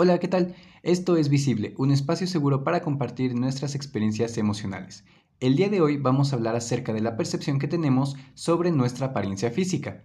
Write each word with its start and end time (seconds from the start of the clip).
Hola, 0.00 0.20
¿qué 0.20 0.28
tal? 0.28 0.54
Esto 0.84 1.16
es 1.16 1.28
Visible, 1.28 1.74
un 1.76 1.90
espacio 1.90 2.28
seguro 2.28 2.62
para 2.62 2.82
compartir 2.82 3.34
nuestras 3.34 3.74
experiencias 3.74 4.38
emocionales. 4.38 5.04
El 5.40 5.56
día 5.56 5.70
de 5.70 5.80
hoy 5.80 5.96
vamos 5.96 6.32
a 6.32 6.36
hablar 6.36 6.54
acerca 6.54 6.92
de 6.92 7.00
la 7.00 7.16
percepción 7.16 7.58
que 7.58 7.66
tenemos 7.66 8.14
sobre 8.34 8.70
nuestra 8.70 9.08
apariencia 9.08 9.50
física. 9.50 10.04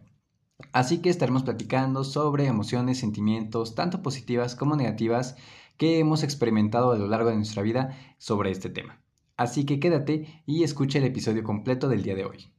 Así 0.72 0.98
que 0.98 1.12
estaremos 1.12 1.44
platicando 1.44 2.04
sobre 2.04 2.48
emociones, 2.48 2.98
sentimientos, 2.98 3.76
tanto 3.76 4.02
positivas 4.02 4.56
como 4.56 4.76
negativas, 4.76 5.36
que 5.78 6.00
hemos 6.00 6.24
experimentado 6.24 6.92
a 6.92 6.98
lo 6.98 7.06
largo 7.08 7.30
de 7.30 7.36
nuestra 7.36 7.62
vida 7.62 7.96
sobre 8.18 8.50
este 8.50 8.72
tema. 8.72 9.00
Así 9.38 9.64
que 9.64 9.80
quédate 9.80 10.42
y 10.48 10.64
escucha 10.64 10.98
el 10.98 11.06
episodio 11.06 11.44
completo 11.44 11.88
del 11.88 12.02
día 12.02 12.16
de 12.16 12.26
hoy. 12.26 12.52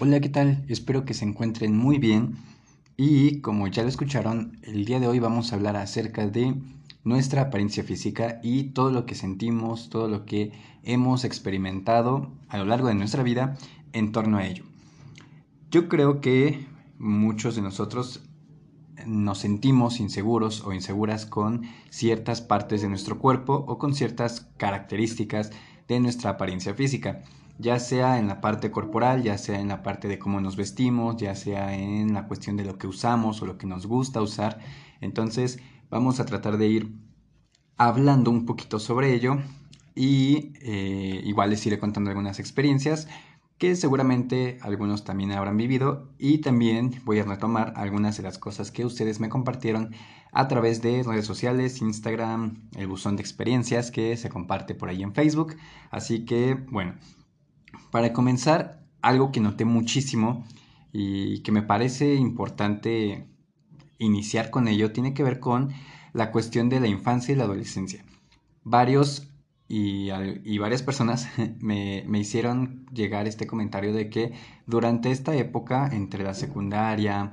Hola, 0.00 0.18
¿qué 0.18 0.30
tal? 0.30 0.64
Espero 0.66 1.04
que 1.04 1.14
se 1.14 1.26
encuentren 1.26 1.76
muy 1.76 1.98
bien 1.98 2.38
y 2.96 3.40
como 3.40 3.66
ya 3.68 3.82
lo 3.82 3.88
escucharon, 3.88 4.58
el 4.62 4.84
día 4.84 5.00
de 5.00 5.08
hoy 5.08 5.18
vamos 5.18 5.52
a 5.52 5.56
hablar 5.56 5.76
acerca 5.76 6.26
de 6.26 6.54
nuestra 7.04 7.42
apariencia 7.42 7.82
física 7.82 8.38
y 8.42 8.64
todo 8.64 8.90
lo 8.90 9.06
que 9.06 9.14
sentimos, 9.14 9.88
todo 9.88 10.08
lo 10.08 10.24
que 10.24 10.52
hemos 10.82 11.24
experimentado 11.24 12.30
a 12.48 12.58
lo 12.58 12.64
largo 12.64 12.88
de 12.88 12.94
nuestra 12.94 13.22
vida 13.22 13.56
en 13.92 14.12
torno 14.12 14.38
a 14.38 14.46
ello. 14.46 14.64
Yo 15.70 15.88
creo 15.88 16.20
que 16.20 16.66
muchos 16.98 17.56
de 17.56 17.62
nosotros 17.62 18.22
nos 19.06 19.38
sentimos 19.38 19.98
inseguros 19.98 20.62
o 20.64 20.72
inseguras 20.72 21.26
con 21.26 21.62
ciertas 21.90 22.40
partes 22.40 22.82
de 22.82 22.88
nuestro 22.88 23.18
cuerpo 23.18 23.64
o 23.66 23.78
con 23.78 23.94
ciertas 23.94 24.48
características 24.58 25.50
de 25.88 25.98
nuestra 25.98 26.30
apariencia 26.32 26.74
física 26.74 27.22
ya 27.62 27.78
sea 27.78 28.18
en 28.18 28.28
la 28.28 28.40
parte 28.40 28.70
corporal, 28.70 29.22
ya 29.22 29.38
sea 29.38 29.60
en 29.60 29.68
la 29.68 29.82
parte 29.82 30.08
de 30.08 30.18
cómo 30.18 30.40
nos 30.40 30.56
vestimos, 30.56 31.16
ya 31.16 31.34
sea 31.34 31.74
en 31.74 32.12
la 32.12 32.26
cuestión 32.26 32.56
de 32.56 32.64
lo 32.64 32.76
que 32.76 32.88
usamos 32.88 33.40
o 33.40 33.46
lo 33.46 33.56
que 33.56 33.66
nos 33.66 33.86
gusta 33.86 34.20
usar. 34.20 34.58
Entonces 35.00 35.60
vamos 35.88 36.20
a 36.20 36.26
tratar 36.26 36.58
de 36.58 36.66
ir 36.66 36.92
hablando 37.76 38.30
un 38.30 38.44
poquito 38.44 38.78
sobre 38.78 39.14
ello 39.14 39.38
y 39.94 40.52
eh, 40.62 41.22
igual 41.24 41.50
les 41.50 41.64
iré 41.66 41.78
contando 41.78 42.10
algunas 42.10 42.38
experiencias 42.38 43.08
que 43.58 43.76
seguramente 43.76 44.58
algunos 44.62 45.04
también 45.04 45.30
habrán 45.30 45.56
vivido 45.56 46.08
y 46.18 46.38
también 46.38 47.00
voy 47.04 47.20
a 47.20 47.24
retomar 47.24 47.74
algunas 47.76 48.16
de 48.16 48.24
las 48.24 48.36
cosas 48.36 48.72
que 48.72 48.84
ustedes 48.84 49.20
me 49.20 49.28
compartieron 49.28 49.94
a 50.32 50.48
través 50.48 50.82
de 50.82 51.04
redes 51.04 51.26
sociales, 51.26 51.80
Instagram, 51.80 52.68
el 52.74 52.88
buzón 52.88 53.14
de 53.14 53.22
experiencias 53.22 53.92
que 53.92 54.16
se 54.16 54.30
comparte 54.30 54.74
por 54.74 54.88
ahí 54.88 55.04
en 55.04 55.14
Facebook. 55.14 55.54
Así 55.92 56.24
que 56.24 56.54
bueno, 56.70 56.94
para 57.90 58.12
comenzar, 58.12 58.82
algo 59.00 59.32
que 59.32 59.40
noté 59.40 59.64
muchísimo 59.64 60.46
y 60.92 61.40
que 61.40 61.52
me 61.52 61.62
parece 61.62 62.14
importante 62.14 63.26
iniciar 63.98 64.50
con 64.50 64.68
ello 64.68 64.92
tiene 64.92 65.14
que 65.14 65.22
ver 65.22 65.40
con 65.40 65.70
la 66.12 66.30
cuestión 66.30 66.68
de 66.68 66.80
la 66.80 66.88
infancia 66.88 67.32
y 67.32 67.36
la 67.36 67.44
adolescencia. 67.44 68.04
Varios 68.64 69.28
y, 69.68 70.10
varias 70.58 70.82
personas 70.82 71.28
me, 71.60 72.04
me, 72.06 72.18
hicieron 72.18 72.86
llegar 72.92 73.26
este 73.26 73.46
comentario 73.46 73.92
de 73.92 74.10
que 74.10 74.32
durante 74.66 75.10
esta 75.10 75.34
época, 75.34 75.88
entre 75.92 76.24
la 76.24 76.34
secundaria 76.34 77.32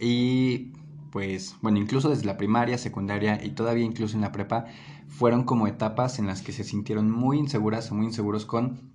y 0.00 0.72
pues, 1.10 1.56
bueno, 1.62 1.78
incluso 1.78 2.10
desde 2.10 2.26
la 2.26 2.36
primaria, 2.36 2.78
secundaria 2.78 3.42
y 3.42 3.50
todavía 3.50 3.84
incluso 3.84 4.16
en 4.16 4.22
la 4.22 4.32
prepa, 4.32 4.66
fueron 5.08 5.44
como 5.44 5.66
etapas 5.66 6.18
en 6.18 6.26
las 6.26 6.42
que 6.42 6.52
se 6.52 6.64
sintieron 6.64 7.10
muy 7.10 7.38
inseguras 7.38 7.90
o 7.90 7.94
muy 7.94 8.06
inseguros 8.06 8.44
con 8.44 8.87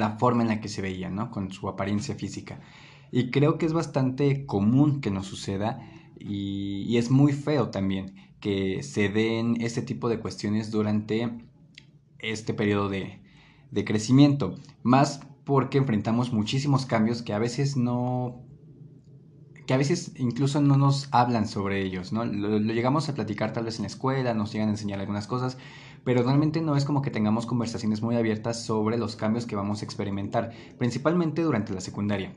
la 0.00 0.18
forma 0.18 0.42
en 0.42 0.48
la 0.48 0.60
que 0.60 0.68
se 0.68 0.82
veía, 0.82 1.10
¿no? 1.10 1.30
Con 1.30 1.52
su 1.52 1.68
apariencia 1.68 2.14
física. 2.16 2.60
Y 3.12 3.30
creo 3.30 3.58
que 3.58 3.66
es 3.66 3.72
bastante 3.72 4.46
común 4.46 5.00
que 5.00 5.10
nos 5.10 5.26
suceda 5.26 5.80
y, 6.18 6.96
es 6.96 7.10
muy 7.10 7.32
feo 7.32 7.70
también 7.70 8.14
que 8.40 8.82
se 8.82 9.08
den 9.08 9.56
este 9.60 9.82
tipo 9.82 10.08
de 10.08 10.18
cuestiones 10.18 10.70
durante 10.70 11.30
este 12.18 12.54
periodo 12.54 12.88
de, 12.88 13.20
de 13.70 13.84
crecimiento. 13.84 14.54
Más 14.82 15.20
porque 15.44 15.78
enfrentamos 15.78 16.32
muchísimos 16.32 16.86
cambios 16.86 17.22
que 17.22 17.32
a 17.32 17.38
veces 17.38 17.76
no 17.76 18.42
que 19.66 19.74
a 19.74 19.76
veces 19.76 20.12
incluso 20.16 20.60
no 20.60 20.76
nos 20.76 21.08
hablan 21.12 21.46
sobre 21.46 21.82
ellos, 21.82 22.12
¿no? 22.12 22.24
Lo, 22.24 22.58
lo, 22.58 22.72
llegamos 22.72 23.08
a 23.08 23.14
platicar 23.14 23.52
tal 23.52 23.66
vez 23.66 23.76
en 23.76 23.82
la 23.82 23.86
escuela, 23.86 24.34
nos 24.34 24.52
llegan 24.52 24.68
a 24.68 24.72
enseñar 24.72 24.98
algunas 24.98 25.28
cosas, 25.28 25.58
pero 26.04 26.22
realmente 26.22 26.60
no 26.60 26.76
es 26.76 26.84
como 26.84 27.02
que 27.02 27.10
tengamos 27.10 27.46
conversaciones 27.46 28.02
muy 28.02 28.16
abiertas 28.16 28.62
sobre 28.64 28.98
los 28.98 29.16
cambios 29.16 29.46
que 29.46 29.56
vamos 29.56 29.82
a 29.82 29.84
experimentar, 29.84 30.52
principalmente 30.78 31.42
durante 31.42 31.72
la 31.72 31.80
secundaria, 31.80 32.34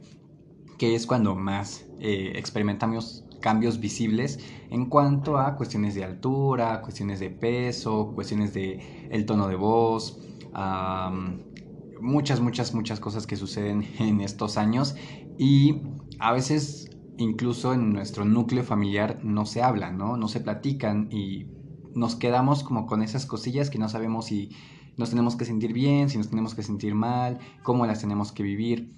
que 0.77 0.95
es 0.95 1.07
cuando 1.07 1.35
más 1.35 1.85
eh, 1.99 2.33
experimentamos 2.35 3.25
cambios 3.39 3.79
visibles 3.79 4.39
en 4.69 4.85
cuanto 4.85 5.37
a 5.37 5.55
cuestiones 5.55 5.95
de 5.95 6.03
altura, 6.03 6.81
cuestiones 6.81 7.19
de 7.19 7.29
peso, 7.29 8.13
cuestiones 8.15 8.53
de 8.53 9.07
el 9.11 9.25
tono 9.25 9.47
de 9.47 9.55
voz, 9.55 10.19
muchas, 12.01 12.39
muchas, 12.39 12.73
muchas 12.73 12.99
cosas 12.99 13.27
que 13.27 13.35
suceden 13.35 13.85
en 13.99 14.21
estos 14.21 14.57
años 14.57 14.95
y 15.37 15.81
a 16.19 16.31
veces 16.31 16.89
incluso 17.17 17.73
en 17.73 17.93
nuestro 17.93 18.25
núcleo 18.25 18.63
familiar 18.63 19.19
no 19.23 19.45
se 19.45 19.61
habla, 19.61 19.91
¿no? 19.91 20.17
No 20.17 20.27
se 20.27 20.39
platican 20.39 21.09
y 21.11 21.47
nos 21.95 22.15
quedamos 22.15 22.63
como 22.63 22.85
con 22.85 23.01
esas 23.01 23.25
cosillas 23.25 23.69
que 23.69 23.79
no 23.79 23.89
sabemos 23.89 24.25
si 24.25 24.51
nos 24.97 25.09
tenemos 25.09 25.35
que 25.35 25.45
sentir 25.45 25.73
bien, 25.73 26.09
si 26.09 26.17
nos 26.17 26.29
tenemos 26.29 26.55
que 26.55 26.63
sentir 26.63 26.95
mal, 26.95 27.39
cómo 27.63 27.85
las 27.85 28.01
tenemos 28.01 28.31
que 28.31 28.43
vivir. 28.43 28.97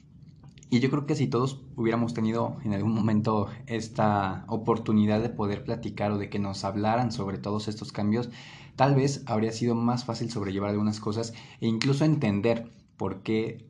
Y 0.70 0.80
yo 0.80 0.90
creo 0.90 1.06
que 1.06 1.16
si 1.16 1.28
todos 1.28 1.62
hubiéramos 1.76 2.14
tenido 2.14 2.58
en 2.64 2.74
algún 2.74 2.94
momento 2.94 3.48
esta 3.68 4.46
oportunidad 4.48 5.22
de 5.22 5.30
poder 5.30 5.64
platicar 5.64 6.12
o 6.12 6.18
de 6.18 6.30
que 6.30 6.40
nos 6.40 6.66
hablaran 6.66 7.12
sobre 7.12 7.38
todos 7.38 7.68
estos 7.68 7.92
cambios, 7.92 8.30
tal 8.76 8.96
vez 8.96 9.24
habría 9.28 9.52
sido 9.52 9.76
más 9.76 10.06
fácil 10.06 10.30
sobrellevar 10.32 10.72
algunas 10.72 11.00
cosas 11.00 11.34
e 11.62 11.68
incluso 11.68 12.04
entender 12.04 12.72
por 12.98 13.22
qué 13.22 13.70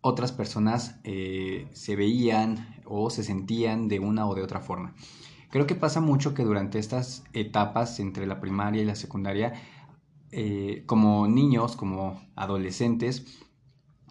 otras 0.00 0.32
personas 0.32 0.96
eh, 1.04 1.68
se 1.72 1.94
veían 1.94 2.82
o 2.84 3.08
se 3.08 3.22
sentían 3.22 3.88
de 3.88 4.00
una 4.00 4.26
o 4.26 4.34
de 4.34 4.42
otra 4.42 4.60
forma. 4.60 4.94
Creo 5.52 5.66
que 5.66 5.74
pasa 5.74 6.00
mucho 6.00 6.32
que 6.32 6.44
durante 6.44 6.78
estas 6.78 7.24
etapas 7.34 8.00
entre 8.00 8.26
la 8.26 8.40
primaria 8.40 8.80
y 8.80 8.86
la 8.86 8.94
secundaria, 8.94 9.52
eh, 10.30 10.82
como 10.86 11.28
niños, 11.28 11.76
como 11.76 12.22
adolescentes, 12.36 13.26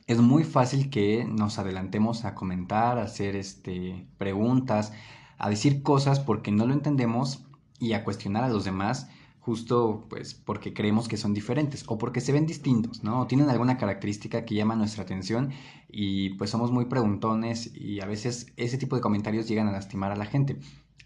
es 0.05 0.19
muy 0.19 0.43
fácil 0.43 0.91
que 0.91 1.25
nos 1.25 1.57
adelantemos 1.57 2.25
a 2.25 2.35
comentar, 2.35 2.99
a 2.99 3.05
hacer 3.05 3.35
este, 3.35 4.05
preguntas, 4.19 4.93
a 5.39 5.49
decir 5.49 5.81
cosas 5.81 6.19
porque 6.19 6.51
no 6.51 6.67
lo 6.67 6.73
entendemos 6.73 7.43
y 7.79 7.93
a 7.93 8.03
cuestionar 8.03 8.43
a 8.43 8.49
los 8.49 8.63
demás 8.63 9.09
justo 9.39 10.05
pues 10.09 10.35
porque 10.35 10.75
creemos 10.75 11.07
que 11.07 11.17
son 11.17 11.33
diferentes 11.33 11.83
o 11.87 11.97
porque 11.97 12.21
se 12.21 12.31
ven 12.31 12.45
distintos, 12.45 13.03
¿no? 13.03 13.21
O 13.21 13.27
tienen 13.27 13.49
alguna 13.49 13.77
característica 13.77 14.45
que 14.45 14.53
llama 14.53 14.75
nuestra 14.75 15.01
atención 15.01 15.49
y 15.89 16.35
pues 16.35 16.51
somos 16.51 16.71
muy 16.71 16.85
preguntones 16.85 17.75
y 17.75 17.99
a 17.99 18.05
veces 18.05 18.53
ese 18.57 18.77
tipo 18.77 18.95
de 18.95 19.01
comentarios 19.01 19.47
llegan 19.47 19.67
a 19.67 19.71
lastimar 19.71 20.11
a 20.11 20.15
la 20.15 20.27
gente. 20.27 20.59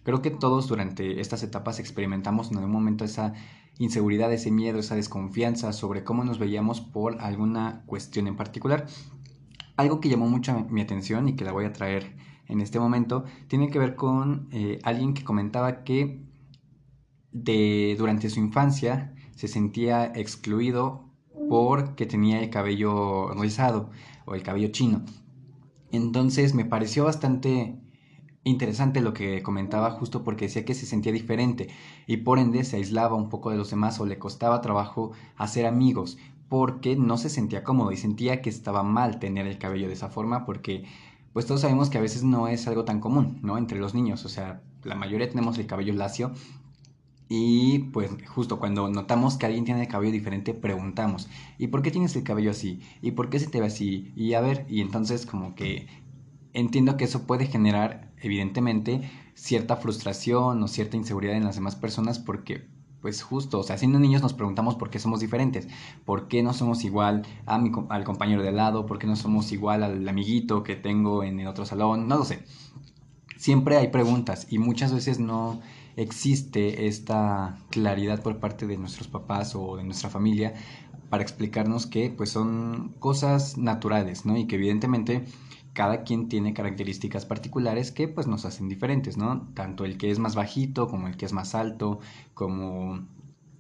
Creo 0.06 0.22
que 0.22 0.30
todos 0.30 0.68
durante 0.68 1.20
estas 1.20 1.42
etapas 1.42 1.80
experimentamos 1.80 2.52
en 2.52 2.58
algún 2.58 2.72
momento 2.72 3.04
esa 3.04 3.34
inseguridad, 3.80 4.32
ese 4.32 4.52
miedo, 4.52 4.78
esa 4.78 4.96
desconfianza 4.96 5.74
sobre 5.74 6.04
cómo 6.04 6.24
nos 6.24 6.38
veíamos 6.38 6.80
por 6.80 7.20
alguna 7.22 7.82
cuestión 7.88 8.28
en 8.28 8.36
particular. 8.36 8.86
Algo 9.78 10.00
que 10.00 10.10
llamó 10.10 10.30
mucho 10.30 10.68
mi 10.70 10.82
atención 10.82 11.28
y 11.28 11.36
que 11.36 11.44
la 11.44 11.52
voy 11.52 11.66
a 11.66 11.74
traer 11.74 12.16
en 12.48 12.62
este 12.62 12.80
momento 12.80 13.26
tiene 13.48 13.72
que 13.72 13.80
ver 13.80 13.96
con 13.96 14.48
eh, 14.52 14.78
alguien 14.84 15.16
que 15.16 15.24
comentaba 15.24 15.84
que 15.84 16.24
de, 17.32 17.96
durante 17.98 18.30
su 18.30 18.40
infancia 18.40 19.16
se 19.36 19.48
sentía 19.48 20.06
excluido 20.06 21.10
porque 21.50 22.06
tenía 22.06 22.42
el 22.42 22.52
cabello 22.52 23.34
rizado 23.34 23.90
o 24.26 24.36
el 24.36 24.44
cabello 24.44 24.68
chino. 24.68 25.04
Entonces 25.92 26.54
me 26.54 26.64
pareció 26.64 27.06
bastante 27.06 27.82
interesante 28.46 29.02
lo 29.02 29.14
que 29.14 29.42
comentaba 29.42 29.92
justo 29.92 30.24
porque 30.24 30.46
decía 30.46 30.64
que 30.64 30.76
se 30.76 30.86
sentía 30.86 31.12
diferente 31.12 31.68
y 32.08 32.18
por 32.18 32.40
ende 32.40 32.64
se 32.64 32.78
aislaba 32.78 33.16
un 33.16 33.28
poco 33.28 33.50
de 33.50 33.58
los 33.58 33.72
demás 33.72 34.00
o 34.00 34.06
le 34.06 34.20
costaba 34.20 34.62
trabajo 34.62 35.12
hacer 35.36 35.66
amigos 35.66 36.18
porque 36.48 36.96
no 36.96 37.18
se 37.18 37.30
sentía 37.30 37.64
cómodo 37.64 37.92
y 37.92 37.98
sentía 37.98 38.42
que 38.42 38.52
estaba 38.52 38.84
mal 38.84 39.20
tener 39.20 39.48
el 39.48 39.58
cabello 39.58 39.88
de 39.88 39.94
esa 39.94 40.10
forma 40.10 40.46
porque 40.46 40.86
pues 41.34 41.48
todos 41.48 41.62
sabemos 41.62 41.90
que 41.90 41.98
a 41.98 42.02
veces 42.02 42.24
no 42.24 42.48
es 42.48 42.66
algo 42.68 42.86
tan 42.86 43.02
común, 43.02 43.40
¿no? 43.42 43.58
Entre 43.58 43.80
los 43.80 43.94
niños, 43.94 44.24
o 44.24 44.30
sea, 44.30 44.62
la 44.84 44.96
mayoría 44.96 45.28
tenemos 45.28 45.58
el 45.58 45.68
cabello 45.68 45.94
lacio 45.94 46.32
y 47.28 47.80
pues 47.92 48.12
justo 48.28 48.60
cuando 48.60 48.88
notamos 48.90 49.38
que 49.38 49.48
alguien 49.48 49.66
tiene 49.66 49.82
el 49.82 49.88
cabello 49.88 50.12
diferente, 50.12 50.54
preguntamos, 50.54 51.28
¿y 51.58 51.68
por 51.68 51.82
qué 51.82 51.90
tienes 51.90 52.16
el 52.16 52.24
cabello 52.24 52.52
así? 52.52 52.80
¿Y 53.02 53.12
por 53.12 53.30
qué 53.30 53.40
se 53.40 53.48
te 53.48 53.60
ve 53.60 53.68
así? 53.68 54.14
Y 54.16 54.36
a 54.36 54.42
ver, 54.42 54.66
y 54.70 54.82
entonces 54.82 55.26
como 55.26 55.56
que 55.56 55.88
entiendo 56.56 56.98
que 56.98 57.06
eso 57.06 57.28
puede 57.28 57.46
generar, 57.48 58.12
evidentemente, 58.22 59.02
cierta 59.36 59.76
frustración 59.78 60.64
o 60.64 60.68
cierta 60.68 60.98
inseguridad 60.98 61.36
en 61.36 61.44
las 61.44 61.56
demás 61.56 61.76
personas 61.76 62.20
porque, 62.20 62.68
pues 63.02 63.22
justo, 63.22 63.60
o 63.60 63.64
sea, 63.64 63.78
siendo 63.78 64.00
niños 64.00 64.22
nos 64.22 64.34
preguntamos 64.34 64.76
por 64.76 64.90
qué 64.90 65.00
somos 65.00 65.20
diferentes, 65.20 65.68
por 66.06 66.28
qué 66.28 66.42
no 66.42 66.54
somos 66.54 66.84
igual 66.84 67.24
a 67.46 67.58
mi, 67.60 67.72
al 67.90 68.04
compañero 68.04 68.42
de 68.42 68.52
lado, 68.52 68.86
por 68.86 68.98
qué 69.00 69.08
no 69.08 69.16
somos 69.16 69.52
igual 69.52 69.84
al 69.84 70.08
amiguito 70.08 70.64
que 70.64 70.76
tengo 70.76 71.24
en 71.24 71.40
el 71.40 71.48
otro 71.48 71.66
salón, 71.66 72.08
no 72.08 72.18
lo 72.18 72.26
sé. 72.26 72.44
siempre 73.38 73.78
hay 73.78 73.90
preguntas 73.90 74.48
y 74.50 74.58
muchas 74.60 74.94
veces 74.94 75.20
no 75.20 75.62
existe 75.98 76.88
esta 76.88 77.58
claridad 77.70 78.22
por 78.22 78.40
parte 78.40 78.68
de 78.68 78.78
nuestros 78.78 79.08
papás 79.08 79.56
o 79.56 79.78
de 79.78 79.84
nuestra 79.84 80.10
familia 80.10 80.54
para 81.10 81.24
explicarnos 81.24 81.86
que 81.86 82.10
pues 82.10 82.30
son 82.32 82.96
cosas 83.00 83.58
naturales, 83.58 84.26
¿no? 84.26 84.38
Y 84.38 84.48
que 84.48 84.56
evidentemente 84.56 85.24
cada 85.76 86.04
quien 86.04 86.30
tiene 86.30 86.54
características 86.54 87.26
particulares 87.26 87.92
que 87.92 88.08
pues 88.08 88.28
nos 88.28 88.46
hacen 88.46 88.70
diferentes, 88.70 89.18
¿no? 89.18 89.50
Tanto 89.54 89.84
el 89.84 89.98
que 89.98 90.10
es 90.10 90.20
más 90.20 90.34
bajito 90.34 90.88
como 90.88 91.08
el 91.08 91.18
que 91.18 91.26
es 91.26 91.34
más 91.34 91.54
alto, 91.54 92.00
como 92.34 93.06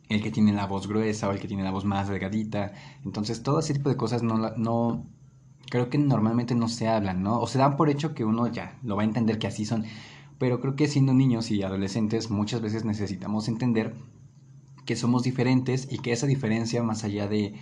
el 0.07 0.23
que 0.23 0.31
tiene 0.31 0.53
la 0.53 0.65
voz 0.65 0.88
gruesa 0.88 1.27
o 1.27 1.31
el 1.31 1.39
que 1.39 1.50
tiene 1.50 1.63
la 1.63 1.71
voz 1.71 1.83
más 1.83 2.07
delgadita. 2.07 2.71
Entonces 3.03 3.44
todo 3.44 3.59
ese 3.59 3.73
tipo 3.73 3.89
de 3.89 3.97
cosas 3.97 4.23
no, 4.23 4.38
no 4.56 5.06
creo 5.69 5.89
que 5.89 5.97
normalmente 5.97 6.56
no 6.56 6.69
se 6.69 6.88
hablan, 6.88 7.21
¿no? 7.21 7.41
O 7.41 7.47
se 7.47 7.57
dan 7.57 7.75
por 7.75 7.89
hecho 7.89 8.15
que 8.15 8.23
uno 8.23 8.47
ya 8.47 8.79
lo 8.81 8.95
va 8.95 9.01
a 9.01 9.06
entender 9.06 9.38
que 9.38 9.47
así 9.47 9.65
son. 9.65 9.83
Pero 10.39 10.61
creo 10.61 10.77
que 10.77 10.88
siendo 10.88 11.13
niños 11.13 11.51
y 11.51 11.63
adolescentes 11.63 12.29
muchas 12.31 12.61
veces 12.61 12.85
necesitamos 12.85 13.50
entender 13.50 13.94
que 14.85 14.95
somos 14.95 15.23
diferentes 15.23 15.91
y 15.91 15.97
que 15.97 16.13
esa 16.13 16.27
diferencia, 16.27 16.81
más 16.81 17.03
allá 17.03 17.27
de 17.27 17.56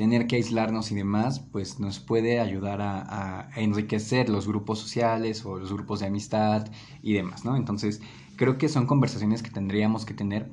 tener 0.00 0.26
que 0.26 0.36
aislarnos 0.36 0.90
y 0.92 0.94
demás, 0.94 1.40
pues 1.40 1.78
nos 1.78 2.00
puede 2.00 2.40
ayudar 2.40 2.80
a, 2.80 3.50
enriquecer 3.54 4.30
los 4.30 4.48
grupos 4.48 4.78
sociales 4.78 5.44
o 5.44 5.58
los 5.58 5.70
grupos 5.70 6.00
de 6.00 6.06
amistad 6.06 6.68
y 7.02 7.12
demás, 7.12 7.44
¿no? 7.44 7.54
Entonces, 7.54 8.00
creo 8.36 8.56
que 8.56 8.70
son 8.70 8.86
conversaciones 8.86 9.42
que 9.42 9.50
tendríamos 9.50 10.06
que 10.06 10.14
tener 10.14 10.50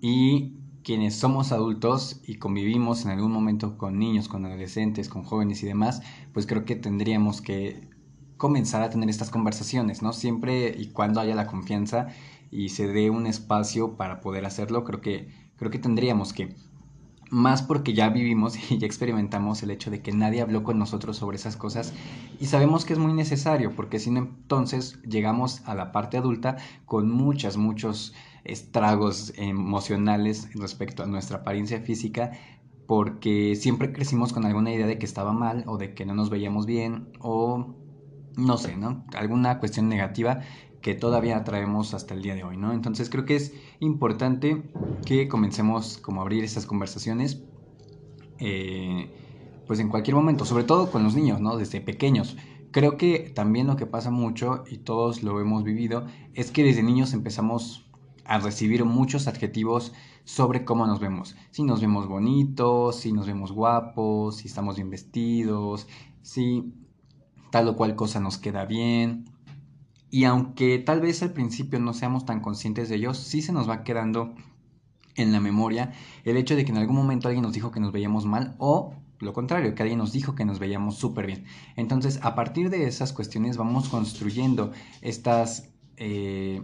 y 0.00 0.54
quienes 0.82 1.14
somos 1.14 1.52
adultos 1.52 2.22
y 2.26 2.36
convivimos 2.36 3.04
en 3.04 3.10
algún 3.10 3.32
momento 3.32 3.76
con 3.76 3.98
niños, 3.98 4.28
con 4.28 4.46
adolescentes, 4.46 5.10
con 5.10 5.24
jóvenes 5.24 5.62
y 5.62 5.66
demás, 5.66 6.00
pues 6.32 6.46
creo 6.46 6.64
que 6.64 6.74
tendríamos 6.74 7.42
que 7.42 7.90
comenzar 8.38 8.80
a 8.80 8.88
tener 8.88 9.10
estas 9.10 9.28
conversaciones, 9.28 10.00
¿no? 10.00 10.14
Siempre 10.14 10.74
y 10.74 10.86
cuando 10.86 11.20
haya 11.20 11.34
la 11.34 11.46
confianza 11.46 12.06
y 12.50 12.70
se 12.70 12.86
dé 12.86 13.10
un 13.10 13.26
espacio 13.26 13.98
para 13.98 14.22
poder 14.22 14.46
hacerlo, 14.46 14.84
creo 14.84 15.02
que, 15.02 15.28
creo 15.58 15.70
que 15.70 15.78
tendríamos 15.78 16.32
que. 16.32 16.56
Más 17.28 17.62
porque 17.62 17.92
ya 17.92 18.08
vivimos 18.10 18.56
y 18.70 18.78
ya 18.78 18.86
experimentamos 18.86 19.62
el 19.62 19.70
hecho 19.70 19.90
de 19.90 20.00
que 20.02 20.12
nadie 20.12 20.40
habló 20.42 20.62
con 20.62 20.78
nosotros 20.78 21.16
sobre 21.16 21.36
esas 21.36 21.56
cosas 21.56 21.92
y 22.38 22.46
sabemos 22.46 22.84
que 22.84 22.92
es 22.92 22.98
muy 23.00 23.12
necesario 23.14 23.74
porque 23.74 23.98
si 23.98 24.10
no 24.10 24.20
entonces 24.20 25.00
llegamos 25.02 25.62
a 25.66 25.74
la 25.74 25.90
parte 25.92 26.16
adulta 26.18 26.56
con 26.84 27.10
muchas, 27.10 27.56
muchos 27.56 28.14
estragos 28.44 29.32
emocionales 29.36 30.48
respecto 30.54 31.02
a 31.02 31.06
nuestra 31.06 31.38
apariencia 31.38 31.80
física 31.80 32.32
porque 32.86 33.56
siempre 33.56 33.92
crecimos 33.92 34.32
con 34.32 34.44
alguna 34.46 34.72
idea 34.72 34.86
de 34.86 34.98
que 34.98 35.06
estaba 35.06 35.32
mal 35.32 35.64
o 35.66 35.78
de 35.78 35.94
que 35.94 36.06
no 36.06 36.14
nos 36.14 36.30
veíamos 36.30 36.64
bien 36.66 37.10
o 37.18 37.76
no 38.36 38.58
sé, 38.58 38.76
¿no? 38.76 39.04
Alguna 39.14 39.58
cuestión 39.58 39.88
negativa 39.88 40.40
que 40.80 40.94
todavía 40.94 41.42
traemos 41.44 41.94
hasta 41.94 42.14
el 42.14 42.22
día 42.22 42.34
de 42.34 42.44
hoy, 42.44 42.56
¿no? 42.56 42.72
Entonces 42.72 43.10
creo 43.10 43.24
que 43.24 43.36
es 43.36 43.54
importante 43.80 44.62
que 45.04 45.28
comencemos 45.28 45.98
como 45.98 46.20
a 46.20 46.24
abrir 46.24 46.44
esas 46.44 46.66
conversaciones, 46.66 47.42
eh, 48.38 49.10
pues 49.66 49.80
en 49.80 49.88
cualquier 49.88 50.16
momento, 50.16 50.44
sobre 50.44 50.64
todo 50.64 50.90
con 50.90 51.02
los 51.02 51.14
niños, 51.14 51.40
¿no? 51.40 51.56
Desde 51.56 51.80
pequeños. 51.80 52.36
Creo 52.70 52.96
que 52.96 53.30
también 53.34 53.66
lo 53.66 53.76
que 53.76 53.86
pasa 53.86 54.10
mucho, 54.10 54.64
y 54.70 54.78
todos 54.78 55.22
lo 55.22 55.40
hemos 55.40 55.64
vivido, 55.64 56.06
es 56.34 56.50
que 56.50 56.62
desde 56.62 56.82
niños 56.82 57.12
empezamos 57.12 57.86
a 58.24 58.38
recibir 58.38 58.84
muchos 58.84 59.28
adjetivos 59.28 59.92
sobre 60.24 60.64
cómo 60.64 60.86
nos 60.86 61.00
vemos. 61.00 61.36
Si 61.50 61.62
nos 61.62 61.80
vemos 61.80 62.08
bonitos, 62.08 62.96
si 62.96 63.12
nos 63.12 63.26
vemos 63.26 63.52
guapos, 63.52 64.36
si 64.36 64.48
estamos 64.48 64.76
bien 64.76 64.90
vestidos, 64.90 65.86
si 66.22 66.74
tal 67.50 67.68
o 67.68 67.76
cual 67.76 67.94
cosa 67.94 68.20
nos 68.20 68.38
queda 68.38 68.64
bien. 68.66 69.35
Y 70.10 70.24
aunque 70.24 70.78
tal 70.78 71.00
vez 71.00 71.22
al 71.22 71.32
principio 71.32 71.78
no 71.80 71.92
seamos 71.92 72.24
tan 72.24 72.40
conscientes 72.40 72.88
de 72.88 72.96
ellos, 72.96 73.18
sí 73.18 73.42
se 73.42 73.52
nos 73.52 73.68
va 73.68 73.84
quedando 73.84 74.34
en 75.16 75.32
la 75.32 75.40
memoria 75.40 75.92
el 76.24 76.36
hecho 76.36 76.56
de 76.56 76.64
que 76.64 76.70
en 76.70 76.78
algún 76.78 76.96
momento 76.96 77.28
alguien 77.28 77.42
nos 77.42 77.54
dijo 77.54 77.70
que 77.70 77.80
nos 77.80 77.92
veíamos 77.92 78.26
mal 78.26 78.54
o 78.58 78.94
lo 79.18 79.32
contrario, 79.32 79.74
que 79.74 79.82
alguien 79.82 79.98
nos 79.98 80.12
dijo 80.12 80.34
que 80.34 80.44
nos 80.44 80.58
veíamos 80.58 80.96
súper 80.96 81.26
bien. 81.26 81.44
Entonces, 81.74 82.18
a 82.22 82.34
partir 82.34 82.68
de 82.68 82.86
esas 82.86 83.12
cuestiones 83.12 83.56
vamos 83.56 83.88
construyendo 83.88 84.72
estas, 85.00 85.70
eh, 85.96 86.62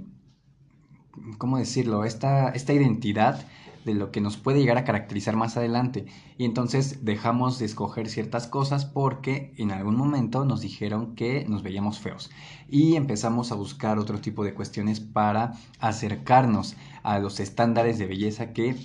¿cómo 1.39 1.57
decirlo? 1.57 2.05
Esta, 2.05 2.51
esta 2.51 2.75
identidad 2.75 3.47
de 3.85 3.95
lo 3.95 4.11
que 4.11 4.21
nos 4.21 4.37
puede 4.37 4.61
llegar 4.61 4.79
a 4.79 4.85
caracterizar 4.85 5.37
más 5.37 5.57
adelante. 5.57 6.07
Y 6.39 6.45
entonces 6.45 7.05
dejamos 7.05 7.59
de 7.59 7.67
escoger 7.67 8.09
ciertas 8.09 8.47
cosas 8.47 8.85
porque 8.85 9.53
en 9.57 9.71
algún 9.71 9.97
momento 9.97 10.45
nos 10.45 10.61
dijeron 10.61 11.15
que 11.15 11.45
nos 11.49 11.63
veíamos 11.63 11.99
feos. 11.99 12.31
Y 12.69 12.97
empezamos 12.97 13.53
a 13.53 13.57
buscar 13.57 13.99
otro 13.99 14.21
tipo 14.21 14.45
de 14.45 14.55
cuestiones 14.55 15.01
para 15.01 15.53
acercarnos 15.79 16.77
a 17.03 17.19
los 17.19 17.41
estándares 17.41 17.99
de 17.99 18.07
belleza 18.07 18.53
que 18.53 18.77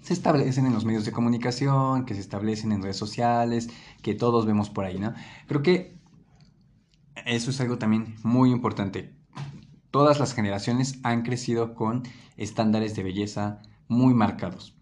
se 0.00 0.12
establecen 0.12 0.66
en 0.66 0.74
los 0.74 0.84
medios 0.84 1.04
de 1.04 1.12
comunicación, 1.12 2.04
que 2.04 2.14
se 2.14 2.20
establecen 2.20 2.72
en 2.72 2.82
redes 2.82 2.96
sociales, 2.96 3.70
que 4.02 4.14
todos 4.14 4.46
vemos 4.46 4.68
por 4.68 4.84
ahí, 4.84 4.98
¿no? 4.98 5.14
Creo 5.46 5.62
que 5.62 5.96
eso 7.24 7.50
es 7.50 7.60
algo 7.60 7.78
también 7.78 8.16
muy 8.22 8.50
importante. 8.50 9.14
Todas 9.90 10.18
las 10.18 10.34
generaciones 10.34 10.98
han 11.02 11.22
crecido 11.22 11.74
con 11.74 12.02
estándares 12.36 12.96
de 12.96 13.02
belleza 13.02 13.62
muy 13.92 14.14
marcados. 14.14 14.74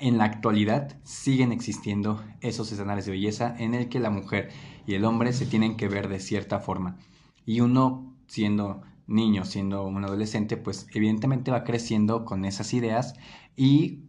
En 0.00 0.18
la 0.18 0.24
actualidad 0.24 0.98
siguen 1.04 1.52
existiendo 1.52 2.22
esos 2.40 2.70
escenarios 2.70 3.06
de 3.06 3.12
belleza 3.12 3.54
en 3.58 3.74
el 3.74 3.88
que 3.88 4.00
la 4.00 4.10
mujer 4.10 4.50
y 4.86 4.94
el 4.94 5.04
hombre 5.04 5.32
se 5.32 5.46
tienen 5.46 5.76
que 5.76 5.88
ver 5.88 6.08
de 6.08 6.20
cierta 6.20 6.60
forma. 6.60 6.98
Y 7.46 7.60
uno, 7.60 8.14
siendo 8.26 8.82
niño, 9.06 9.44
siendo 9.44 9.86
un 9.86 10.04
adolescente, 10.04 10.56
pues 10.56 10.86
evidentemente 10.92 11.50
va 11.50 11.64
creciendo 11.64 12.24
con 12.24 12.44
esas 12.44 12.74
ideas 12.74 13.14
y 13.56 14.02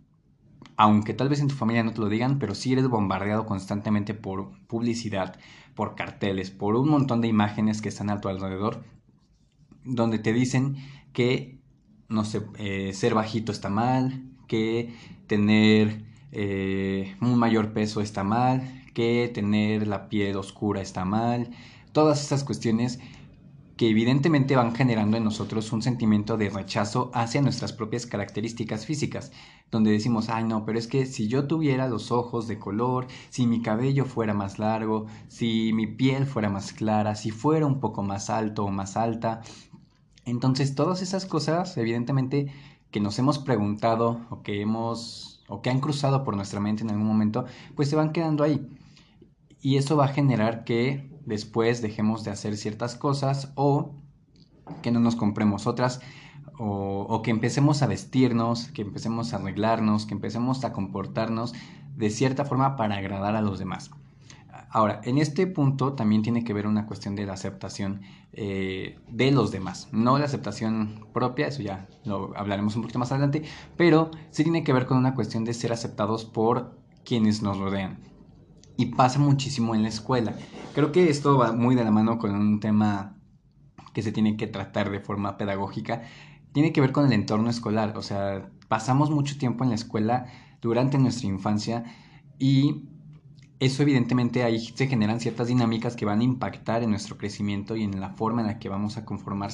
aunque 0.76 1.14
tal 1.14 1.30
vez 1.30 1.40
en 1.40 1.48
tu 1.48 1.56
familia 1.56 1.84
no 1.84 1.94
te 1.94 2.02
lo 2.02 2.10
digan, 2.10 2.40
pero 2.40 2.54
sí 2.54 2.74
eres 2.74 2.88
bombardeado 2.88 3.46
constantemente 3.46 4.14
por 4.14 4.52
publicidad, 4.68 5.40
por 5.74 5.96
carteles, 5.96 6.52
por 6.52 6.76
un 6.76 6.90
montón 6.90 7.22
de 7.22 7.28
imágenes 7.28 7.82
que 7.82 7.90
están 7.90 8.10
a 8.10 8.20
tu 8.20 8.28
alrededor, 8.28 8.84
donde 9.86 10.20
te 10.20 10.34
dicen 10.34 10.76
que 11.14 11.57
no 12.10 12.26
sé, 12.26 12.42
eh, 12.58 12.94
ser 12.94 13.14
bajito 13.14 13.52
está 13.52 13.70
mal, 13.70 14.24
que 14.48 14.94
tener 15.28 16.06
eh, 16.32 17.16
un 17.22 17.38
mayor 17.38 17.74
peso 17.74 18.02
está 18.02 18.24
mal, 18.24 18.84
que 18.94 19.30
tener 19.34 19.88
la 19.88 20.10
piel 20.10 20.36
oscura 20.38 20.82
está 20.82 21.06
mal. 21.06 21.50
Todas 21.92 22.22
esas 22.24 22.44
cuestiones 22.44 23.00
que 23.78 23.90
evidentemente 23.90 24.56
van 24.56 24.74
generando 24.74 25.18
en 25.18 25.24
nosotros 25.24 25.72
un 25.72 25.84
sentimiento 25.84 26.36
de 26.36 26.50
rechazo 26.50 27.12
hacia 27.14 27.44
nuestras 27.44 27.74
propias 27.74 28.08
características 28.08 28.88
físicas, 28.88 29.32
donde 29.70 29.92
decimos, 29.92 30.30
ay 30.30 30.46
no, 30.46 30.66
pero 30.66 30.80
es 30.80 30.88
que 30.88 31.06
si 31.06 31.28
yo 31.28 31.46
tuviera 31.48 31.88
los 31.88 32.12
ojos 32.12 32.48
de 32.48 32.58
color, 32.58 33.06
si 33.30 33.46
mi 33.46 33.62
cabello 33.62 34.06
fuera 34.06 34.34
más 34.34 34.58
largo, 34.58 35.06
si 35.28 35.74
mi 35.74 35.86
piel 35.86 36.26
fuera 36.26 36.50
más 36.50 36.74
clara, 36.74 37.14
si 37.14 37.30
fuera 37.30 37.68
un 37.68 37.80
poco 37.80 38.02
más 38.02 38.32
alto 38.32 38.66
o 38.66 38.72
más 38.72 38.98
alta, 38.98 39.42
entonces, 40.28 40.76
todas 40.76 41.02
esas 41.02 41.26
cosas, 41.26 41.78
evidentemente, 41.78 42.52
que 42.92 43.00
nos 43.00 43.18
hemos 43.18 43.40
preguntado 43.40 44.28
o 44.30 44.44
que 44.44 44.62
hemos 44.62 45.44
o 45.48 45.62
que 45.62 45.70
han 45.70 45.80
cruzado 45.80 46.26
por 46.26 46.36
nuestra 46.36 46.60
mente 46.60 46.84
en 46.84 46.90
algún 46.90 47.08
momento, 47.08 47.46
pues 47.76 47.90
se 47.90 47.96
van 47.96 48.12
quedando 48.12 48.44
ahí. 48.44 48.68
Y 49.62 49.78
eso 49.78 49.96
va 49.96 50.06
a 50.06 50.10
generar 50.10 50.66
que 50.66 51.10
después 51.26 51.82
dejemos 51.82 52.26
de 52.26 52.32
hacer 52.32 52.58
ciertas 52.58 52.96
cosas 52.96 53.54
o 53.56 53.96
que 54.82 54.92
no 54.92 55.00
nos 55.00 55.16
compremos 55.16 55.66
otras 55.66 56.02
o, 56.60 57.06
o, 57.08 57.22
que 57.22 57.32
empecemos 57.32 57.82
a 57.82 57.88
vestirnos, 57.88 58.68
que 58.68 58.82
empecemos 58.82 59.34
a 59.34 59.38
arreglarnos, 59.38 60.06
que 60.06 60.14
empecemos 60.14 60.66
a 60.66 60.74
comportarnos 60.74 61.54
de 61.96 62.10
cierta 62.10 62.44
forma 62.44 62.76
para 62.76 62.98
agradar 62.98 63.36
a 63.38 63.42
los 63.42 63.60
demás. 63.60 63.92
Ahora, 64.70 65.02
en 65.04 65.18
este 65.18 65.48
punto 65.48 65.94
también 65.94 66.22
tiene 66.22 66.44
que 66.44 66.54
ver 66.54 66.68
una 66.68 66.86
cuestión 66.86 67.16
de 67.16 67.26
la 67.26 67.34
aceptación 67.34 68.02
eh, 68.34 69.00
de 69.10 69.32
los 69.32 69.52
demás, 69.52 69.88
no 69.92 70.18
la 70.18 70.26
aceptación 70.26 71.08
propia, 71.14 71.48
eso 71.48 71.62
ya 71.62 71.88
lo 72.04 72.38
hablaremos 72.38 72.76
un 72.76 72.82
poquito 72.82 73.00
más 73.00 73.12
adelante, 73.12 73.44
pero 73.78 74.12
sí 74.30 74.44
tiene 74.44 74.64
que 74.64 74.74
ver 74.74 74.86
con 74.86 74.98
una 74.98 75.16
cuestión 75.16 75.46
de 75.46 75.54
ser 75.54 75.72
aceptados 75.72 76.26
por 76.26 76.78
quienes 77.06 77.42
nos 77.42 77.58
rodean. 77.58 78.00
Y 78.76 78.88
pasa 78.88 79.18
muchísimo 79.20 79.74
en 79.74 79.84
la 79.84 79.90
escuela. 79.90 80.36
Creo 80.76 80.92
que 80.92 81.10
esto 81.10 81.38
va 81.38 81.52
muy 81.52 81.74
de 81.74 81.84
la 81.84 81.90
mano 81.90 82.20
con 82.20 82.36
un 82.36 82.60
tema 82.60 83.18
que 83.94 84.04
se 84.04 84.12
tiene 84.12 84.38
que 84.38 84.46
tratar 84.46 84.92
de 84.92 85.00
forma 85.00 85.38
pedagógica. 85.38 86.04
Tiene 86.52 86.72
que 86.72 86.82
ver 86.82 86.92
con 86.92 87.08
el 87.08 87.14
entorno 87.14 87.50
escolar. 87.50 87.98
O 87.98 88.04
sea, 88.04 88.52
pasamos 88.68 89.10
mucho 89.10 89.40
tiempo 89.40 89.64
en 89.64 89.72
la 89.72 89.76
escuela 89.76 90.28
durante 90.62 91.00
nuestra 91.00 91.28
infancia 91.28 91.86
y 92.38 92.84
eso 93.60 93.82
evidentemente 93.82 94.44
ahí 94.44 94.60
se 94.60 94.88
generan 94.88 95.20
ciertas 95.20 95.48
dinámicas 95.48 95.96
que 95.96 96.06
van 96.06 96.20
a 96.20 96.24
impactar 96.24 96.84
en 96.84 96.92
nuestro 96.92 97.18
crecimiento 97.18 97.76
y 97.76 97.84
en 97.84 98.00
la 98.00 98.12
forma 98.12 98.42
en 98.42 98.48
la 98.48 98.60
que 98.60 98.70
vamos 98.70 98.98
a 98.98 99.06
conformar 99.06 99.52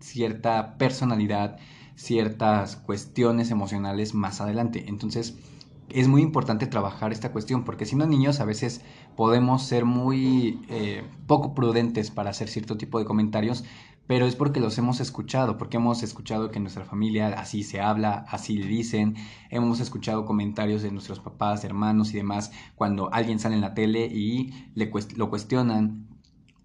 cierta 0.00 0.76
personalidad, 0.76 1.58
ciertas 1.94 2.76
cuestiones 2.76 3.50
emocionales 3.50 4.14
más 4.14 4.40
adelante. 4.40 4.84
Entonces, 4.88 5.38
es 5.88 6.08
muy 6.08 6.20
importante 6.20 6.66
trabajar 6.66 7.12
esta 7.12 7.32
cuestión 7.32 7.64
porque 7.64 7.86
siendo 7.86 8.06
niños 8.06 8.40
a 8.40 8.44
veces 8.44 8.82
podemos 9.16 9.62
ser 9.62 9.84
muy 9.84 10.60
eh, 10.68 11.04
poco 11.26 11.54
prudentes 11.54 12.10
para 12.10 12.30
hacer 12.30 12.48
cierto 12.48 12.76
tipo 12.76 12.98
de 12.98 13.04
comentarios 13.04 13.64
pero 14.06 14.26
es 14.26 14.36
porque 14.36 14.60
los 14.60 14.78
hemos 14.78 15.00
escuchado, 15.00 15.58
porque 15.58 15.78
hemos 15.78 16.02
escuchado 16.02 16.50
que 16.50 16.60
nuestra 16.60 16.84
familia 16.84 17.28
así 17.38 17.62
se 17.62 17.80
habla, 17.80 18.24
así 18.28 18.56
le 18.56 18.66
dicen, 18.66 19.16
hemos 19.50 19.80
escuchado 19.80 20.24
comentarios 20.24 20.82
de 20.82 20.92
nuestros 20.92 21.20
papás, 21.20 21.64
hermanos 21.64 22.12
y 22.12 22.16
demás 22.16 22.52
cuando 22.74 23.12
alguien 23.12 23.38
sale 23.38 23.54
en 23.54 23.60
la 23.60 23.74
tele 23.74 24.06
y 24.06 24.52
le 24.74 24.90
lo 25.16 25.30
cuestionan 25.30 26.06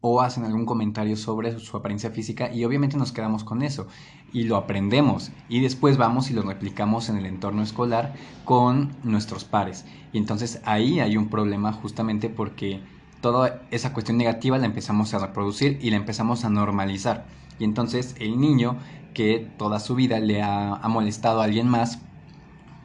o 0.02 0.22
hacen 0.22 0.44
algún 0.44 0.66
comentario 0.66 1.16
sobre 1.16 1.60
su 1.60 1.78
apariencia 1.78 2.10
física 2.10 2.52
y 2.52 2.66
obviamente 2.66 2.98
nos 2.98 3.12
quedamos 3.12 3.44
con 3.44 3.62
eso 3.62 3.88
y 4.34 4.44
lo 4.44 4.58
aprendemos 4.58 5.32
y 5.48 5.62
después 5.62 5.98
vamos 5.98 6.32
y 6.32 6.34
lo 6.34 6.42
replicamos 6.42 7.10
en 7.10 7.18
el 7.18 7.28
entorno 7.28 7.62
escolar 7.62 8.14
con 8.44 8.92
nuestros 9.04 9.46
pares. 9.46 9.86
Y 10.12 10.18
entonces 10.18 10.60
ahí 10.66 11.00
hay 11.00 11.18
un 11.18 11.30
problema 11.30 11.72
justamente 11.72 12.30
porque 12.30 12.82
toda 13.22 13.62
esa 13.72 13.94
cuestión 13.94 14.18
negativa 14.18 14.58
la 14.58 14.66
empezamos 14.66 15.14
a 15.14 15.20
reproducir 15.20 15.80
y 15.82 15.92
la 15.92 15.98
empezamos 15.98 16.44
a 16.44 16.50
normalizar. 16.50 17.26
Y 17.60 17.64
entonces 17.64 18.16
el 18.20 18.40
niño 18.40 18.78
que 19.14 19.48
toda 19.58 19.80
su 19.80 19.96
vida 19.96 20.20
le 20.20 20.42
ha, 20.42 20.82
molestado 20.90 21.42
a 21.42 21.46
alguien 21.46 21.68
más 21.68 22.00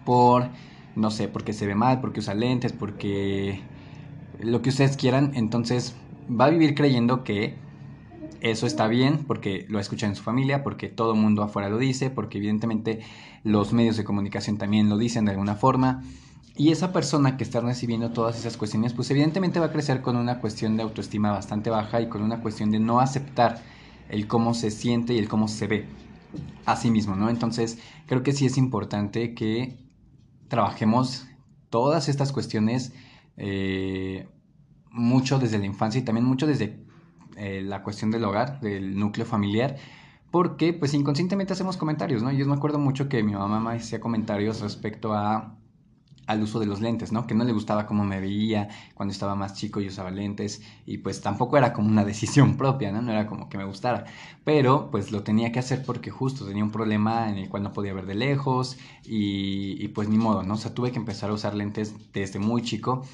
por, 0.05 0.49
no 0.95 1.11
sé, 1.11 1.29
porque 1.29 1.53
se 1.53 1.67
ve 1.67 1.75
mal, 1.75 2.01
porque 2.01 2.21
usa 2.21 2.35
lentes, 2.35 2.73
porque 2.73 3.61
lo 4.39 4.63
que 4.63 4.69
ustedes 4.69 4.97
quieran, 4.97 5.33
entonces 5.35 5.97
va 6.29 6.47
a 6.47 6.51
vivir 6.51 6.75
creyendo 6.75 7.25
que 7.25 7.57
eso 8.41 8.67
está 8.67 8.87
bien 8.87 9.25
porque 9.27 9.67
lo 9.69 9.81
escucha 9.81 10.07
en 10.07 10.15
su 10.15 10.23
familia, 10.23 10.63
porque 10.63 10.89
todo 10.89 11.13
el 11.15 11.21
mundo 11.21 11.43
afuera 11.43 11.69
lo 11.69 11.79
dice, 11.79 12.11
porque 12.11 12.39
evidentemente 12.39 13.01
los 13.43 13.73
medios 13.73 13.97
de 13.97 14.05
comunicación 14.05 14.59
también 14.59 14.89
lo 14.89 14.99
dicen 14.99 15.25
de 15.25 15.33
alguna 15.33 15.55
forma. 15.55 16.03
Y 16.59 16.71
esa 16.73 16.91
persona 16.91 17.37
que 17.37 17.45
está 17.45 17.61
recibiendo 17.61 18.13
todas 18.13 18.39
esas 18.39 18.57
cuestiones, 18.57 18.95
pues 18.95 19.11
evidentemente 19.11 19.61
va 19.61 19.67
a 19.67 19.73
crecer 19.73 20.01
con 20.01 20.17
una 20.17 20.41
cuestión 20.41 20.77
de 20.77 20.83
autoestima 20.83 21.31
bastante 21.31 21.69
baja 21.69 22.01
y 22.01 22.09
con 22.09 22.23
una 22.23 22.41
cuestión 22.41 22.71
de 22.71 22.81
no 22.81 22.99
aceptar 22.99 23.63
el 24.09 24.27
cómo 24.27 24.55
se 24.55 24.71
siente 24.71 25.13
y 25.13 25.19
el 25.19 25.29
cómo 25.29 25.49
se 25.49 25.67
ve 25.67 25.87
a 26.65 26.77
sí 26.77 26.91
mismo, 26.91 27.15
¿no? 27.15 27.29
Entonces, 27.29 27.79
creo 28.07 28.23
que 28.23 28.33
sí 28.33 28.47
es 28.47 28.57
importante 28.57 29.35
que 29.35 29.79
trabajemos 30.49 31.27
todas 31.69 32.09
estas 32.09 32.33
cuestiones 32.33 32.95
eh, 33.37 34.27
mucho 34.91 35.39
desde 35.39 35.59
la 35.59 35.67
infancia 35.67 36.01
y 36.01 36.05
también 36.05 36.25
mucho 36.25 36.47
desde 36.47 36.83
eh, 37.37 37.61
la 37.63 37.83
cuestión 37.83 38.11
del 38.11 38.25
hogar, 38.25 38.61
del 38.61 38.99
núcleo 38.99 39.27
familiar, 39.27 39.77
porque 40.31 40.73
pues 40.73 40.95
inconscientemente 40.95 41.53
hacemos 41.53 41.77
comentarios, 41.77 42.23
¿no? 42.23 42.33
Yo 42.33 42.47
me 42.47 42.55
acuerdo 42.55 42.79
mucho 42.79 43.11
que 43.11 43.23
mi 43.23 43.35
mamá 43.35 43.61
me 43.61 43.77
hacía 43.77 44.01
comentarios 44.01 44.63
respecto 44.63 45.13
a 45.13 45.59
al 46.27 46.43
uso 46.43 46.59
de 46.59 46.67
los 46.67 46.81
lentes, 46.81 47.13
¿no? 47.13 47.27
Que 47.27 47.35
no 47.35 47.45
le 47.45 47.53
gustaba 47.53 47.87
cómo 47.87 48.05
me 48.05 48.21
veía 48.21 48.69
cuando 48.95 49.13
estaba 49.13 49.35
más 49.35 49.55
chico 49.55 49.81
y 49.81 49.89
usaba 49.89 50.11
lentes 50.11 50.63
y 50.85 50.99
pues 50.99 51.21
tampoco 51.21 51.57
era 51.57 51.73
como 51.73 51.89
una 51.89 52.05
decisión 52.13 52.57
propia, 52.57 52.93
¿no? 52.93 53.03
No 53.03 53.13
era 53.13 53.27
como 53.27 53.49
que 53.49 53.59
me 53.59 53.65
gustara, 53.65 54.05
pero 54.45 54.91
pues 54.91 55.13
lo 55.13 55.23
tenía 55.23 55.53
que 55.53 55.61
hacer 55.61 55.85
porque 55.85 56.11
justo 56.11 56.47
tenía 56.47 56.65
un 56.65 56.73
problema 56.73 57.31
en 57.31 57.39
el 57.39 57.49
cual 57.49 57.63
no 57.63 57.73
podía 57.73 57.95
ver 57.95 58.07
de 58.07 58.15
lejos 58.15 58.77
y, 59.05 59.89
pues 59.89 60.09
ni 60.09 60.19
modo, 60.19 60.43
¿no? 60.43 60.55
O 60.55 60.57
sea, 60.59 60.75
tuve 60.75 60.93
que 60.93 60.99
empezar 60.99 61.31
a 61.31 61.35
usar 61.35 61.55
lentes 61.55 61.95
desde 62.13 62.39
muy 62.39 62.63
chico 62.63 63.05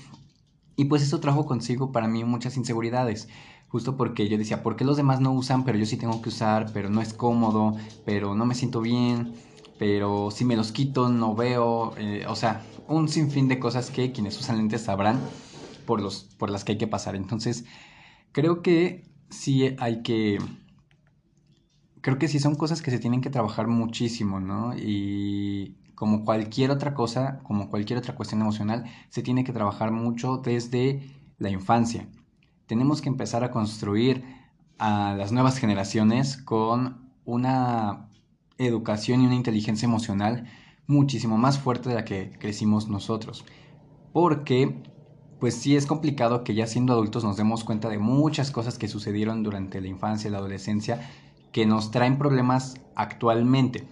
y 0.76 0.86
pues 0.86 1.02
eso 1.02 1.20
trajo 1.20 1.44
consigo 1.46 1.92
para 1.92 2.08
mí 2.08 2.24
muchas 2.24 2.56
inseguridades 2.56 3.28
justo 3.68 3.96
porque 3.96 4.28
yo 4.28 4.36
decía, 4.36 4.62
¿por 4.62 4.76
qué 4.76 4.84
los 4.84 4.98
demás 4.98 5.20
no 5.20 5.32
usan, 5.32 5.64
pero 5.64 5.78
yo 5.78 5.86
sí 5.86 5.96
tengo 5.96 6.20
que 6.20 6.28
usar, 6.28 6.72
pero 6.74 6.90
no 6.90 7.00
es 7.00 7.14
cómodo, 7.14 7.74
pero 8.04 8.34
no 8.34 8.44
me 8.44 8.54
siento 8.54 8.82
bien, 8.82 9.32
pero 9.82 10.30
si 10.30 10.44
me 10.44 10.54
los 10.54 10.70
quito 10.70 11.08
no 11.08 11.34
veo, 11.34 11.96
eh, 11.98 12.24
o 12.28 12.36
sea, 12.36 12.62
un 12.86 13.08
sinfín 13.08 13.48
de 13.48 13.58
cosas 13.58 13.90
que 13.90 14.12
quienes 14.12 14.38
usan 14.38 14.58
lentes 14.58 14.82
sabrán 14.82 15.18
por, 15.86 16.00
los, 16.00 16.22
por 16.38 16.50
las 16.50 16.62
que 16.62 16.70
hay 16.70 16.78
que 16.78 16.86
pasar. 16.86 17.16
Entonces, 17.16 17.64
creo 18.30 18.62
que 18.62 19.10
sí 19.28 19.74
hay 19.80 20.04
que... 20.04 20.38
Creo 22.00 22.16
que 22.16 22.28
sí 22.28 22.38
son 22.38 22.54
cosas 22.54 22.80
que 22.80 22.92
se 22.92 23.00
tienen 23.00 23.22
que 23.22 23.30
trabajar 23.30 23.66
muchísimo, 23.66 24.38
¿no? 24.38 24.72
Y 24.76 25.78
como 25.96 26.24
cualquier 26.24 26.70
otra 26.70 26.94
cosa, 26.94 27.40
como 27.42 27.68
cualquier 27.68 27.98
otra 27.98 28.14
cuestión 28.14 28.40
emocional, 28.40 28.84
se 29.08 29.20
tiene 29.20 29.42
que 29.42 29.52
trabajar 29.52 29.90
mucho 29.90 30.36
desde 30.36 31.10
la 31.38 31.50
infancia. 31.50 32.06
Tenemos 32.66 33.02
que 33.02 33.08
empezar 33.08 33.42
a 33.42 33.50
construir 33.50 34.24
a 34.78 35.16
las 35.18 35.32
nuevas 35.32 35.58
generaciones 35.58 36.36
con 36.36 37.10
una 37.24 38.11
educación 38.66 39.20
y 39.20 39.26
una 39.26 39.34
inteligencia 39.34 39.86
emocional 39.86 40.46
muchísimo 40.86 41.36
más 41.38 41.58
fuerte 41.58 41.88
de 41.88 41.94
la 41.94 42.04
que 42.04 42.30
crecimos 42.38 42.88
nosotros. 42.88 43.44
Porque, 44.12 44.82
pues 45.40 45.54
sí 45.54 45.76
es 45.76 45.86
complicado 45.86 46.44
que 46.44 46.54
ya 46.54 46.66
siendo 46.66 46.92
adultos 46.92 47.24
nos 47.24 47.36
demos 47.36 47.64
cuenta 47.64 47.88
de 47.88 47.98
muchas 47.98 48.50
cosas 48.50 48.78
que 48.78 48.88
sucedieron 48.88 49.42
durante 49.42 49.80
la 49.80 49.88
infancia 49.88 50.28
y 50.28 50.30
la 50.32 50.38
adolescencia 50.38 51.10
que 51.52 51.66
nos 51.66 51.90
traen 51.90 52.18
problemas 52.18 52.80
actualmente 52.94 53.86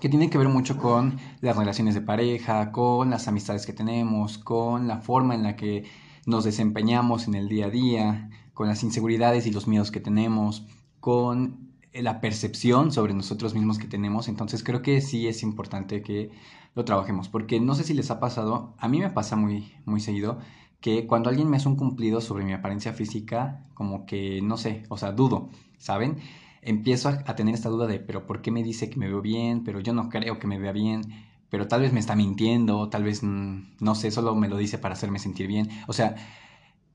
que 0.00 0.08
tienen 0.08 0.30
que 0.30 0.38
ver 0.38 0.48
mucho 0.48 0.78
con 0.78 1.18
las 1.40 1.56
relaciones 1.56 1.94
de 1.94 2.00
pareja, 2.00 2.72
con 2.72 3.10
las 3.10 3.28
amistades 3.28 3.66
que 3.66 3.72
tenemos, 3.72 4.38
con 4.38 4.88
la 4.88 4.98
forma 4.98 5.34
en 5.34 5.42
la 5.42 5.56
que 5.56 5.84
nos 6.26 6.44
desempeñamos 6.44 7.28
en 7.28 7.34
el 7.34 7.48
día 7.48 7.66
a 7.66 7.70
día, 7.70 8.30
con 8.54 8.66
las 8.66 8.82
inseguridades 8.82 9.46
y 9.46 9.52
los 9.52 9.68
miedos 9.68 9.90
que 9.90 10.00
tenemos, 10.00 10.66
con 10.98 11.69
la 11.92 12.20
percepción 12.20 12.92
sobre 12.92 13.14
nosotros 13.14 13.54
mismos 13.54 13.78
que 13.78 13.88
tenemos. 13.88 14.28
Entonces 14.28 14.62
creo 14.62 14.82
que 14.82 15.00
sí 15.00 15.26
es 15.26 15.42
importante 15.42 16.02
que 16.02 16.30
lo 16.74 16.84
trabajemos, 16.84 17.28
porque 17.28 17.60
no 17.60 17.74
sé 17.74 17.84
si 17.84 17.94
les 17.94 18.10
ha 18.10 18.20
pasado, 18.20 18.74
a 18.78 18.88
mí 18.88 19.00
me 19.00 19.10
pasa 19.10 19.36
muy, 19.36 19.72
muy 19.84 20.00
seguido, 20.00 20.38
que 20.80 21.06
cuando 21.06 21.28
alguien 21.28 21.50
me 21.50 21.56
hace 21.56 21.68
un 21.68 21.76
cumplido 21.76 22.20
sobre 22.20 22.44
mi 22.44 22.52
apariencia 22.52 22.92
física, 22.92 23.66
como 23.74 24.06
que, 24.06 24.40
no 24.42 24.56
sé, 24.56 24.84
o 24.88 24.96
sea, 24.96 25.12
dudo, 25.12 25.50
¿saben? 25.78 26.18
Empiezo 26.62 27.08
a, 27.08 27.34
tener 27.34 27.54
esta 27.54 27.68
duda 27.68 27.86
de, 27.86 27.98
pero 28.00 28.26
¿por 28.26 28.42
qué 28.42 28.50
me 28.50 28.62
dice 28.62 28.88
que 28.90 28.98
me 28.98 29.08
veo 29.08 29.20
bien? 29.20 29.64
Pero 29.64 29.80
yo 29.80 29.92
no 29.92 30.08
creo 30.08 30.38
que 30.38 30.46
me 30.46 30.58
vea 30.58 30.72
bien, 30.72 31.02
pero 31.50 31.68
tal 31.68 31.82
vez 31.82 31.92
me 31.92 32.00
está 32.00 32.16
mintiendo, 32.16 32.88
tal 32.88 33.04
vez, 33.04 33.22
mm, 33.22 33.76
no 33.80 33.94
sé, 33.94 34.10
solo 34.10 34.34
me 34.36 34.48
lo 34.48 34.56
dice 34.56 34.78
para 34.78 34.94
hacerme 34.94 35.18
sentir 35.18 35.46
bien. 35.48 35.68
O 35.88 35.92
sea, 35.92 36.16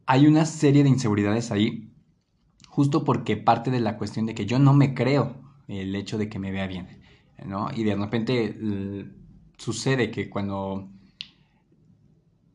hay 0.06 0.28
una 0.28 0.46
serie 0.46 0.84
de 0.84 0.90
inseguridades 0.90 1.52
ahí 1.52 1.92
justo 2.76 3.06
porque 3.06 3.38
parte 3.38 3.72
de 3.72 3.80
la 3.80 3.98
cuestión 3.98 4.26
de 4.26 4.36
que 4.36 4.46
yo 4.46 4.60
no 4.60 4.74
me 4.74 4.94
creo 4.94 5.38
el 5.70 5.96
hecho 5.96 6.18
de 6.18 6.28
que 6.28 6.40
me 6.40 6.52
vea 6.52 6.68
bien, 6.68 6.90
¿no? 7.46 7.70
Y 7.74 7.86
de 7.86 7.96
repente 7.96 8.54
sucede 9.58 10.12
que 10.12 10.30
cuando 10.30 10.90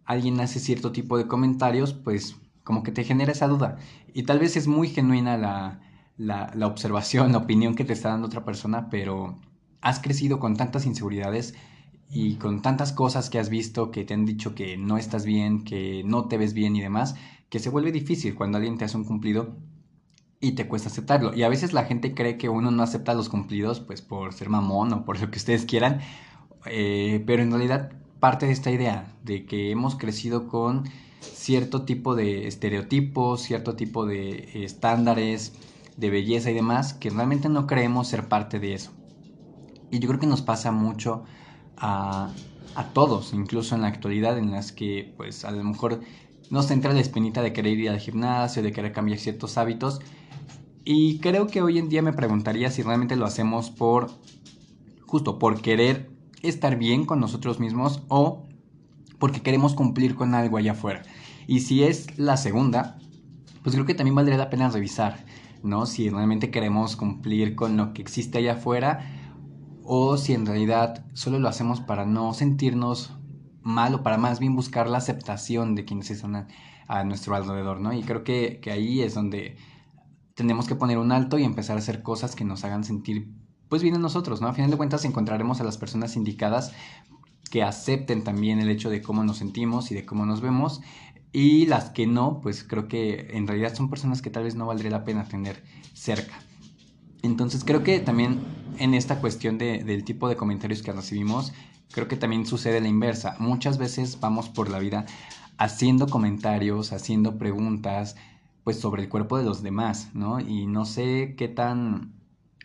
alguien 0.04 0.38
hace 0.40 0.60
cierto 0.60 0.92
tipo 0.92 1.16
de 1.16 1.26
comentarios, 1.26 1.94
pues 1.94 2.36
como 2.64 2.82
que 2.82 2.92
te 2.92 3.02
genera 3.02 3.32
esa 3.32 3.48
duda. 3.48 3.78
Y 4.12 4.24
tal 4.24 4.40
vez 4.40 4.58
es 4.58 4.66
muy 4.66 4.88
genuina 4.88 5.38
la, 5.38 5.80
la, 6.18 6.52
la 6.54 6.66
observación, 6.66 7.32
la 7.32 7.38
opinión 7.46 7.74
que 7.74 7.86
te 7.86 7.94
está 7.94 8.10
dando 8.10 8.26
otra 8.26 8.44
persona, 8.44 8.90
pero 8.90 9.38
has 9.80 10.00
crecido 10.00 10.38
con 10.38 10.54
tantas 10.54 10.84
inseguridades 10.84 11.54
y 12.10 12.34
con 12.34 12.60
tantas 12.60 12.92
cosas 12.92 13.30
que 13.30 13.38
has 13.38 13.48
visto 13.48 13.90
que 13.90 14.04
te 14.04 14.12
han 14.12 14.26
dicho 14.26 14.54
que 14.54 14.76
no 14.76 14.98
estás 14.98 15.24
bien, 15.24 15.64
que 15.64 16.02
no 16.04 16.28
te 16.28 16.36
ves 16.36 16.52
bien 16.52 16.76
y 16.76 16.82
demás, 16.82 17.14
que 17.48 17.58
se 17.58 17.70
vuelve 17.70 17.90
difícil 17.90 18.34
cuando 18.34 18.58
alguien 18.58 18.76
te 18.76 18.84
hace 18.84 18.98
un 18.98 19.04
cumplido 19.04 19.56
y 20.40 20.52
te 20.52 20.66
cuesta 20.66 20.88
aceptarlo. 20.88 21.34
Y 21.34 21.42
a 21.42 21.48
veces 21.48 21.72
la 21.72 21.84
gente 21.84 22.14
cree 22.14 22.38
que 22.38 22.48
uno 22.48 22.70
no 22.70 22.82
acepta 22.82 23.14
los 23.14 23.28
cumplidos 23.28 23.80
pues 23.80 24.02
por 24.02 24.32
ser 24.32 24.48
mamón 24.48 24.92
o 24.92 25.04
por 25.04 25.20
lo 25.20 25.30
que 25.30 25.38
ustedes 25.38 25.66
quieran, 25.66 26.00
eh, 26.66 27.22
pero 27.26 27.42
en 27.42 27.50
realidad 27.50 27.92
parte 28.20 28.46
de 28.46 28.52
esta 28.52 28.70
idea 28.70 29.14
de 29.22 29.46
que 29.46 29.70
hemos 29.70 29.96
crecido 29.96 30.48
con 30.48 30.84
cierto 31.20 31.82
tipo 31.84 32.14
de 32.14 32.48
estereotipos, 32.48 33.42
cierto 33.42 33.76
tipo 33.76 34.06
de 34.06 34.64
estándares 34.64 35.52
de 35.96 36.10
belleza 36.10 36.50
y 36.50 36.54
demás, 36.54 36.94
que 36.94 37.10
realmente 37.10 37.48
no 37.50 37.66
creemos 37.66 38.08
ser 38.08 38.28
parte 38.28 38.58
de 38.58 38.74
eso. 38.74 38.92
Y 39.90 39.98
yo 39.98 40.08
creo 40.08 40.20
que 40.20 40.26
nos 40.26 40.40
pasa 40.42 40.72
mucho 40.72 41.24
a, 41.76 42.30
a 42.74 42.84
todos, 42.92 43.34
incluso 43.34 43.74
en 43.74 43.82
la 43.82 43.88
actualidad, 43.88 44.38
en 44.38 44.52
las 44.52 44.72
que 44.72 45.12
pues 45.16 45.44
a 45.44 45.50
lo 45.50 45.62
mejor 45.64 46.00
nos 46.48 46.70
entra 46.70 46.92
la 46.92 47.00
espinita 47.00 47.42
de 47.42 47.52
querer 47.52 47.78
ir 47.78 47.90
al 47.90 47.98
gimnasio, 47.98 48.62
de 48.62 48.72
querer 48.72 48.92
cambiar 48.92 49.18
ciertos 49.18 49.58
hábitos, 49.58 50.00
y 50.84 51.18
creo 51.18 51.46
que 51.46 51.62
hoy 51.62 51.78
en 51.78 51.88
día 51.88 52.02
me 52.02 52.12
preguntaría 52.12 52.70
si 52.70 52.82
realmente 52.82 53.16
lo 53.16 53.26
hacemos 53.26 53.70
por, 53.70 54.10
justo, 55.06 55.38
por 55.38 55.60
querer 55.60 56.10
estar 56.42 56.76
bien 56.76 57.04
con 57.04 57.20
nosotros 57.20 57.60
mismos 57.60 58.02
o 58.08 58.46
porque 59.18 59.42
queremos 59.42 59.74
cumplir 59.74 60.14
con 60.14 60.34
algo 60.34 60.56
allá 60.56 60.72
afuera. 60.72 61.02
Y 61.46 61.60
si 61.60 61.84
es 61.84 62.18
la 62.18 62.36
segunda, 62.36 62.98
pues 63.62 63.74
creo 63.74 63.86
que 63.86 63.94
también 63.94 64.14
valdría 64.14 64.38
la 64.38 64.50
pena 64.50 64.70
revisar, 64.70 65.24
¿no? 65.62 65.84
Si 65.84 66.08
realmente 66.08 66.50
queremos 66.50 66.96
cumplir 66.96 67.54
con 67.54 67.76
lo 67.76 67.92
que 67.92 68.00
existe 68.00 68.38
allá 68.38 68.54
afuera 68.54 69.20
o 69.84 70.16
si 70.16 70.32
en 70.32 70.46
realidad 70.46 71.04
solo 71.12 71.38
lo 71.38 71.48
hacemos 71.48 71.80
para 71.80 72.06
no 72.06 72.32
sentirnos 72.32 73.12
mal 73.62 73.94
o 73.94 74.02
para 74.02 74.16
más 74.16 74.40
bien 74.40 74.56
buscar 74.56 74.88
la 74.88 74.98
aceptación 74.98 75.74
de 75.74 75.84
quienes 75.84 76.10
están 76.10 76.46
a, 76.88 77.04
nuestro 77.04 77.36
alrededor, 77.36 77.80
¿no? 77.80 77.92
Y 77.92 78.02
creo 78.02 78.24
que, 78.24 78.58
que 78.60 78.70
ahí 78.70 79.02
es 79.02 79.14
donde 79.14 79.56
tenemos 80.40 80.66
que 80.66 80.74
poner 80.74 80.96
un 80.96 81.12
alto 81.12 81.38
y 81.38 81.44
empezar 81.44 81.76
a 81.76 81.80
hacer 81.80 82.02
cosas 82.02 82.34
que 82.34 82.46
nos 82.46 82.64
hagan 82.64 82.82
sentir 82.82 83.28
pues 83.68 83.82
bien 83.82 83.94
en 83.94 84.00
nosotros, 84.00 84.40
¿no? 84.40 84.48
A 84.48 84.54
final 84.54 84.70
de 84.70 84.78
cuentas 84.78 85.04
encontraremos 85.04 85.60
a 85.60 85.64
las 85.64 85.76
personas 85.76 86.16
indicadas 86.16 86.72
que 87.50 87.62
acepten 87.62 88.24
también 88.24 88.58
el 88.58 88.70
hecho 88.70 88.88
de 88.88 89.02
cómo 89.02 89.22
nos 89.22 89.36
sentimos 89.36 89.90
y 89.90 89.94
de 89.94 90.06
cómo 90.06 90.24
nos 90.24 90.40
vemos 90.40 90.80
y 91.30 91.66
las 91.66 91.90
que 91.90 92.06
no, 92.06 92.40
pues 92.40 92.64
creo 92.64 92.88
que 92.88 93.28
en 93.32 93.46
realidad 93.46 93.74
son 93.74 93.90
personas 93.90 94.22
que 94.22 94.30
tal 94.30 94.44
vez 94.44 94.54
no 94.54 94.64
valdría 94.64 94.90
la 94.90 95.04
pena 95.04 95.28
tener 95.28 95.62
cerca. 95.92 96.40
Entonces 97.20 97.62
creo 97.62 97.82
que 97.82 98.00
también 98.00 98.40
en 98.78 98.94
esta 98.94 99.20
cuestión 99.20 99.58
de, 99.58 99.84
del 99.84 100.04
tipo 100.04 100.26
de 100.30 100.36
comentarios 100.36 100.80
que 100.80 100.92
recibimos, 100.92 101.52
creo 101.92 102.08
que 102.08 102.16
también 102.16 102.46
sucede 102.46 102.80
la 102.80 102.88
inversa. 102.88 103.36
Muchas 103.40 103.76
veces 103.76 104.20
vamos 104.20 104.48
por 104.48 104.70
la 104.70 104.78
vida 104.78 105.04
haciendo 105.58 106.06
comentarios, 106.06 106.94
haciendo 106.94 107.36
preguntas, 107.36 108.16
pues 108.64 108.78
sobre 108.78 109.02
el 109.02 109.08
cuerpo 109.08 109.38
de 109.38 109.44
los 109.44 109.62
demás, 109.62 110.10
¿no? 110.14 110.40
Y 110.40 110.66
no 110.66 110.84
sé 110.84 111.34
qué 111.36 111.48
tan, 111.48 112.14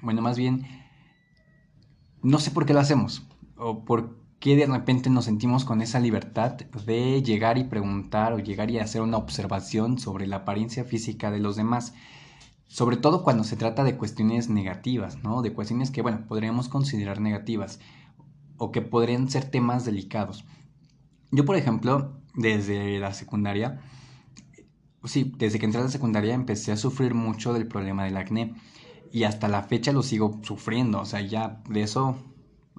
bueno, 0.01 0.21
más 0.21 0.37
bien, 0.37 0.67
no 2.21 2.39
sé 2.39 2.51
por 2.51 2.65
qué 2.65 2.73
lo 2.73 2.79
hacemos, 2.79 3.27
o 3.57 3.85
por 3.85 4.17
qué 4.39 4.55
de 4.55 4.65
repente 4.65 5.09
nos 5.09 5.25
sentimos 5.25 5.65
con 5.65 5.81
esa 5.81 5.99
libertad 5.99 6.53
de 6.53 7.23
llegar 7.23 7.57
y 7.57 7.63
preguntar 7.63 8.33
o 8.33 8.39
llegar 8.39 8.69
y 8.69 8.79
hacer 8.79 9.01
una 9.01 9.17
observación 9.17 9.97
sobre 9.97 10.27
la 10.27 10.37
apariencia 10.37 10.83
física 10.83 11.31
de 11.31 11.39
los 11.39 11.55
demás. 11.55 11.93
Sobre 12.67 12.97
todo 12.97 13.23
cuando 13.23 13.43
se 13.43 13.57
trata 13.57 13.83
de 13.83 13.95
cuestiones 13.95 14.49
negativas, 14.49 15.23
¿no? 15.23 15.41
De 15.41 15.53
cuestiones 15.53 15.91
que, 15.91 16.01
bueno, 16.01 16.25
podríamos 16.27 16.67
considerar 16.67 17.21
negativas 17.21 17.79
o 18.57 18.71
que 18.71 18.81
podrían 18.81 19.29
ser 19.29 19.49
temas 19.49 19.85
delicados. 19.85 20.45
Yo, 21.31 21.45
por 21.45 21.55
ejemplo, 21.55 22.19
desde 22.33 22.99
la 22.99 23.13
secundaria, 23.13 23.81
sí, 25.05 25.33
desde 25.37 25.59
que 25.59 25.65
entré 25.65 25.81
a 25.81 25.85
la 25.85 25.89
secundaria 25.89 26.33
empecé 26.33 26.71
a 26.71 26.77
sufrir 26.77 27.13
mucho 27.13 27.53
del 27.53 27.67
problema 27.67 28.03
del 28.05 28.17
acné 28.17 28.55
y 29.11 29.23
hasta 29.23 29.47
la 29.47 29.63
fecha 29.63 29.91
lo 29.91 30.03
sigo 30.03 30.39
sufriendo, 30.43 31.01
o 31.01 31.05
sea, 31.05 31.21
ya 31.21 31.61
de 31.69 31.83
eso 31.83 32.17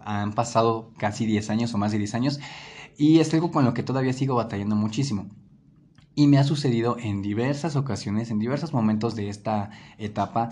han 0.01 0.33
pasado 0.35 0.93
casi 0.99 1.27
10 1.27 1.51
años 1.51 1.75
o 1.75 1.79
más 1.79 1.93
de 1.93 1.99
10 1.99 2.15
años 2.15 2.41
y 2.97 3.21
es 3.21 3.33
algo 3.35 3.51
con 3.51 3.65
lo 3.65 3.75
que 3.75 3.83
todavía 3.83 4.13
sigo 4.13 4.37
batallando 4.37 4.77
muchísimo. 4.77 5.29
Y 6.15 6.29
me 6.29 6.39
ha 6.39 6.45
sucedido 6.45 6.97
en 6.99 7.21
diversas 7.21 7.77
ocasiones, 7.77 8.31
en 8.31 8.39
diversos 8.39 8.73
momentos 8.73 9.17
de 9.17 9.29
esta 9.29 9.71
etapa, 9.99 10.49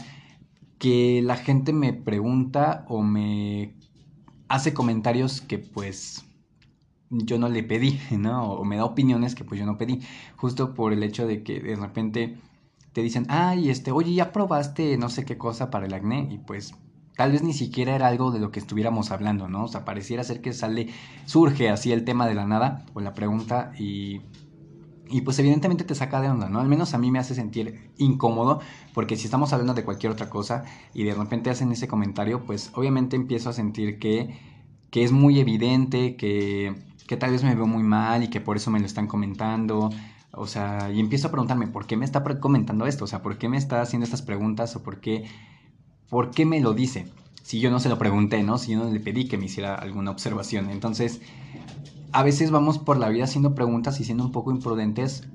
que 0.78 1.22
la 1.22 1.36
gente 1.36 1.72
me 1.72 1.94
pregunta 1.94 2.84
o 2.88 3.02
me 3.02 3.74
hace 4.48 4.74
comentarios 4.74 5.40
que 5.40 5.58
pues 5.58 6.24
yo 7.10 7.38
no 7.38 7.48
le 7.48 7.62
pedí, 7.62 7.98
¿no? 8.18 8.52
O 8.52 8.64
me 8.64 8.76
da 8.76 8.84
opiniones 8.84 9.34
que 9.34 9.44
pues 9.44 9.60
yo 9.60 9.66
no 9.66 9.78
pedí, 9.78 10.00
justo 10.36 10.74
por 10.74 10.92
el 10.92 11.02
hecho 11.02 11.26
de 11.26 11.42
que 11.42 11.60
de 11.60 11.76
repente 11.76 12.38
te 12.92 13.02
dicen, 13.02 13.26
ay, 13.28 13.70
este, 13.70 13.90
oye, 13.92 14.14
ya 14.14 14.32
probaste 14.32 14.96
no 14.98 15.08
sé 15.08 15.24
qué 15.24 15.36
cosa 15.36 15.70
para 15.70 15.86
el 15.86 15.94
acné 15.94 16.28
y 16.30 16.38
pues 16.38 16.74
tal 17.16 17.32
vez 17.32 17.42
ni 17.42 17.52
siquiera 17.52 17.94
era 17.94 18.08
algo 18.08 18.30
de 18.30 18.40
lo 18.40 18.50
que 18.50 18.60
estuviéramos 18.60 19.10
hablando, 19.10 19.48
¿no? 19.48 19.64
O 19.64 19.68
sea, 19.68 19.84
pareciera 19.84 20.24
ser 20.24 20.40
que 20.40 20.52
sale, 20.52 20.88
surge 21.26 21.70
así 21.70 21.92
el 21.92 22.04
tema 22.04 22.26
de 22.26 22.34
la 22.34 22.46
nada 22.46 22.86
o 22.94 23.00
la 23.00 23.14
pregunta 23.14 23.72
y 23.78 24.20
y 25.10 25.20
pues 25.20 25.38
evidentemente 25.38 25.84
te 25.84 25.94
saca 25.94 26.20
de 26.20 26.28
onda, 26.30 26.48
¿no? 26.48 26.60
Al 26.60 26.68
menos 26.68 26.94
a 26.94 26.98
mí 26.98 27.10
me 27.10 27.18
hace 27.18 27.34
sentir 27.34 27.90
incómodo 27.98 28.60
porque 28.94 29.16
si 29.16 29.26
estamos 29.26 29.52
hablando 29.52 29.74
de 29.74 29.84
cualquier 29.84 30.12
otra 30.12 30.30
cosa 30.30 30.64
y 30.94 31.04
de 31.04 31.14
repente 31.14 31.50
hacen 31.50 31.70
ese 31.72 31.88
comentario, 31.88 32.44
pues 32.44 32.70
obviamente 32.74 33.16
empiezo 33.16 33.50
a 33.50 33.52
sentir 33.52 33.98
que, 33.98 34.36
que 34.90 35.04
es 35.04 35.12
muy 35.12 35.40
evidente, 35.40 36.16
que, 36.16 36.74
que 37.06 37.16
tal 37.16 37.30
vez 37.30 37.44
me 37.44 37.54
veo 37.54 37.66
muy 37.66 37.82
mal 37.82 38.22
y 38.22 38.28
que 38.28 38.40
por 38.40 38.56
eso 38.56 38.70
me 38.70 38.80
lo 38.80 38.86
están 38.86 39.06
comentando. 39.06 39.90
O 40.32 40.46
sea, 40.46 40.90
y 40.90 41.00
empiezo 41.00 41.28
a 41.28 41.30
preguntarme, 41.30 41.68
¿por 41.68 41.86
qué 41.86 41.96
me 41.96 42.04
está 42.04 42.22
comentando 42.40 42.86
esto? 42.86 43.04
O 43.04 43.06
sea, 43.06 43.22
¿por 43.22 43.38
qué 43.38 43.48
me 43.48 43.56
está 43.56 43.80
haciendo 43.80 44.04
estas 44.04 44.22
preguntas 44.22 44.74
o 44.76 44.82
por 44.82 45.00
qué, 45.00 45.24
por 46.08 46.30
qué 46.30 46.44
me 46.44 46.60
lo 46.60 46.74
dice? 46.74 47.06
Si 47.42 47.60
yo 47.60 47.70
no 47.70 47.78
se 47.78 47.88
lo 47.88 47.98
pregunté, 47.98 48.42
¿no? 48.42 48.58
Si 48.58 48.72
yo 48.72 48.78
no 48.78 48.90
le 48.90 49.00
pedí 49.00 49.28
que 49.28 49.38
me 49.38 49.46
hiciera 49.46 49.74
alguna 49.74 50.10
observación. 50.10 50.70
Entonces, 50.70 51.20
a 52.12 52.22
veces 52.22 52.50
vamos 52.50 52.78
por 52.78 52.96
la 52.96 53.08
vida 53.08 53.24
haciendo 53.24 53.54
preguntas 53.54 54.00
y 54.00 54.04
siendo 54.04 54.24
un 54.24 54.32
poco 54.32 54.50
imprudentes 54.50 55.28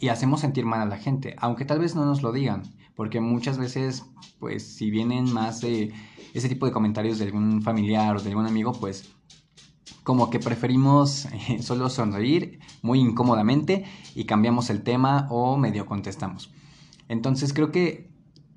y 0.00 0.08
hacemos 0.08 0.40
sentir 0.40 0.66
mal 0.66 0.80
a 0.80 0.86
la 0.86 0.98
gente, 0.98 1.36
aunque 1.38 1.64
tal 1.64 1.78
vez 1.78 1.94
no 1.94 2.04
nos 2.04 2.22
lo 2.22 2.32
digan, 2.32 2.62
porque 2.94 3.20
muchas 3.20 3.58
veces, 3.58 4.04
pues 4.38 4.66
si 4.66 4.90
vienen 4.90 5.32
más 5.32 5.60
de 5.60 5.92
ese 6.34 6.48
tipo 6.48 6.66
de 6.66 6.72
comentarios 6.72 7.18
de 7.18 7.26
algún 7.26 7.62
familiar 7.62 8.16
o 8.16 8.20
de 8.20 8.28
algún 8.28 8.46
amigo, 8.46 8.72
pues 8.72 9.15
como 10.06 10.30
que 10.30 10.38
preferimos 10.38 11.26
eh, 11.48 11.60
solo 11.62 11.90
sonreír 11.90 12.60
muy 12.80 13.00
incómodamente 13.00 13.84
y 14.14 14.24
cambiamos 14.24 14.70
el 14.70 14.84
tema 14.84 15.26
o 15.30 15.56
medio 15.56 15.84
contestamos. 15.84 16.52
Entonces 17.08 17.52
creo 17.52 17.72
que 17.72 18.08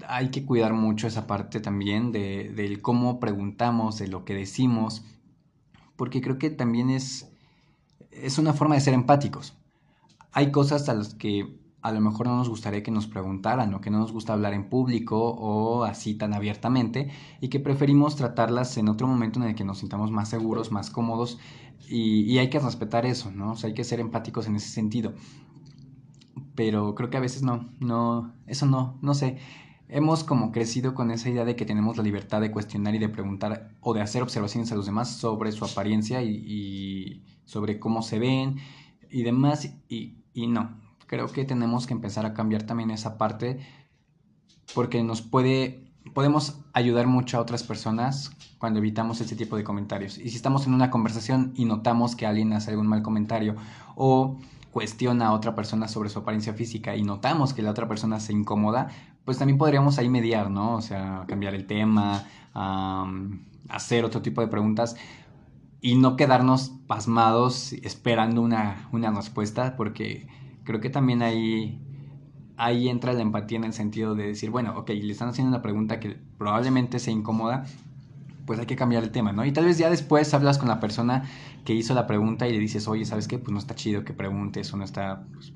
hay 0.07 0.29
que 0.29 0.45
cuidar 0.45 0.73
mucho 0.73 1.07
esa 1.07 1.25
parte 1.25 1.59
también 1.59 2.11
de, 2.11 2.53
del 2.55 2.83
cómo 2.83 3.19
preguntamos, 3.19 3.97
de 3.97 4.07
lo 4.09 4.25
que 4.25 4.35
decimos, 4.35 5.03
porque 5.95 6.21
creo 6.21 6.37
que 6.37 6.51
también 6.51 6.91
es 6.91 7.31
es 8.11 8.37
una 8.37 8.53
forma 8.53 8.75
de 8.75 8.81
ser 8.81 8.93
empáticos. 8.93 9.55
Hay 10.31 10.51
cosas 10.51 10.87
a 10.87 10.93
las 10.93 11.15
que 11.15 11.58
a 11.81 11.91
lo 11.91 12.01
mejor 12.01 12.27
no 12.27 12.37
nos 12.37 12.49
gustaría 12.49 12.83
que 12.83 12.91
nos 12.91 13.07
preguntaran 13.07 13.73
o 13.73 13.81
que 13.81 13.89
no 13.89 13.99
nos 13.99 14.11
gusta 14.11 14.33
hablar 14.33 14.53
en 14.53 14.69
público 14.69 15.17
o 15.17 15.83
así 15.83 16.15
tan 16.15 16.33
abiertamente 16.33 17.09
y 17.41 17.47
que 17.49 17.59
preferimos 17.59 18.15
tratarlas 18.15 18.77
en 18.77 18.89
otro 18.89 19.07
momento 19.07 19.39
en 19.39 19.47
el 19.47 19.55
que 19.55 19.63
nos 19.63 19.79
sintamos 19.79 20.11
más 20.11 20.29
seguros, 20.29 20.71
más 20.71 20.89
cómodos 20.89 21.39
y, 21.87 22.37
hay 22.37 22.49
que 22.49 22.59
respetar 22.59 23.05
eso, 23.05 23.31
¿no? 23.31 23.53
O 23.53 23.55
sea, 23.55 23.69
hay 23.69 23.73
que 23.73 23.83
ser 23.83 23.99
empáticos 23.99 24.45
en 24.45 24.55
ese 24.55 24.69
sentido. 24.69 25.13
Pero 26.55 26.93
creo 26.93 27.09
que 27.09 27.17
a 27.17 27.21
veces 27.21 27.41
no, 27.41 27.69
no, 27.79 28.33
eso 28.45 28.65
no, 28.65 28.99
no 29.01 29.13
sé. 29.13 29.37
Hemos 29.87 30.23
como 30.23 30.51
crecido 30.51 30.93
con 30.93 31.09
esa 31.09 31.29
idea 31.29 31.45
de 31.45 31.55
que 31.55 31.65
tenemos 31.65 31.97
la 31.97 32.03
libertad 32.03 32.41
de 32.41 32.51
cuestionar 32.51 32.93
y 32.93 32.99
de 32.99 33.09
preguntar 33.09 33.75
o 33.79 33.93
de 33.95 34.01
hacer 34.01 34.21
observaciones 34.21 34.71
a 34.71 34.75
los 34.75 34.85
demás 34.85 35.09
sobre 35.17 35.51
su 35.51 35.65
apariencia 35.65 36.21
y 36.21 37.23
sobre 37.45 37.79
cómo 37.79 38.03
se 38.03 38.19
ven 38.19 38.57
y 39.09 39.23
demás. 39.23 39.73
Y, 39.87 40.15
no, 40.47 40.77
creo 41.09 41.27
que 41.27 41.43
tenemos 41.43 41.87
que 41.87 41.93
empezar 41.93 42.27
a 42.27 42.35
cambiar 42.35 42.63
también 42.63 42.91
esa 42.91 43.17
parte 43.17 43.59
porque 44.75 45.03
nos 45.03 45.23
puede, 45.23 45.91
podemos 46.13 46.61
ayudar 46.71 47.07
mucho 47.07 47.37
a 47.37 47.41
otras 47.41 47.63
personas 47.63 48.31
cuando 48.59 48.77
evitamos 48.77 49.19
ese 49.19 49.35
tipo 49.35 49.57
de 49.57 49.63
comentarios. 49.63 50.19
Y 50.19 50.29
si 50.29 50.35
estamos 50.35 50.67
en 50.67 50.75
una 50.75 50.91
conversación 50.91 51.51
y 51.55 51.65
notamos 51.65 52.15
que 52.15 52.27
alguien 52.27 52.53
hace 52.53 52.69
algún 52.69 52.85
mal 52.85 53.01
comentario 53.01 53.55
o 53.95 54.37
cuestiona 54.69 55.29
a 55.29 55.33
otra 55.33 55.55
persona 55.55 55.87
sobre 55.87 56.09
su 56.09 56.19
apariencia 56.19 56.53
física 56.53 56.95
y 56.95 57.01
notamos 57.01 57.55
que 57.55 57.63
la 57.63 57.71
otra 57.71 57.87
persona 57.87 58.19
se 58.19 58.31
incomoda, 58.31 58.89
pues 59.25 59.39
también 59.39 59.57
podríamos 59.57 59.97
ahí 59.97 60.09
mediar, 60.09 60.51
¿no? 60.51 60.75
O 60.75 60.81
sea, 60.81 61.25
cambiar 61.27 61.55
el 61.55 61.65
tema, 61.65 62.23
hacer 63.67 64.05
otro 64.05 64.21
tipo 64.21 64.41
de 64.41 64.47
preguntas 64.47 64.95
y 65.81 65.95
no 65.95 66.15
quedarnos 66.15 66.71
pasmados 66.85 67.73
esperando 67.73 68.41
una, 68.41 68.89
respuesta, 69.15 69.75
porque 69.75 70.27
creo 70.69 70.81
que 70.81 70.91
también 70.91 71.23
ahí, 71.23 71.81
ahí 72.55 72.89
entra 72.89 73.13
la 73.13 73.23
empatía 73.23 73.57
en 73.57 73.63
el 73.63 73.73
sentido 73.73 74.13
de 74.13 74.27
decir, 74.27 74.51
bueno, 74.51 74.77
ok, 74.77 74.89
le 74.89 75.11
están 75.11 75.29
haciendo 75.29 75.49
una 75.49 75.63
pregunta 75.63 75.99
que 75.99 76.19
probablemente 76.37 76.99
se 76.99 77.09
incomoda, 77.09 77.65
pues 78.45 78.59
hay 78.59 78.67
que 78.67 78.75
cambiar 78.75 79.01
el 79.01 79.09
tema, 79.09 79.33
¿no? 79.33 79.43
Y 79.43 79.51
tal 79.51 79.65
vez 79.65 79.79
ya 79.79 79.89
después 79.89 80.31
hablas 80.35 80.59
con 80.59 80.67
la 80.67 80.79
persona 80.79 81.23
que 81.65 81.73
hizo 81.73 81.95
la 81.95 82.05
pregunta 82.05 82.47
y 82.47 82.51
le 82.51 82.59
dices, 82.59 82.87
oye, 82.87 83.03
¿sabes 83.03 83.27
qué? 83.27 83.39
Pues 83.39 83.51
no 83.51 83.57
está 83.57 83.73
chido 83.73 84.05
que 84.05 84.13
preguntes 84.13 84.71
o 84.71 84.77
no 84.77 84.83
está... 84.83 85.25
Pues, 85.33 85.53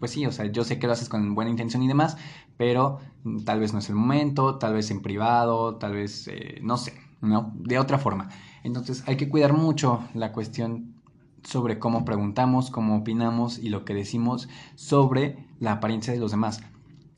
pues 0.00 0.10
sí, 0.10 0.26
o 0.26 0.32
sea, 0.32 0.46
yo 0.46 0.64
sé 0.64 0.80
que 0.80 0.88
lo 0.88 0.92
haces 0.92 1.08
con 1.08 1.36
buena 1.36 1.52
intención 1.52 1.84
y 1.84 1.86
demás, 1.86 2.16
pero 2.56 2.98
tal 3.44 3.60
vez 3.60 3.72
no 3.72 3.78
es 3.78 3.88
el 3.90 3.94
momento, 3.94 4.58
tal 4.58 4.74
vez 4.74 4.90
en 4.90 5.02
privado, 5.02 5.76
tal 5.76 5.92
vez, 5.92 6.26
eh, 6.26 6.58
no 6.62 6.78
sé, 6.78 6.94
¿no? 7.20 7.52
De 7.54 7.78
otra 7.78 7.98
forma. 7.98 8.28
Entonces 8.64 9.04
hay 9.06 9.16
que 9.16 9.28
cuidar 9.28 9.52
mucho 9.52 10.02
la 10.14 10.32
cuestión 10.32 10.97
sobre 11.44 11.78
cómo 11.78 12.04
preguntamos, 12.04 12.70
cómo 12.70 12.96
opinamos 12.96 13.58
y 13.58 13.68
lo 13.68 13.84
que 13.84 13.94
decimos 13.94 14.48
sobre 14.74 15.46
la 15.58 15.72
apariencia 15.72 16.12
de 16.12 16.18
los 16.18 16.30
demás. 16.30 16.60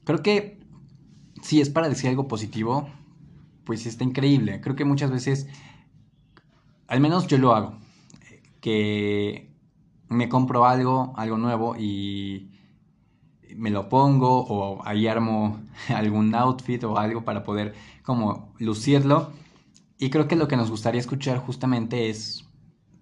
Creo 0.05 0.23
que 0.23 0.61
si 1.43 1.61
es 1.61 1.71
para 1.71 1.89
decir 1.89 2.11
algo 2.11 2.29
positivo, 2.29 2.89
pues 3.65 3.87
está 3.87 4.05
increíble. 4.05 4.61
Creo 4.61 4.77
que 4.77 4.85
muchas 4.85 5.11
veces, 5.11 5.47
al 6.87 7.01
menos 7.01 7.27
yo 7.27 7.39
lo 7.39 7.55
hago, 7.55 7.75
que 8.61 9.55
me 10.09 10.29
compro 10.29 10.67
algo, 10.67 11.13
algo 11.17 11.39
nuevo 11.39 11.77
y 11.77 12.51
me 13.57 13.71
lo 13.71 13.89
pongo 13.89 14.41
o 14.41 14.85
ahí 14.85 15.07
armo 15.07 15.61
algún 15.95 16.35
outfit 16.35 16.83
o 16.85 16.99
algo 16.99 17.25
para 17.25 17.45
poder 17.45 17.75
como 18.03 18.55
lucirlo 18.59 19.33
y 20.03 20.09
creo 20.09 20.27
que 20.27 20.35
lo 20.35 20.49
que 20.49 20.57
nos 20.57 20.71
gustaría 20.71 20.99
escuchar 20.99 21.37
justamente 21.37 22.09
es, 22.09 22.49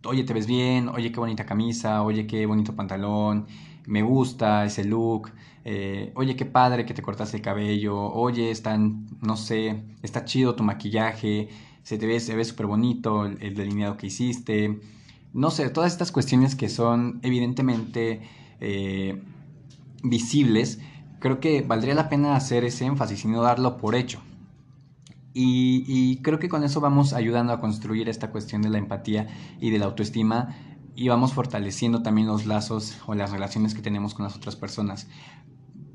oye, 0.04 0.24
te 0.24 0.34
ves 0.34 0.46
bien, 0.46 0.88
oye, 0.88 1.12
qué 1.12 1.20
bonita 1.20 1.44
camisa, 1.46 2.02
oye, 2.02 2.26
qué 2.26 2.46
bonito 2.46 2.74
pantalón, 2.74 3.46
me 3.86 4.02
gusta 4.02 4.64
ese 4.64 4.84
look, 4.84 5.32
eh, 5.64 6.12
oye, 6.14 6.36
qué 6.36 6.44
padre 6.44 6.84
que 6.84 6.94
te 6.94 7.02
cortaste 7.02 7.38
el 7.38 7.42
cabello, 7.42 7.96
oye, 7.96 8.50
están, 8.50 9.06
no 9.22 9.36
sé, 9.36 9.82
está 10.02 10.24
chido 10.24 10.54
tu 10.54 10.62
maquillaje, 10.62 11.48
se 11.82 11.98
te 11.98 12.06
ve, 12.06 12.20
se 12.20 12.36
ve 12.36 12.44
súper 12.44 12.66
bonito 12.66 13.26
el, 13.26 13.54
delineado 13.54 13.96
que 13.96 14.08
hiciste, 14.08 14.80
no 15.32 15.50
sé, 15.50 15.68
todas 15.70 15.92
estas 15.92 16.12
cuestiones 16.12 16.54
que 16.54 16.68
son 16.68 17.20
evidentemente 17.22 18.22
eh, 18.60 19.22
visibles, 20.02 20.80
creo 21.18 21.40
que 21.40 21.62
valdría 21.62 21.94
la 21.94 22.08
pena 22.08 22.36
hacer 22.36 22.64
ese 22.64 22.86
énfasis 22.86 23.24
y 23.24 23.28
no 23.28 23.42
darlo 23.42 23.76
por 23.78 23.94
hecho. 23.94 24.20
Y, 25.34 26.20
creo 26.22 26.38
que 26.38 26.48
con 26.48 26.64
eso 26.64 26.80
vamos 26.80 27.12
ayudando 27.12 27.52
a 27.52 27.60
construir 27.60 28.08
esta 28.08 28.30
cuestión 28.30 28.62
de 28.62 28.70
la 28.70 28.78
empatía 28.78 29.28
y 29.60 29.70
de 29.70 29.78
la 29.78 29.86
autoestima 29.86 30.56
y 30.96 31.08
vamos 31.08 31.32
fortaleciendo 31.32 32.02
también 32.02 32.26
los 32.26 32.44
lazos 32.44 32.98
o 33.06 33.14
las 33.14 33.30
relaciones 33.30 33.74
que 33.74 33.82
tenemos 33.82 34.14
con 34.14 34.24
las 34.24 34.34
otras 34.34 34.56
personas. 34.56 35.08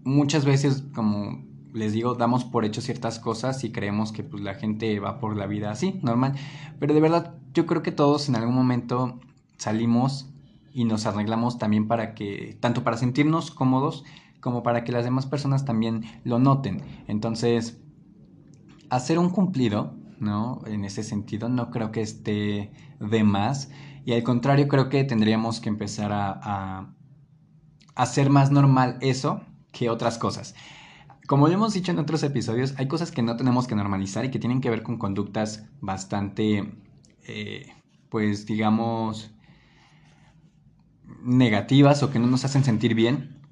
Muchas 0.05 0.45
veces, 0.45 0.85
como 0.95 1.43
les 1.73 1.91
digo, 1.91 2.15
damos 2.15 2.45
por 2.45 2.63
hecho 2.63 2.79
ciertas 2.79 3.19
cosas 3.19 3.63
y 3.63 3.71
creemos 3.71 4.11
que 4.13 4.23
pues 4.23 4.41
la 4.41 4.53
gente 4.53 4.99
va 4.99 5.19
por 5.19 5.35
la 5.35 5.47
vida 5.47 5.71
así, 5.71 5.99
normal. 6.03 6.35
Pero 6.79 6.93
de 6.93 7.01
verdad, 7.01 7.35
yo 7.53 7.65
creo 7.65 7.81
que 7.81 7.91
todos 7.91 8.29
en 8.29 8.35
algún 8.35 8.55
momento 8.55 9.19
salimos 9.57 10.29
y 10.71 10.85
nos 10.85 11.05
arreglamos 11.05 11.57
también 11.57 11.87
para 11.87 12.13
que, 12.15 12.57
tanto 12.61 12.83
para 12.83 12.97
sentirnos 12.97 13.51
cómodos 13.51 14.05
como 14.39 14.63
para 14.63 14.83
que 14.83 14.91
las 14.91 15.03
demás 15.03 15.25
personas 15.25 15.65
también 15.65 16.03
lo 16.23 16.39
noten. 16.39 16.81
Entonces, 17.07 17.82
hacer 18.95 19.17
un 19.17 19.29
cumplido, 19.29 19.95
¿no? 20.19 20.61
En 20.65 20.85
ese 20.85 21.03
sentido, 21.03 21.49
no 21.49 21.71
creo 21.71 21.91
que 21.91 22.01
esté 22.01 22.71
de 22.99 23.23
más. 23.23 23.69
Y 24.05 24.13
al 24.13 24.23
contrario, 24.23 24.67
creo 24.67 24.89
que 24.89 25.03
tendríamos 25.03 25.59
que 25.59 25.69
empezar 25.69 26.11
a, 26.13 26.93
hacer 27.95 28.29
más 28.29 28.51
normal 28.51 28.97
eso 29.01 29.41
que 29.71 29.89
otras 29.89 30.17
cosas. 30.17 30.55
Como 31.27 31.47
lo 31.47 31.53
hemos 31.53 31.73
dicho 31.73 31.91
en 31.91 31.99
otros 31.99 32.23
episodios, 32.23 32.73
hay 32.77 32.87
cosas 32.87 33.11
que 33.11 33.21
no 33.21 33.37
tenemos 33.37 33.67
que 33.67 33.75
normalizar 33.75 34.25
y 34.25 34.31
que 34.31 34.39
tienen 34.39 34.61
que 34.61 34.69
ver 34.69 34.83
con 34.83 34.97
conductas 34.97 35.69
bastante, 35.79 36.73
eh, 37.27 37.67
pues 38.09 38.45
digamos, 38.45 39.31
negativas 41.23 42.03
o 42.03 42.11
que 42.11 42.19
no 42.19 42.27
nos 42.27 42.45
hacen 42.45 42.63
sentir 42.63 42.93
bien. 42.95 43.42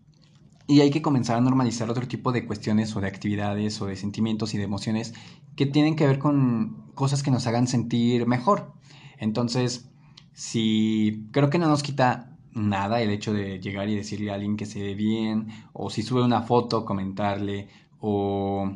Y 0.71 0.79
hay 0.79 0.89
que 0.89 1.01
comenzar 1.01 1.35
a 1.35 1.41
normalizar 1.41 1.89
otro 1.89 2.07
tipo 2.07 2.31
de 2.31 2.45
cuestiones 2.45 2.95
o 2.95 3.01
de 3.01 3.07
actividades 3.09 3.81
o 3.81 3.87
de 3.87 3.97
sentimientos 3.97 4.53
y 4.53 4.57
de 4.57 4.63
emociones 4.63 5.13
que 5.57 5.65
tienen 5.65 5.97
que 5.97 6.07
ver 6.07 6.17
con 6.17 6.93
cosas 6.95 7.23
que 7.23 7.29
nos 7.29 7.45
hagan 7.45 7.67
sentir 7.67 8.25
mejor. 8.25 8.71
Entonces, 9.17 9.91
si 10.31 11.27
creo 11.33 11.49
que 11.49 11.59
no 11.59 11.67
nos 11.67 11.83
quita 11.83 12.37
nada 12.53 13.01
el 13.01 13.09
hecho 13.09 13.33
de 13.33 13.59
llegar 13.59 13.89
y 13.89 13.97
decirle 13.97 14.31
a 14.31 14.35
alguien 14.35 14.55
que 14.55 14.65
se 14.65 14.81
ve 14.81 14.95
bien, 14.95 15.49
o 15.73 15.89
si 15.89 16.03
sube 16.03 16.23
una 16.23 16.43
foto, 16.43 16.85
comentarle, 16.85 17.67
o, 17.99 18.71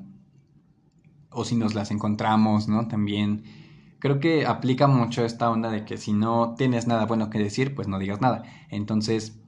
o 1.29 1.45
si 1.45 1.55
nos 1.55 1.75
las 1.75 1.91
encontramos, 1.91 2.67
¿no? 2.67 2.89
También 2.89 3.45
creo 3.99 4.19
que 4.19 4.45
aplica 4.45 4.87
mucho 4.87 5.23
esta 5.23 5.49
onda 5.49 5.71
de 5.71 5.85
que 5.85 5.95
si 5.95 6.11
no 6.11 6.55
tienes 6.57 6.87
nada 6.87 7.05
bueno 7.05 7.29
que 7.29 7.39
decir, 7.39 7.73
pues 7.73 7.87
no 7.87 7.99
digas 7.99 8.19
nada. 8.19 8.43
Entonces, 8.69 9.39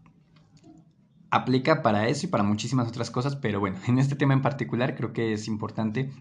aplica 1.29 1.81
para 1.81 2.07
eso 2.07 2.25
y 2.25 2.29
para 2.29 2.43
muchísimas 2.43 2.87
otras 2.87 3.11
cosas, 3.11 3.35
pero 3.35 3.59
bueno, 3.59 3.77
en 3.87 3.99
este 3.99 4.15
tema 4.15 4.33
en 4.33 4.41
particular 4.41 4.95
creo 4.95 5.13
que 5.13 5.33
es 5.33 5.47
importante, 5.47 6.11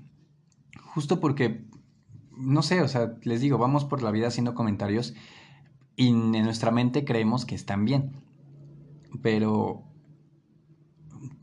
justo 0.95 1.21
porque, 1.21 1.67
no 2.37 2.63
sé, 2.63 2.81
o 2.83 2.89
sea, 2.89 3.15
les 3.23 3.41
digo, 3.41 3.59
vamos 3.59 3.85
por 3.85 4.03
la 4.03 4.11
vida 4.11 4.29
haciendo 4.29 4.55
comentarios 4.55 5.15
y 5.97 6.09
en 6.09 6.45
nuestra 6.45 6.71
mente 6.71 7.05
creemos 7.05 7.47
que 7.47 7.55
están 7.55 7.85
bien. 7.85 8.13
Pero 9.23 9.85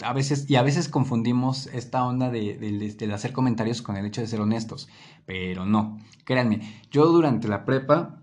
a 0.04 0.14
veces, 0.14 0.50
y 0.50 0.56
a 0.56 0.62
veces 0.62 0.90
confundimos 0.90 1.68
esta 1.68 2.06
onda 2.06 2.30
de, 2.30 3.12
hacer 3.14 3.34
comentarios 3.34 3.82
con 3.82 3.98
el 3.98 4.06
hecho 4.06 4.22
de 4.22 4.28
ser 4.28 4.42
honestos. 4.42 4.88
Pero 5.26 5.66
no, 5.66 6.00
créanme, 6.26 6.62
yo 6.92 7.08
durante 7.08 7.48
la 7.48 7.66
prepa 7.66 8.23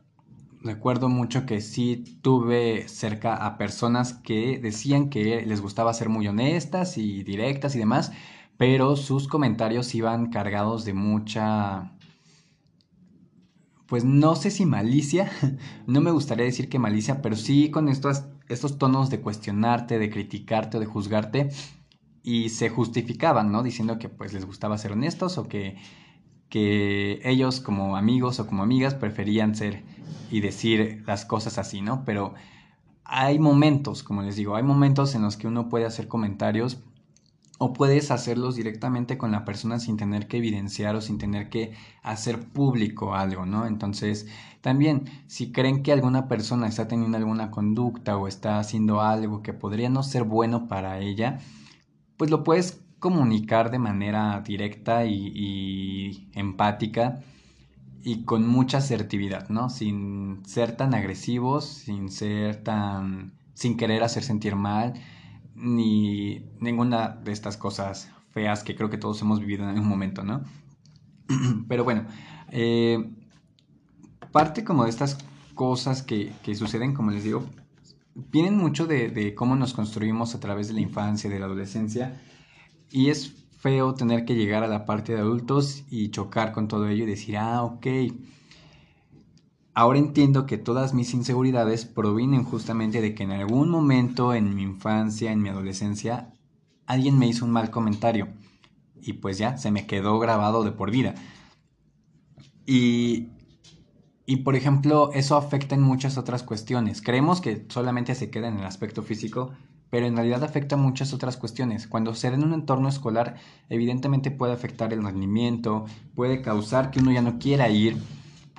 recuerdo 0.63 1.09
mucho 1.09 1.47
que 1.47 1.61
sí 1.61 2.19
tuve 2.23 2.89
cerca 2.89 3.35
a 3.35 3.59
personas 3.59 4.15
que 4.15 4.59
decían 4.59 5.11
que 5.11 5.45
les 5.47 5.61
gustaba 5.61 5.95
ser 5.95 6.09
muy 6.09 6.29
honestas 6.29 6.99
y 6.99 7.23
directas 7.23 7.75
y 7.77 7.79
demás, 7.79 8.13
pero 8.57 8.97
sus 8.97 9.29
comentarios 9.29 9.95
iban 9.95 10.31
cargados 10.31 10.85
de 10.85 10.95
mucha 10.95 11.93
pues 13.87 14.05
no 14.05 14.37
sé 14.37 14.53
si 14.53 14.67
malicia, 14.67 15.33
no 15.89 16.01
me 16.01 16.13
gustaría 16.13 16.45
decir 16.45 16.69
que 16.69 16.79
malicia, 16.79 17.21
pero 17.23 17.35
sí 17.35 17.73
con 17.73 17.89
estos, 17.89 18.23
estos 18.49 18.79
tonos 18.79 19.11
de 19.11 19.21
cuestionarte, 19.21 19.99
de 19.99 20.11
criticarte 20.11 20.77
o 20.77 20.81
de 20.81 20.87
juzgarte, 20.87 21.51
y 22.23 22.51
se 22.51 22.69
justificaban, 22.69 23.51
¿no? 23.51 23.63
Diciendo 23.65 23.99
que 23.99 24.09
pues 24.09 24.33
les 24.33 24.45
gustaba 24.45 24.79
ser 24.79 24.93
honestos 24.93 25.39
o 25.39 25.49
que, 25.49 25.77
que 26.51 27.21
ellos 27.25 27.61
como 27.61 27.97
amigos 27.97 28.41
o 28.41 28.47
como 28.47 28.63
amigas 28.63 28.95
preferían 28.95 29.55
ser 29.55 29.83
y 30.31 30.41
decir 30.41 31.03
las 31.07 31.25
cosas 31.25 31.57
así, 31.59 31.81
¿no? 31.81 32.05
Pero 32.05 32.35
hay 33.05 33.39
momentos, 33.39 34.03
como 34.03 34.23
les 34.23 34.37
digo, 34.37 34.57
hay 34.57 34.63
momentos 34.63 35.15
en 35.15 35.23
los 35.23 35.37
que 35.37 35.47
uno 35.47 35.69
puede 35.69 35.87
hacer 35.87 36.09
comentarios 36.09 36.79
o 37.59 37.73
puedes 37.75 38.11
hacerlos 38.11 38.57
directamente 38.57 39.19
con 39.19 39.33
la 39.33 39.45
persona 39.45 39.79
sin 39.79 39.97
tener 39.97 40.29
que 40.29 40.39
evidenciar 40.39 40.97
o 40.97 41.01
sin 41.01 41.19
tener 41.19 41.51
que 41.51 41.75
hacer 42.03 42.41
público 42.41 43.15
algo, 43.15 43.45
¿no? 43.45 43.67
Entonces, 43.67 44.27
también, 44.63 45.05
si 45.27 45.53
creen 45.53 45.83
que 45.83 45.93
alguna 45.93 46.27
persona 46.27 46.67
está 46.69 46.89
teniendo 46.89 47.19
alguna 47.19 47.51
conducta 47.51 48.17
o 48.17 48.29
está 48.29 48.59
haciendo 48.59 49.03
algo 49.03 49.43
que 49.43 49.53
podría 49.53 49.91
no 49.91 50.03
ser 50.03 50.25
bueno 50.25 50.69
para 50.69 51.01
ella, 51.01 51.41
pues 52.17 52.31
lo 52.31 52.45
puedes 52.45 52.81
comunicar 53.01 53.71
de 53.71 53.79
manera 53.79 54.41
directa 54.47 55.05
y, 55.07 56.29
empática 56.35 57.21
y 58.03 58.25
con 58.25 58.47
mucha 58.47 58.79
asertividad, 58.79 59.49
¿no? 59.49 59.69
Sin 59.69 60.43
ser 60.47 60.77
tan 60.77 60.95
agresivos, 60.95 61.65
sin 61.65 62.11
ser 62.11 62.63
tan... 62.63 63.33
sin 63.55 63.77
querer 63.77 64.03
hacer 64.05 64.23
sentir 64.23 64.55
mal 64.57 64.95
ni 65.55 66.47
ninguna 66.61 67.09
de 67.09 67.33
estas 67.33 67.57
cosas 67.57 68.11
feas 68.31 68.63
que 68.63 68.77
creo 68.77 68.89
que 68.89 68.97
todos 68.97 69.21
hemos 69.21 69.41
vivido 69.41 69.65
en 69.65 69.71
algún 69.71 69.89
momento, 69.89 70.23
¿no? 70.23 70.43
Pero 71.69 71.85
bueno, 71.85 72.07
eh, 72.51 73.11
parte 74.33 74.65
como 74.65 74.85
de 74.85 74.91
estas 74.91 75.19
cosas 75.55 76.03
que, 76.03 76.33
suceden, 76.55 76.95
como 76.95 77.11
les 77.11 77.25
digo, 77.25 77.45
vienen 78.15 78.57
mucho 78.57 78.87
de, 78.87 79.35
cómo 79.35 79.57
nos 79.57 79.75
construimos 79.75 80.35
a 80.35 80.41
través 80.41 80.69
de 80.69 80.75
la 80.75 80.81
infancia, 80.81 81.29
de 81.29 81.39
la 81.39 81.47
adolescencia, 81.47 82.21
y 82.91 83.11
es 83.11 83.33
feo 83.59 83.95
tener 83.95 84.25
que 84.25 84.35
llegar 84.35 84.63
a 84.63 84.69
la 84.69 84.87
parte 84.87 85.15
de 85.15 85.21
adultos 85.21 85.85
y 85.91 86.11
chocar 86.11 86.53
con 86.53 86.69
todo 86.69 86.89
ello 86.89 87.05
y 87.05 87.09
decir, 87.09 87.37
ah, 87.37 87.63
ok, 87.63 87.87
Ahora 89.73 89.99
entiendo 89.99 90.47
que 90.47 90.59
todas 90.59 90.95
mis 90.95 91.15
inseguridades 91.15 91.85
provienen 91.87 92.45
justamente 92.45 93.01
de 93.01 93.15
que 93.15 93.23
en 93.23 93.31
algún 93.31 93.71
momento 93.71 94.35
en 94.35 94.55
mi 94.55 94.63
infancia, 94.63 95.33
en 95.33 95.41
mi 95.41 95.49
adolescencia, 95.49 96.35
alguien 96.87 97.19
me 97.19 97.29
hizo 97.29 97.45
un 97.45 97.53
mal 97.53 97.71
comentario 97.71 98.29
y 99.01 99.15
pues 99.15 99.39
ya 99.39 99.57
se 99.59 99.71
me 99.71 99.87
quedó 99.87 100.19
grabado 100.19 100.65
de 100.65 100.73
por 100.73 100.91
vida. 100.91 101.15
Y, 102.67 103.29
y 104.27 104.37
por 104.39 104.57
ejemplo, 104.57 105.13
eso 105.15 105.37
afecta 105.37 105.77
en 105.77 105.83
muchas 105.83 106.19
otras 106.19 106.43
cuestiones. 106.43 107.01
Creemos 107.01 107.41
que 107.41 107.65
solamente 107.69 108.15
se 108.15 108.29
queda 108.29 108.49
en 108.49 108.59
el 108.59 108.67
aspecto 108.67 109.03
físico, 109.03 109.53
pero 109.91 110.07
en 110.07 110.17
realidad 110.17 110.45
afecta 110.45 110.77
muchas 110.77 111.13
otras 111.13 111.37
cuestiones. 111.37 111.87
Cuando 111.87 112.15
se 112.15 112.31
da 112.31 112.37
en 112.37 112.45
un 112.45 112.55
entorno 112.55 112.89
escolar, 112.89 113.37
evidentemente 113.69 114.31
puede 114.31 114.53
afectar 114.53 114.93
el 114.93 115.03
rendimiento, 115.03 115.85
puede 116.15 116.43
causar 116.43 116.91
que 116.91 117.01
uno 117.01 117.13
ya 117.13 117.23
no 117.23 117.39
quiera 117.39 117.69
ir 117.69 117.97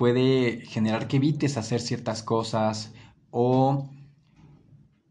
puede 0.02 0.62
generar 0.66 1.06
que 1.06 1.18
evites 1.18 1.56
hacer 1.56 1.80
ciertas 1.80 2.24
cosas 2.24 2.92
o 3.30 3.88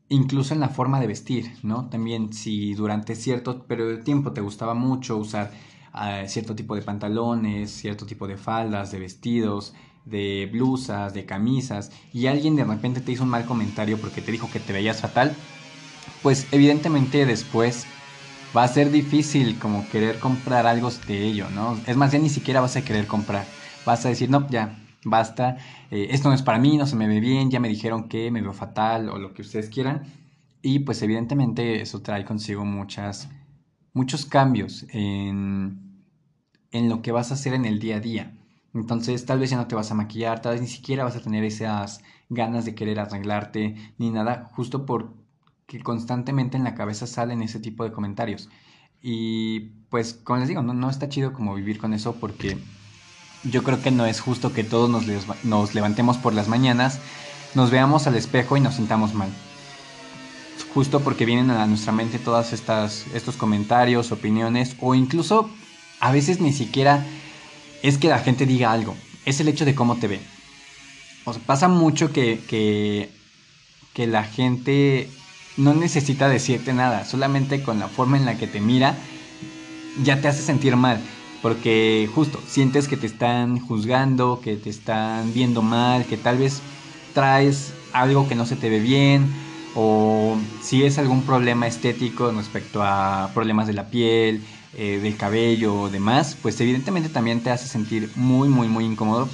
incluso 0.09 0.53
en 0.53 0.59
la 0.59 0.67
forma 0.67 0.99
de 0.99 1.07
vestir, 1.07 1.53
¿no? 1.63 1.87
También 1.89 2.33
si 2.33 2.73
durante 2.73 3.15
cierto 3.15 3.65
periodo 3.65 3.91
de 3.91 4.03
tiempo 4.03 4.33
te 4.33 4.41
gustaba 4.41 4.73
mucho 4.73 5.15
usar 5.15 5.51
ah, 5.93 6.23
cierto 6.27 6.55
tipo 6.55 6.75
de 6.75 6.81
pantalones, 6.81 7.71
cierto 7.71 8.05
tipo 8.05 8.27
de 8.27 8.35
faldas, 8.35 8.91
de 8.91 8.99
vestidos, 8.99 9.73
de 10.03 10.49
blusas, 10.51 11.13
de 11.13 11.25
camisas, 11.25 11.91
y 12.11 12.25
alguien 12.27 12.57
de 12.57 12.65
repente 12.65 12.99
te 12.99 13.13
hizo 13.13 13.23
un 13.23 13.29
mal 13.29 13.45
comentario 13.45 13.97
porque 13.97 14.21
te 14.21 14.33
dijo 14.33 14.49
que 14.51 14.59
te 14.59 14.73
veías 14.73 14.99
fatal, 14.99 15.33
pues 16.23 16.47
evidentemente 16.51 17.25
después 17.25 17.85
va 18.55 18.63
a 18.63 18.67
ser 18.67 18.91
difícil 18.91 19.57
como 19.59 19.87
querer 19.89 20.19
comprar 20.19 20.67
algo 20.67 20.89
de 21.07 21.25
ello, 21.25 21.49
¿no? 21.49 21.77
Es 21.87 21.97
más, 21.97 22.11
ya 22.11 22.19
ni 22.19 22.29
siquiera 22.29 22.61
vas 22.61 22.75
a 22.75 22.83
querer 22.83 23.07
comprar. 23.07 23.45
Vas 23.85 24.05
a 24.05 24.09
decir, 24.09 24.29
no, 24.29 24.47
ya, 24.49 24.77
basta, 25.05 25.57
eh, 25.89 26.09
esto 26.11 26.29
no 26.29 26.35
es 26.35 26.41
para 26.41 26.59
mí, 26.59 26.77
no 26.77 26.85
se 26.85 26.95
me 26.95 27.07
ve 27.07 27.19
bien, 27.19 27.49
ya 27.49 27.59
me 27.59 27.69
dijeron 27.69 28.07
que 28.09 28.29
me 28.31 28.41
veo 28.41 28.53
fatal 28.53 29.09
o 29.09 29.17
lo 29.17 29.33
que 29.33 29.41
ustedes 29.41 29.69
quieran. 29.69 30.03
Y 30.61 30.79
pues 30.79 31.01
evidentemente 31.01 31.81
eso 31.81 32.01
trae 32.01 32.25
consigo 32.25 32.65
muchas, 32.65 33.29
muchos 33.93 34.25
cambios 34.25 34.85
en, 34.91 36.05
en 36.71 36.89
lo 36.89 37.01
que 37.01 37.11
vas 37.11 37.31
a 37.31 37.35
hacer 37.35 37.53
en 37.53 37.65
el 37.65 37.79
día 37.79 37.97
a 37.97 37.99
día. 37.99 38.37
Entonces 38.73 39.25
tal 39.25 39.39
vez 39.39 39.49
ya 39.49 39.57
no 39.57 39.67
te 39.67 39.75
vas 39.75 39.91
a 39.91 39.95
maquillar, 39.95 40.41
tal 40.41 40.53
vez 40.53 40.61
ni 40.61 40.67
siquiera 40.67 41.03
vas 41.03 41.15
a 41.15 41.21
tener 41.21 41.43
esas 41.43 42.01
ganas 42.29 42.65
de 42.65 42.75
querer 42.75 42.99
arreglarte 42.99 43.75
ni 43.97 44.11
nada, 44.11 44.49
justo 44.53 44.85
porque 45.71 45.83
constantemente 45.83 46.57
en 46.57 46.65
la 46.65 46.75
cabeza 46.75 47.07
salen 47.07 47.41
ese 47.41 47.59
tipo 47.59 47.85
de 47.85 47.93
comentarios. 47.93 48.49
Y 49.01 49.71
pues 49.89 50.13
como 50.13 50.39
les 50.39 50.49
digo, 50.49 50.61
no, 50.61 50.73
no 50.73 50.89
está 50.89 51.07
chido 51.07 51.31
como 51.31 51.55
vivir 51.55 51.77
con 51.79 51.93
eso 51.93 52.15
porque 52.15 52.57
yo 53.43 53.63
creo 53.63 53.81
que 53.81 53.89
no 53.89 54.05
es 54.05 54.19
justo 54.19 54.51
que 54.51 54.65
todos 54.65 54.89
nos, 54.89 55.05
nos 55.45 55.73
levantemos 55.73 56.17
por 56.17 56.33
las 56.33 56.49
mañanas, 56.49 56.99
nos 57.55 57.71
veamos 57.71 58.05
al 58.05 58.15
espejo 58.15 58.57
y 58.57 58.59
nos 58.59 58.75
sintamos 58.75 59.13
mal. 59.13 59.29
Justo 60.73 60.99
porque 60.99 61.25
vienen 61.25 61.49
a 61.51 61.65
nuestra 61.67 61.93
mente 61.93 62.19
todas 62.19 62.51
estas 62.51 63.05
estos 63.13 63.37
comentarios, 63.37 64.11
opiniones 64.11 64.75
o 64.81 64.93
incluso 64.93 65.49
a 66.01 66.11
veces 66.11 66.41
ni 66.41 66.51
siquiera 66.51 67.05
es 67.81 67.97
que 67.97 68.09
la 68.09 68.19
gente 68.19 68.45
diga 68.45 68.73
algo, 68.73 68.93
es 69.25 69.39
el 69.39 69.47
hecho 69.47 69.63
de 69.63 69.75
cómo 69.75 69.95
te 69.95 70.07
ve. 70.07 70.19
O 71.23 71.33
sea, 71.33 71.41
pasa 71.45 71.69
mucho 71.69 72.11
que, 72.11 72.41
que, 72.47 73.09
que 73.93 74.07
la 74.07 74.23
gente 74.23 75.09
no 75.57 75.73
necesita 75.73 76.29
decirte 76.29 76.73
nada, 76.73 77.05
solamente 77.05 77.61
con 77.63 77.79
la 77.79 77.87
forma 77.87 78.17
en 78.17 78.25
la 78.25 78.37
que 78.37 78.47
te 78.47 78.61
mira 78.61 78.95
ya 80.03 80.21
te 80.21 80.27
hace 80.27 80.41
sentir 80.41 80.75
mal. 80.75 80.99
Porque 81.41 82.07
justo 82.13 82.39
sientes 82.45 82.87
que 82.87 82.97
te 82.97 83.07
están 83.07 83.59
juzgando, 83.59 84.41
que 84.41 84.57
te 84.57 84.69
están 84.69 85.33
viendo 85.33 85.61
mal, 85.61 86.05
que 86.05 86.17
tal 86.17 86.37
vez 86.37 86.61
traes 87.13 87.73
algo 87.93 88.27
que 88.27 88.35
no 88.35 88.45
se 88.45 88.55
te 88.55 88.69
ve 88.69 88.79
bien, 88.79 89.25
o 89.73 90.37
si 90.61 90.83
es 90.83 90.97
algún 90.99 91.23
problema 91.23 91.65
estético 91.67 92.31
respecto 92.31 92.83
a 92.83 93.31
problemas 93.33 93.67
de 93.67 93.73
la 93.73 93.89
piel, 93.89 94.45
eh, 94.73 94.99
del 95.01 95.17
cabello 95.17 95.75
o 95.75 95.89
demás, 95.89 96.37
pues 96.41 96.59
evidentemente 96.61 97.09
también 97.09 97.41
te 97.41 97.49
hace 97.49 97.67
sentir 97.67 98.11
muy, 98.15 98.47
muy, 98.49 98.67
muy 98.67 98.85
incómodo. 98.85 99.29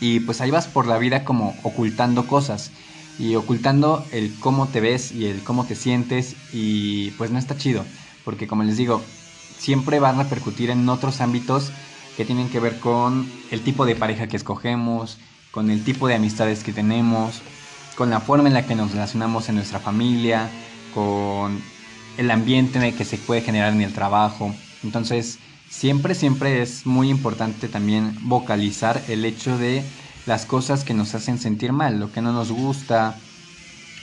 Y 0.00 0.20
pues 0.20 0.40
ahí 0.40 0.50
vas 0.50 0.68
por 0.68 0.86
la 0.86 0.98
vida 0.98 1.24
como 1.24 1.58
ocultando 1.64 2.26
cosas 2.26 2.72
y 3.18 3.34
ocultando 3.34 4.04
el 4.12 4.38
cómo 4.38 4.68
te 4.68 4.80
ves 4.80 5.12
y 5.12 5.26
el 5.26 5.42
cómo 5.42 5.64
te 5.64 5.74
sientes 5.74 6.36
y 6.52 7.10
pues 7.12 7.30
no 7.30 7.38
está 7.38 7.56
chido, 7.56 7.84
porque 8.24 8.46
como 8.46 8.62
les 8.62 8.76
digo, 8.76 9.02
siempre 9.58 9.98
van 9.98 10.18
a 10.18 10.22
repercutir 10.22 10.70
en 10.70 10.88
otros 10.88 11.20
ámbitos 11.20 11.72
que 12.16 12.24
tienen 12.24 12.48
que 12.48 12.60
ver 12.60 12.78
con 12.78 13.28
el 13.50 13.62
tipo 13.62 13.86
de 13.86 13.96
pareja 13.96 14.28
que 14.28 14.36
escogemos, 14.36 15.18
con 15.50 15.70
el 15.70 15.84
tipo 15.84 16.08
de 16.08 16.14
amistades 16.14 16.62
que 16.62 16.72
tenemos, 16.72 17.42
con 17.96 18.10
la 18.10 18.20
forma 18.20 18.48
en 18.48 18.54
la 18.54 18.66
que 18.66 18.74
nos 18.74 18.92
relacionamos 18.92 19.48
en 19.48 19.56
nuestra 19.56 19.80
familia, 19.80 20.50
con 20.94 21.60
el 22.16 22.30
ambiente 22.30 22.94
que 22.94 23.04
se 23.04 23.18
puede 23.18 23.42
generar 23.42 23.72
en 23.72 23.80
el 23.82 23.92
trabajo. 23.92 24.54
Entonces, 24.82 25.38
siempre, 25.68 26.14
siempre 26.14 26.62
es 26.62 26.86
muy 26.86 27.08
importante 27.08 27.68
también 27.68 28.16
vocalizar 28.22 29.02
el 29.08 29.24
hecho 29.24 29.58
de 29.58 29.82
las 30.28 30.46
cosas 30.46 30.84
que 30.84 30.94
nos 30.94 31.14
hacen 31.14 31.38
sentir 31.38 31.72
mal, 31.72 31.98
lo 32.00 32.12
que 32.12 32.22
no 32.22 32.32
nos 32.32 32.52
gusta, 32.52 33.24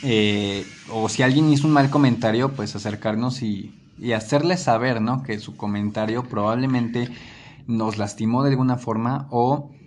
eh, 0.01 0.79
o 0.85 1.09
si 1.09 1.23
alguien 1.23 1.49
hizo 1.49 1.67
un 1.67 1.73
mal 1.73 1.89
comentario, 1.91 2.55
pues 2.55 2.75
acercarnos 2.75 3.41
y, 3.43 3.81
y 3.97 4.13
hacerle 4.13 4.57
saber, 4.57 5.01
¿no? 5.01 5.23
Que 5.23 5.39
su 5.39 5.57
comentario 5.57 6.29
probablemente 6.29 7.13
nos 7.67 7.97
lastimó 7.97 8.43
de 8.43 8.51
alguna 8.51 8.77
forma 8.77 9.27
o 9.31 9.77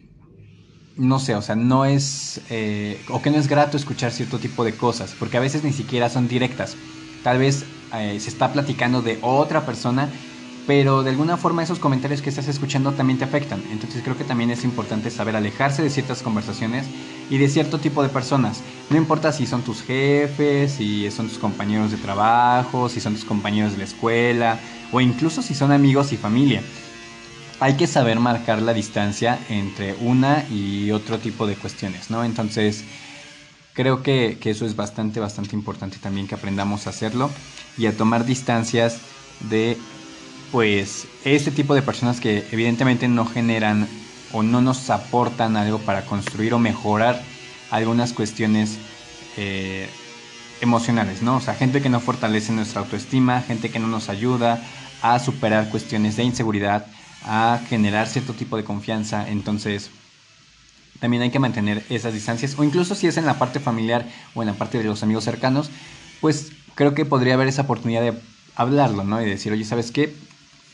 no 0.95 1.19
sé, 1.21 1.35
o 1.37 1.43
sea, 1.43 1.55
no 1.57 1.85
es, 1.85 2.45
eh, 2.49 3.05
o 3.09 3.23
que 3.23 3.31
no 3.31 3.39
es 3.39 3.47
grato 3.49 3.77
escuchar 3.77 4.13
cierto 4.13 4.41
tipo 4.41 4.65
de 4.65 4.77
cosas, 4.77 5.15
porque 5.15 5.37
a 5.37 5.41
veces 5.41 5.63
ni 5.63 5.73
siquiera 5.73 6.09
son 6.11 6.27
directas. 6.29 6.79
Tal 7.23 7.39
vez 7.39 7.73
eh, 7.93 8.19
se 8.21 8.31
está 8.31 8.53
platicando 8.53 9.03
de 9.03 9.19
otra 9.23 9.65
persona 9.65 10.28
pero 10.69 11.03
de 11.03 11.09
alguna 11.09 11.39
forma 11.39 11.63
esos 11.63 11.79
comentarios 11.79 12.21
que 12.21 12.29
estás 12.29 12.47
escuchando 12.47 12.93
también 12.93 13.19
te 13.19 13.25
afectan. 13.25 13.65
Entonces 13.71 14.03
creo 14.03 14.19
que 14.19 14.25
también 14.25 14.51
es 14.51 14.65
importante 14.65 15.11
saber 15.11 15.35
alejarse 15.35 15.83
de 15.83 15.89
ciertas 15.89 16.23
conversaciones 16.23 16.85
y 17.31 17.39
de 17.39 17.49
cierto 17.49 17.81
tipo 17.81 18.03
de 18.03 18.11
personas. 18.11 18.63
No 18.91 18.99
importa 18.99 19.33
si 19.33 19.47
son 19.47 19.63
tus 19.63 19.81
jefes, 19.81 20.73
si 20.73 21.11
son 21.11 21.29
tus 21.29 21.39
compañeros 21.39 21.91
de 21.91 21.97
trabajo, 21.97 22.91
si 22.91 23.01
son 23.01 23.15
tus 23.15 23.25
compañeros 23.25 23.73
de 23.73 23.79
la 23.79 23.85
escuela 23.85 24.61
o 24.93 25.01
incluso 25.01 25.41
si 25.41 25.55
son 25.55 25.73
amigos 25.73 26.13
y 26.13 26.19
familia. 26.19 26.61
Hay 27.61 27.79
que 27.79 27.87
saber 27.87 28.21
marcar 28.21 28.61
la 28.61 28.75
distancia 28.75 29.39
entre 29.49 29.95
una 29.95 30.45
y 30.51 30.91
otro 30.91 31.19
tipo 31.19 31.47
de 31.47 31.57
cuestiones, 31.57 32.11
¿no? 32.11 32.25
Entonces 32.25 32.85
creo 33.73 34.03
que, 34.03 34.37
que 34.39 34.51
eso 34.51 34.67
es 34.67 34.77
bastante, 34.77 35.19
bastante 35.19 35.57
importante 35.57 35.97
también 35.97 36.27
que 36.27 36.35
aprendamos 36.35 36.87
a 36.87 36.91
hacerlo 36.91 37.31
y 37.79 37.87
a 37.87 37.97
tomar 37.97 38.27
distancias 38.27 39.01
de 39.49 39.79
pues 40.51 41.07
este 41.25 41.51
tipo 41.51 41.75
de 41.75 41.83
personas 41.83 42.21
que 42.21 42.47
evidentemente 42.51 43.09
no 43.09 43.27
generan 43.27 43.89
o 44.33 44.43
no 44.43 44.61
nos 44.61 44.89
aportan 44.91 45.57
algo 45.57 45.81
para 45.81 46.07
construir 46.07 46.55
o 46.55 46.59
mejorar 46.59 47.25
algunas 47.71 48.13
cuestiones 48.13 48.81
eh, 49.37 49.91
emocionales, 50.61 51.23
¿no? 51.23 51.37
O 51.37 51.41
sea, 51.41 51.55
gente 51.55 51.81
que 51.81 51.89
no 51.89 52.01
fortalece 52.01 52.53
nuestra 52.53 52.81
autoestima, 52.81 53.43
gente 53.43 53.71
que 53.71 53.79
no 53.79 53.89
nos 53.89 54.09
ayuda 54.09 54.65
a 55.01 55.19
superar 55.19 55.71
cuestiones 55.71 56.17
de 56.17 56.25
inseguridad, 56.25 56.87
a 57.23 57.61
generar 57.69 58.09
cierto 58.09 58.35
tipo 58.35 58.57
de 58.57 58.65
confianza. 58.65 59.29
Entonces, 59.29 59.91
también 60.99 61.23
hay 61.23 61.31
que 61.31 61.39
mantener 61.39 61.85
esas 61.89 62.13
distancias, 62.13 62.59
o 62.59 62.65
incluso 62.65 62.95
si 62.95 63.07
es 63.07 63.17
en 63.17 63.27
la 63.27 63.39
parte 63.39 63.61
familiar 63.61 64.09
o 64.35 64.43
en 64.43 64.49
la 64.49 64.59
parte 64.59 64.79
de 64.79 64.85
los 64.85 65.03
amigos 65.03 65.25
cercanos, 65.25 65.71
pues 66.21 66.53
creo 66.75 66.95
que 66.95 67.05
podría 67.05 67.35
haber 67.35 67.49
esa 67.49 67.63
oportunidad 67.63 68.03
de 68.03 68.21
hablarlo, 68.57 69.05
¿no? 69.05 69.23
Y 69.23 69.27
decir, 69.27 69.53
oye, 69.53 69.65
¿sabes 69.65 69.93
qué? 69.93 70.29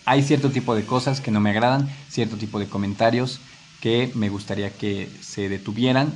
Hay 0.05 0.23
cierto 0.23 0.51
tipo 0.51 0.75
de 0.75 0.85
cosas 0.85 1.21
que 1.21 1.31
no 1.31 1.41
me 1.41 1.51
agradan, 1.51 1.89
cierto 2.09 2.37
tipo 2.37 2.59
de 2.59 2.67
comentarios 2.67 3.41
que 3.81 4.11
me 4.15 4.29
gustaría 4.29 4.71
que 4.71 5.09
se 5.21 5.49
detuvieran. 5.49 6.13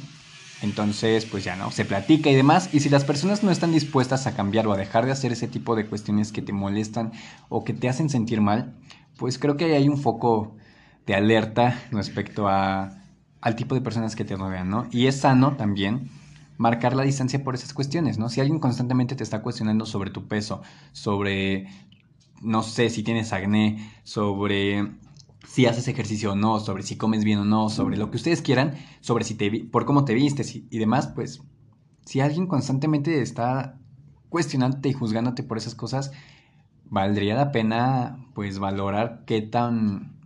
Entonces, 0.60 1.24
pues 1.24 1.44
ya 1.44 1.54
no, 1.54 1.70
se 1.70 1.84
platica 1.84 2.30
y 2.30 2.34
demás. 2.34 2.70
Y 2.72 2.80
si 2.80 2.88
las 2.88 3.04
personas 3.04 3.42
no 3.42 3.50
están 3.50 3.72
dispuestas 3.72 4.26
a 4.26 4.34
cambiar 4.34 4.66
o 4.66 4.72
a 4.72 4.76
dejar 4.76 5.06
de 5.06 5.12
hacer 5.12 5.32
ese 5.32 5.46
tipo 5.46 5.76
de 5.76 5.86
cuestiones 5.86 6.32
que 6.32 6.42
te 6.42 6.52
molestan 6.52 7.12
o 7.48 7.64
que 7.64 7.74
te 7.74 7.88
hacen 7.88 8.10
sentir 8.10 8.40
mal, 8.40 8.74
pues 9.16 9.38
creo 9.38 9.56
que 9.56 9.76
hay 9.76 9.88
un 9.88 9.98
foco 9.98 10.56
de 11.06 11.14
alerta 11.14 11.78
respecto 11.90 12.48
a, 12.48 13.02
al 13.40 13.56
tipo 13.56 13.74
de 13.74 13.80
personas 13.80 14.16
que 14.16 14.24
te 14.24 14.36
rodean, 14.36 14.68
¿no? 14.68 14.86
Y 14.90 15.06
es 15.06 15.20
sano 15.20 15.56
también 15.56 16.10
marcar 16.56 16.94
la 16.94 17.04
distancia 17.04 17.42
por 17.42 17.54
esas 17.54 17.72
cuestiones, 17.72 18.18
¿no? 18.18 18.28
Si 18.28 18.40
alguien 18.40 18.58
constantemente 18.58 19.14
te 19.14 19.22
está 19.22 19.42
cuestionando 19.42 19.86
sobre 19.86 20.10
tu 20.10 20.26
peso, 20.26 20.62
sobre 20.92 21.68
no 22.42 22.62
sé 22.62 22.90
si 22.90 23.02
tienes 23.02 23.32
acné, 23.32 23.92
sobre 24.04 24.92
si 25.46 25.66
haces 25.66 25.88
ejercicio 25.88 26.32
o 26.32 26.36
no, 26.36 26.60
sobre 26.60 26.82
si 26.82 26.96
comes 26.96 27.24
bien 27.24 27.38
o 27.38 27.44
no, 27.44 27.70
sobre 27.70 27.96
lo 27.96 28.10
que 28.10 28.18
ustedes 28.18 28.42
quieran, 28.42 28.74
sobre 29.00 29.24
si 29.24 29.34
te 29.34 29.64
por 29.64 29.86
cómo 29.86 30.04
te 30.04 30.14
vistes 30.14 30.54
y, 30.54 30.78
demás, 30.78 31.08
pues 31.08 31.42
si 32.04 32.20
alguien 32.20 32.46
constantemente 32.46 33.22
está 33.22 33.78
cuestionándote 34.28 34.90
y 34.90 34.92
juzgándote 34.92 35.42
por 35.42 35.58
esas 35.58 35.74
cosas, 35.74 36.12
valdría 36.84 37.34
la 37.34 37.52
pena 37.52 38.26
pues 38.34 38.58
valorar 38.58 39.24
qué 39.26 39.42
tan 39.42 40.18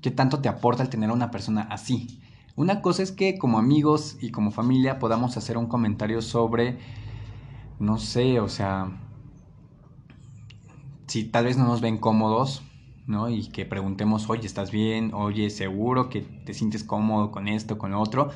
qué 0.00 0.10
tanto 0.10 0.40
te 0.40 0.48
aporta 0.48 0.82
el 0.82 0.90
tener 0.90 1.10
a 1.10 1.14
una 1.14 1.30
persona 1.30 1.62
así. 1.62 2.20
Una 2.54 2.82
cosa 2.82 3.02
es 3.02 3.12
que 3.12 3.38
como 3.38 3.58
amigos 3.58 4.16
y 4.20 4.30
como 4.30 4.50
familia 4.50 4.98
podamos 4.98 5.36
hacer 5.36 5.56
un 5.56 5.66
comentario 5.66 6.22
sobre 6.22 6.78
no 7.78 7.98
sé, 7.98 8.40
o 8.40 8.48
sea, 8.48 8.90
si 11.08 11.24
tal 11.24 11.46
vez 11.46 11.56
no 11.56 11.64
nos 11.64 11.80
ven 11.80 11.98
cómodos, 11.98 12.62
¿no? 13.06 13.28
Y 13.28 13.48
que 13.48 13.64
preguntemos, 13.64 14.28
oye, 14.28 14.46
¿estás 14.46 14.70
bien? 14.70 15.12
Oye, 15.14 15.50
¿seguro 15.50 16.10
que 16.10 16.20
te 16.20 16.54
sientes 16.54 16.84
cómodo 16.84 17.30
con 17.30 17.48
esto, 17.48 17.78
con 17.78 17.92
lo 17.92 18.00
otro? 18.00 18.30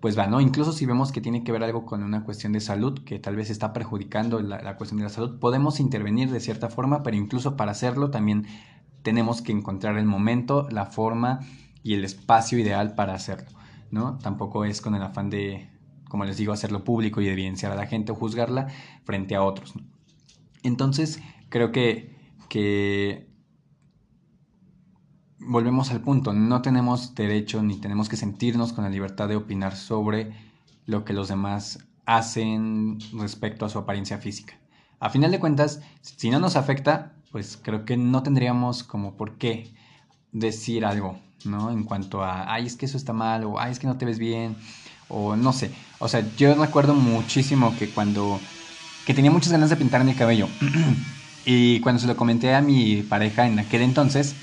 Pues 0.00 0.18
va, 0.18 0.26
¿no? 0.26 0.40
Incluso 0.40 0.72
si 0.72 0.84
vemos 0.84 1.12
que 1.12 1.20
tiene 1.20 1.44
que 1.44 1.52
ver 1.52 1.62
algo 1.62 1.86
con 1.86 2.02
una 2.02 2.24
cuestión 2.24 2.52
de 2.52 2.60
salud, 2.60 2.98
que 3.04 3.18
tal 3.18 3.36
vez 3.36 3.48
está 3.48 3.72
perjudicando 3.72 4.40
la, 4.40 4.60
la 4.60 4.76
cuestión 4.76 4.98
de 4.98 5.04
la 5.04 5.10
salud, 5.10 5.38
podemos 5.38 5.80
intervenir 5.80 6.30
de 6.30 6.40
cierta 6.40 6.68
forma, 6.68 7.02
pero 7.02 7.16
incluso 7.16 7.56
para 7.56 7.70
hacerlo 7.70 8.10
también 8.10 8.46
tenemos 9.02 9.40
que 9.40 9.52
encontrar 9.52 9.96
el 9.96 10.06
momento, 10.06 10.66
la 10.70 10.86
forma 10.86 11.40
y 11.82 11.94
el 11.94 12.04
espacio 12.04 12.58
ideal 12.58 12.94
para 12.94 13.14
hacerlo, 13.14 13.56
¿no? 13.90 14.18
Tampoco 14.18 14.64
es 14.64 14.80
con 14.80 14.94
el 14.94 15.02
afán 15.02 15.30
de, 15.30 15.70
como 16.08 16.24
les 16.24 16.36
digo, 16.36 16.52
hacerlo 16.52 16.82
público 16.82 17.20
y 17.20 17.28
evidenciar 17.28 17.70
a 17.70 17.76
la 17.76 17.86
gente 17.86 18.12
o 18.12 18.14
juzgarla 18.16 18.68
frente 19.04 19.36
a 19.36 19.42
otros. 19.42 19.74
Entonces, 20.64 21.20
creo 21.48 21.72
que, 21.72 22.16
que 22.48 23.28
volvemos 25.38 25.90
al 25.90 26.00
punto, 26.00 26.32
no 26.32 26.62
tenemos 26.62 27.14
derecho 27.14 27.62
ni 27.62 27.76
tenemos 27.76 28.08
que 28.08 28.16
sentirnos 28.16 28.72
con 28.72 28.84
la 28.84 28.90
libertad 28.90 29.28
de 29.28 29.36
opinar 29.36 29.76
sobre 29.76 30.32
lo 30.86 31.04
que 31.04 31.12
los 31.12 31.28
demás 31.28 31.86
hacen 32.06 32.98
respecto 33.18 33.64
a 33.64 33.68
su 33.68 33.78
apariencia 33.78 34.18
física. 34.18 34.58
A 35.00 35.10
final 35.10 35.30
de 35.30 35.40
cuentas, 35.40 35.80
si 36.02 36.30
no 36.30 36.38
nos 36.40 36.56
afecta, 36.56 37.14
pues 37.30 37.58
creo 37.60 37.84
que 37.84 37.96
no 37.96 38.22
tendríamos 38.22 38.84
como 38.84 39.16
por 39.16 39.38
qué 39.38 39.74
decir 40.32 40.84
algo, 40.84 41.18
¿no? 41.44 41.70
En 41.70 41.84
cuanto 41.84 42.22
a, 42.22 42.52
ay, 42.52 42.66
es 42.66 42.76
que 42.76 42.86
eso 42.86 42.96
está 42.96 43.12
mal, 43.12 43.44
o 43.44 43.58
ay, 43.58 43.72
es 43.72 43.78
que 43.78 43.86
no 43.86 43.98
te 43.98 44.06
ves 44.06 44.18
bien, 44.18 44.56
o 45.08 45.36
no 45.36 45.52
sé. 45.52 45.70
O 45.98 46.08
sea, 46.08 46.24
yo 46.36 46.54
recuerdo 46.54 46.94
muchísimo 46.94 47.74
que 47.78 47.90
cuando, 47.90 48.38
que 49.06 49.14
tenía 49.14 49.30
muchas 49.30 49.52
ganas 49.52 49.70
de 49.70 49.76
pintarme 49.76 50.12
el 50.12 50.16
cabello. 50.16 50.48
Y 51.46 51.80
cuando 51.80 52.00
se 52.00 52.06
lo 52.06 52.16
comenté 52.16 52.54
a 52.54 52.62
mi 52.62 53.02
pareja 53.02 53.46
en 53.46 53.58
aquel 53.58 53.82
entonces, 53.82 54.34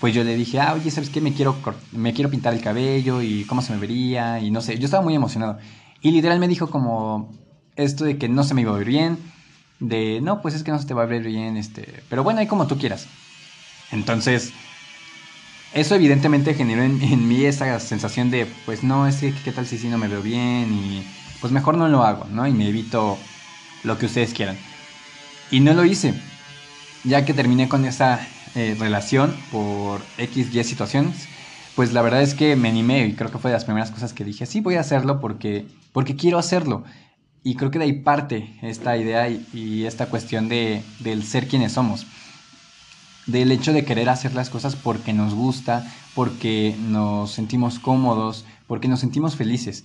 pues 0.00 0.14
yo 0.14 0.24
le 0.24 0.36
dije, 0.36 0.60
ah, 0.60 0.72
oye, 0.74 0.90
¿sabes 0.90 1.10
qué? 1.10 1.20
Me 1.20 1.34
quiero, 1.34 1.56
me 1.92 2.14
quiero 2.14 2.30
pintar 2.30 2.54
el 2.54 2.62
cabello 2.62 3.20
y 3.20 3.44
cómo 3.44 3.62
se 3.62 3.72
me 3.72 3.78
vería 3.78 4.40
y 4.40 4.50
no 4.50 4.60
sé, 4.60 4.78
yo 4.78 4.86
estaba 4.86 5.02
muy 5.02 5.14
emocionado. 5.14 5.58
Y 6.00 6.10
literal 6.10 6.38
me 6.38 6.48
dijo 6.48 6.70
como 6.70 7.32
esto 7.76 8.04
de 8.04 8.16
que 8.16 8.28
no 8.28 8.42
se 8.42 8.54
me 8.54 8.62
iba 8.62 8.72
a 8.72 8.78
ver 8.78 8.86
bien, 8.86 9.18
de, 9.78 10.20
no, 10.22 10.40
pues 10.40 10.54
es 10.54 10.62
que 10.62 10.70
no 10.70 10.78
se 10.78 10.86
te 10.86 10.94
va 10.94 11.02
a 11.02 11.06
ver 11.06 11.22
bien, 11.22 11.56
este, 11.56 12.02
pero 12.08 12.22
bueno, 12.24 12.40
ahí 12.40 12.46
como 12.46 12.66
tú 12.66 12.78
quieras. 12.78 13.06
Entonces, 13.92 14.52
eso 15.72 15.94
evidentemente 15.94 16.54
generó 16.54 16.82
en, 16.82 17.28
mí 17.28 17.44
esa 17.44 17.78
sensación 17.80 18.30
de, 18.30 18.46
pues 18.64 18.82
no, 18.82 19.06
es 19.06 19.16
que 19.16 19.32
qué 19.32 19.52
tal 19.52 19.66
si 19.66 19.78
sí 19.78 19.88
no 19.88 19.98
me 19.98 20.08
veo 20.08 20.22
bien 20.22 20.72
y 20.72 21.04
pues 21.40 21.52
mejor 21.52 21.76
no 21.76 21.88
lo 21.88 22.04
hago, 22.04 22.26
¿no? 22.30 22.46
Y 22.46 22.52
me 22.52 22.68
evito 22.68 23.18
lo 23.84 23.98
que 23.98 24.06
ustedes 24.06 24.34
quieran. 24.34 24.58
Y 25.50 25.60
no 25.60 25.74
lo 25.74 25.84
hice, 25.84 26.14
ya 27.04 27.24
que 27.24 27.34
terminé 27.34 27.68
con 27.68 27.84
esa 27.84 28.20
eh, 28.54 28.76
relación 28.78 29.34
por 29.50 30.00
X, 30.18 30.54
Y 30.54 30.64
situaciones. 30.64 31.28
Pues 31.74 31.92
la 31.92 32.02
verdad 32.02 32.22
es 32.22 32.34
que 32.34 32.56
me 32.56 32.68
animé 32.68 33.06
y 33.06 33.14
creo 33.14 33.30
que 33.30 33.38
fue 33.38 33.50
de 33.50 33.56
las 33.56 33.64
primeras 33.64 33.90
cosas 33.90 34.12
que 34.12 34.24
dije, 34.24 34.46
sí, 34.46 34.60
voy 34.60 34.74
a 34.76 34.80
hacerlo 34.80 35.20
porque, 35.20 35.66
porque 35.92 36.16
quiero 36.16 36.38
hacerlo. 36.38 36.84
Y 37.42 37.54
creo 37.54 37.70
que 37.70 37.78
de 37.78 37.86
ahí 37.86 37.92
parte 37.94 38.58
esta 38.62 38.96
idea 38.96 39.28
y, 39.28 39.84
esta 39.86 40.06
cuestión 40.06 40.48
de, 40.48 40.82
del 41.00 41.24
ser 41.24 41.48
quienes 41.48 41.72
somos. 41.72 42.06
del 43.26 43.52
hecho 43.52 43.72
de 43.72 43.84
querer 43.84 44.08
hacer 44.08 44.34
las 44.34 44.50
cosas 44.50 44.76
porque 44.76 45.12
nos 45.12 45.34
gusta, 45.34 45.86
porque 46.14 46.76
nos 46.80 47.30
sentimos 47.32 47.78
cómodos, 47.78 48.44
porque 48.66 48.88
nos 48.88 49.00
sentimos 49.00 49.36
felices. 49.36 49.84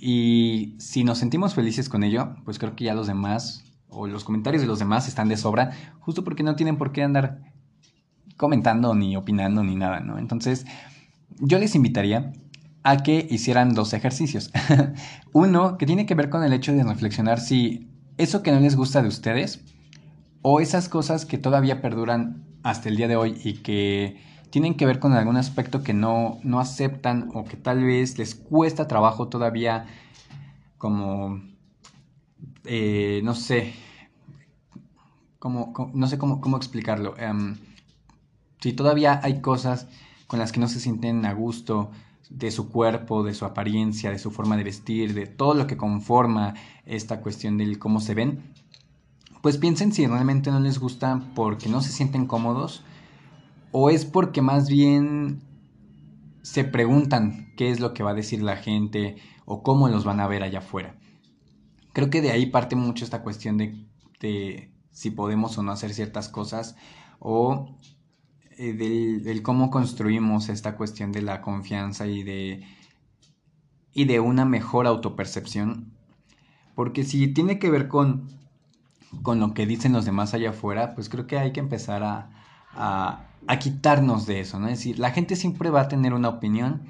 Y 0.00 0.74
si 0.78 1.04
nos 1.04 1.18
sentimos 1.18 1.54
felices 1.54 1.88
con 1.88 2.04
ello, 2.04 2.36
pues 2.44 2.58
creo 2.58 2.74
que 2.76 2.84
ya 2.84 2.94
los 2.94 3.06
demás 3.06 3.64
o 3.90 4.06
los 4.06 4.24
comentarios 4.24 4.62
de 4.62 4.68
los 4.68 4.78
demás 4.78 5.08
están 5.08 5.28
de 5.28 5.36
sobra, 5.36 5.70
justo 6.00 6.24
porque 6.24 6.42
no 6.42 6.56
tienen 6.56 6.76
por 6.76 6.92
qué 6.92 7.02
andar 7.02 7.40
comentando 8.36 8.94
ni 8.94 9.16
opinando 9.16 9.64
ni 9.64 9.76
nada, 9.76 10.00
¿no? 10.00 10.18
Entonces, 10.18 10.66
yo 11.40 11.58
les 11.58 11.74
invitaría 11.74 12.32
a 12.82 12.98
que 12.98 13.26
hicieran 13.30 13.74
dos 13.74 13.92
ejercicios. 13.92 14.50
Uno, 15.32 15.76
que 15.76 15.86
tiene 15.86 16.06
que 16.06 16.14
ver 16.14 16.30
con 16.30 16.44
el 16.44 16.52
hecho 16.52 16.72
de 16.72 16.84
reflexionar 16.84 17.40
si 17.40 17.88
eso 18.16 18.42
que 18.42 18.52
no 18.52 18.60
les 18.60 18.76
gusta 18.76 19.02
de 19.02 19.08
ustedes 19.08 19.64
o 20.42 20.60
esas 20.60 20.88
cosas 20.88 21.26
que 21.26 21.38
todavía 21.38 21.82
perduran 21.82 22.44
hasta 22.62 22.88
el 22.88 22.96
día 22.96 23.08
de 23.08 23.16
hoy 23.16 23.40
y 23.44 23.54
que 23.54 24.16
tienen 24.50 24.74
que 24.76 24.86
ver 24.86 24.98
con 24.98 25.12
algún 25.12 25.36
aspecto 25.36 25.82
que 25.82 25.92
no, 25.92 26.38
no 26.42 26.60
aceptan 26.60 27.30
o 27.34 27.44
que 27.44 27.56
tal 27.56 27.84
vez 27.84 28.18
les 28.18 28.34
cuesta 28.34 28.88
trabajo 28.88 29.28
todavía 29.28 29.86
como, 30.78 31.42
eh, 32.64 33.20
no 33.24 33.34
sé, 33.34 33.74
como, 35.38 35.72
no 35.94 36.06
sé 36.06 36.18
cómo, 36.18 36.40
cómo 36.40 36.56
explicarlo. 36.56 37.16
Em, 37.18 37.56
si 38.60 38.72
todavía 38.72 39.20
hay 39.22 39.40
cosas 39.40 39.88
con 40.26 40.38
las 40.38 40.52
que 40.52 40.60
no 40.60 40.68
se 40.68 40.80
sienten 40.80 41.24
a 41.26 41.32
gusto 41.32 41.90
de 42.30 42.50
su 42.50 42.68
cuerpo, 42.68 43.22
de 43.22 43.34
su 43.34 43.44
apariencia, 43.44 44.10
de 44.10 44.18
su 44.18 44.30
forma 44.30 44.56
de 44.56 44.64
vestir, 44.64 45.14
de 45.14 45.26
todo 45.26 45.54
lo 45.54 45.66
que 45.66 45.76
conforma 45.76 46.54
esta 46.84 47.20
cuestión 47.20 47.56
del 47.56 47.78
cómo 47.78 48.00
se 48.00 48.14
ven, 48.14 48.52
pues 49.40 49.56
piensen 49.56 49.92
si 49.92 50.06
realmente 50.06 50.50
no 50.50 50.60
les 50.60 50.78
gusta 50.78 51.22
porque 51.34 51.68
no 51.68 51.80
se 51.80 51.92
sienten 51.92 52.26
cómodos 52.26 52.84
o 53.72 53.90
es 53.90 54.04
porque 54.04 54.42
más 54.42 54.68
bien 54.68 55.40
se 56.42 56.64
preguntan 56.64 57.52
qué 57.56 57.70
es 57.70 57.80
lo 57.80 57.94
que 57.94 58.02
va 58.02 58.10
a 58.10 58.14
decir 58.14 58.42
la 58.42 58.56
gente 58.56 59.16
o 59.44 59.62
cómo 59.62 59.88
los 59.88 60.04
van 60.04 60.20
a 60.20 60.28
ver 60.28 60.42
allá 60.42 60.58
afuera. 60.58 60.96
Creo 61.98 62.10
que 62.10 62.22
de 62.22 62.30
ahí 62.30 62.46
parte 62.46 62.76
mucho 62.76 63.04
esta 63.04 63.22
cuestión 63.22 63.58
de, 63.58 63.74
de 64.20 64.70
si 64.92 65.10
podemos 65.10 65.58
o 65.58 65.64
no 65.64 65.72
hacer 65.72 65.92
ciertas 65.92 66.28
cosas 66.28 66.76
o 67.18 67.76
eh, 68.56 68.72
del, 68.72 69.42
cómo 69.42 69.68
construimos 69.68 70.48
esta 70.48 70.76
cuestión 70.76 71.10
de 71.10 71.22
la 71.22 71.40
confianza 71.40 72.06
y 72.06 72.22
de, 72.22 72.62
y 73.92 74.04
de 74.04 74.20
una 74.20 74.44
mejor 74.44 74.86
autopercepción. 74.86 75.92
Porque 76.76 77.02
si 77.02 77.26
tiene 77.26 77.58
que 77.58 77.68
ver 77.68 77.88
con, 77.88 78.28
con 79.24 79.40
lo 79.40 79.52
que 79.52 79.66
dicen 79.66 79.92
los 79.92 80.04
demás 80.04 80.34
allá 80.34 80.50
afuera, 80.50 80.94
pues 80.94 81.08
creo 81.08 81.26
que 81.26 81.36
hay 81.36 81.52
que 81.52 81.58
empezar 81.58 82.04
a, 82.04 82.30
a, 82.74 83.58
quitarnos 83.58 84.24
de 84.24 84.38
eso, 84.38 84.60
¿no? 84.60 84.68
Es 84.68 84.78
decir, 84.78 85.00
la 85.00 85.10
gente 85.10 85.34
siempre 85.34 85.70
va 85.70 85.80
a 85.80 85.88
tener 85.88 86.14
una 86.14 86.28
opinión 86.28 86.82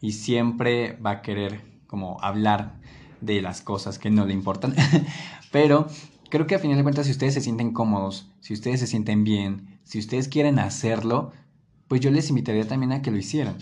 y 0.00 0.10
siempre 0.10 0.94
va 0.94 1.10
a 1.10 1.22
querer 1.22 1.62
como 1.86 2.20
hablar 2.20 2.80
de 3.20 3.42
las 3.42 3.60
cosas 3.60 3.98
que 3.98 4.10
no 4.10 4.26
le 4.26 4.32
importan. 4.32 4.74
Pero 5.52 5.86
creo 6.30 6.46
que 6.46 6.54
a 6.54 6.58
final 6.58 6.76
de 6.76 6.82
cuentas, 6.82 7.06
si 7.06 7.12
ustedes 7.12 7.34
se 7.34 7.40
sienten 7.40 7.72
cómodos, 7.72 8.30
si 8.40 8.54
ustedes 8.54 8.80
se 8.80 8.86
sienten 8.86 9.24
bien, 9.24 9.80
si 9.84 9.98
ustedes 9.98 10.28
quieren 10.28 10.58
hacerlo, 10.58 11.32
pues 11.88 12.00
yo 12.00 12.10
les 12.10 12.28
invitaría 12.28 12.66
también 12.66 12.92
a 12.92 13.02
que 13.02 13.10
lo 13.10 13.18
hicieran. 13.18 13.56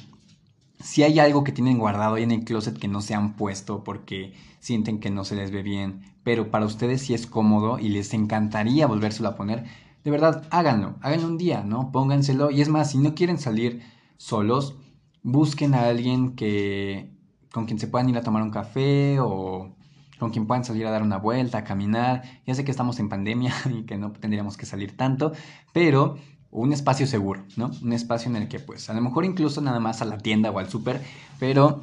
Si 0.80 1.02
hay 1.02 1.18
algo 1.18 1.42
que 1.44 1.52
tienen 1.52 1.78
guardado 1.78 2.14
ahí 2.14 2.22
en 2.22 2.30
el 2.30 2.44
closet 2.44 2.78
que 2.78 2.88
no 2.88 3.00
se 3.00 3.14
han 3.14 3.34
puesto 3.34 3.82
porque 3.82 4.34
sienten 4.60 5.00
que 5.00 5.10
no 5.10 5.24
se 5.24 5.34
les 5.34 5.50
ve 5.50 5.62
bien, 5.62 6.02
pero 6.22 6.50
para 6.50 6.66
ustedes 6.66 7.02
sí 7.02 7.14
es 7.14 7.26
cómodo 7.26 7.78
y 7.78 7.88
les 7.88 8.14
encantaría 8.14 8.86
volvérselo 8.86 9.30
a 9.30 9.34
poner, 9.34 9.64
de 10.04 10.10
verdad, 10.10 10.46
háganlo, 10.50 10.96
háganlo 11.00 11.26
un 11.26 11.38
día, 11.38 11.62
¿no? 11.62 11.90
Pónganselo. 11.90 12.50
Y 12.50 12.60
es 12.60 12.68
más, 12.68 12.92
si 12.92 12.98
no 12.98 13.14
quieren 13.14 13.38
salir 13.38 13.82
solos, 14.16 14.76
busquen 15.22 15.74
a 15.74 15.88
alguien 15.88 16.34
que 16.34 17.17
con 17.52 17.66
quien 17.66 17.78
se 17.78 17.88
puedan 17.88 18.08
ir 18.08 18.16
a 18.16 18.22
tomar 18.22 18.42
un 18.42 18.50
café 18.50 19.18
o 19.20 19.74
con 20.18 20.30
quien 20.30 20.46
puedan 20.46 20.64
salir 20.64 20.87
a 20.87 20.90
dar 20.90 21.02
una 21.02 21.18
vuelta, 21.18 21.58
a 21.58 21.64
caminar. 21.64 22.22
Ya 22.46 22.54
sé 22.54 22.64
que 22.64 22.70
estamos 22.70 22.98
en 22.98 23.08
pandemia 23.08 23.54
y 23.70 23.82
que 23.82 23.96
no 23.96 24.12
tendríamos 24.12 24.56
que 24.56 24.66
salir 24.66 24.96
tanto, 24.96 25.32
pero 25.72 26.18
un 26.50 26.72
espacio 26.72 27.06
seguro, 27.06 27.42
¿no? 27.56 27.70
Un 27.82 27.92
espacio 27.92 28.30
en 28.30 28.37
el 28.37 28.48
que 28.48 28.58
pues 28.58 28.88
a 28.88 28.94
lo 28.94 29.00
mejor 29.00 29.24
incluso 29.24 29.61
nada 29.61 29.80
más 29.80 30.00
a 30.02 30.06
la 30.06 30.18
tienda 30.18 30.50
o 30.50 30.58
al 30.58 30.68
súper, 30.68 31.02
pero 31.38 31.82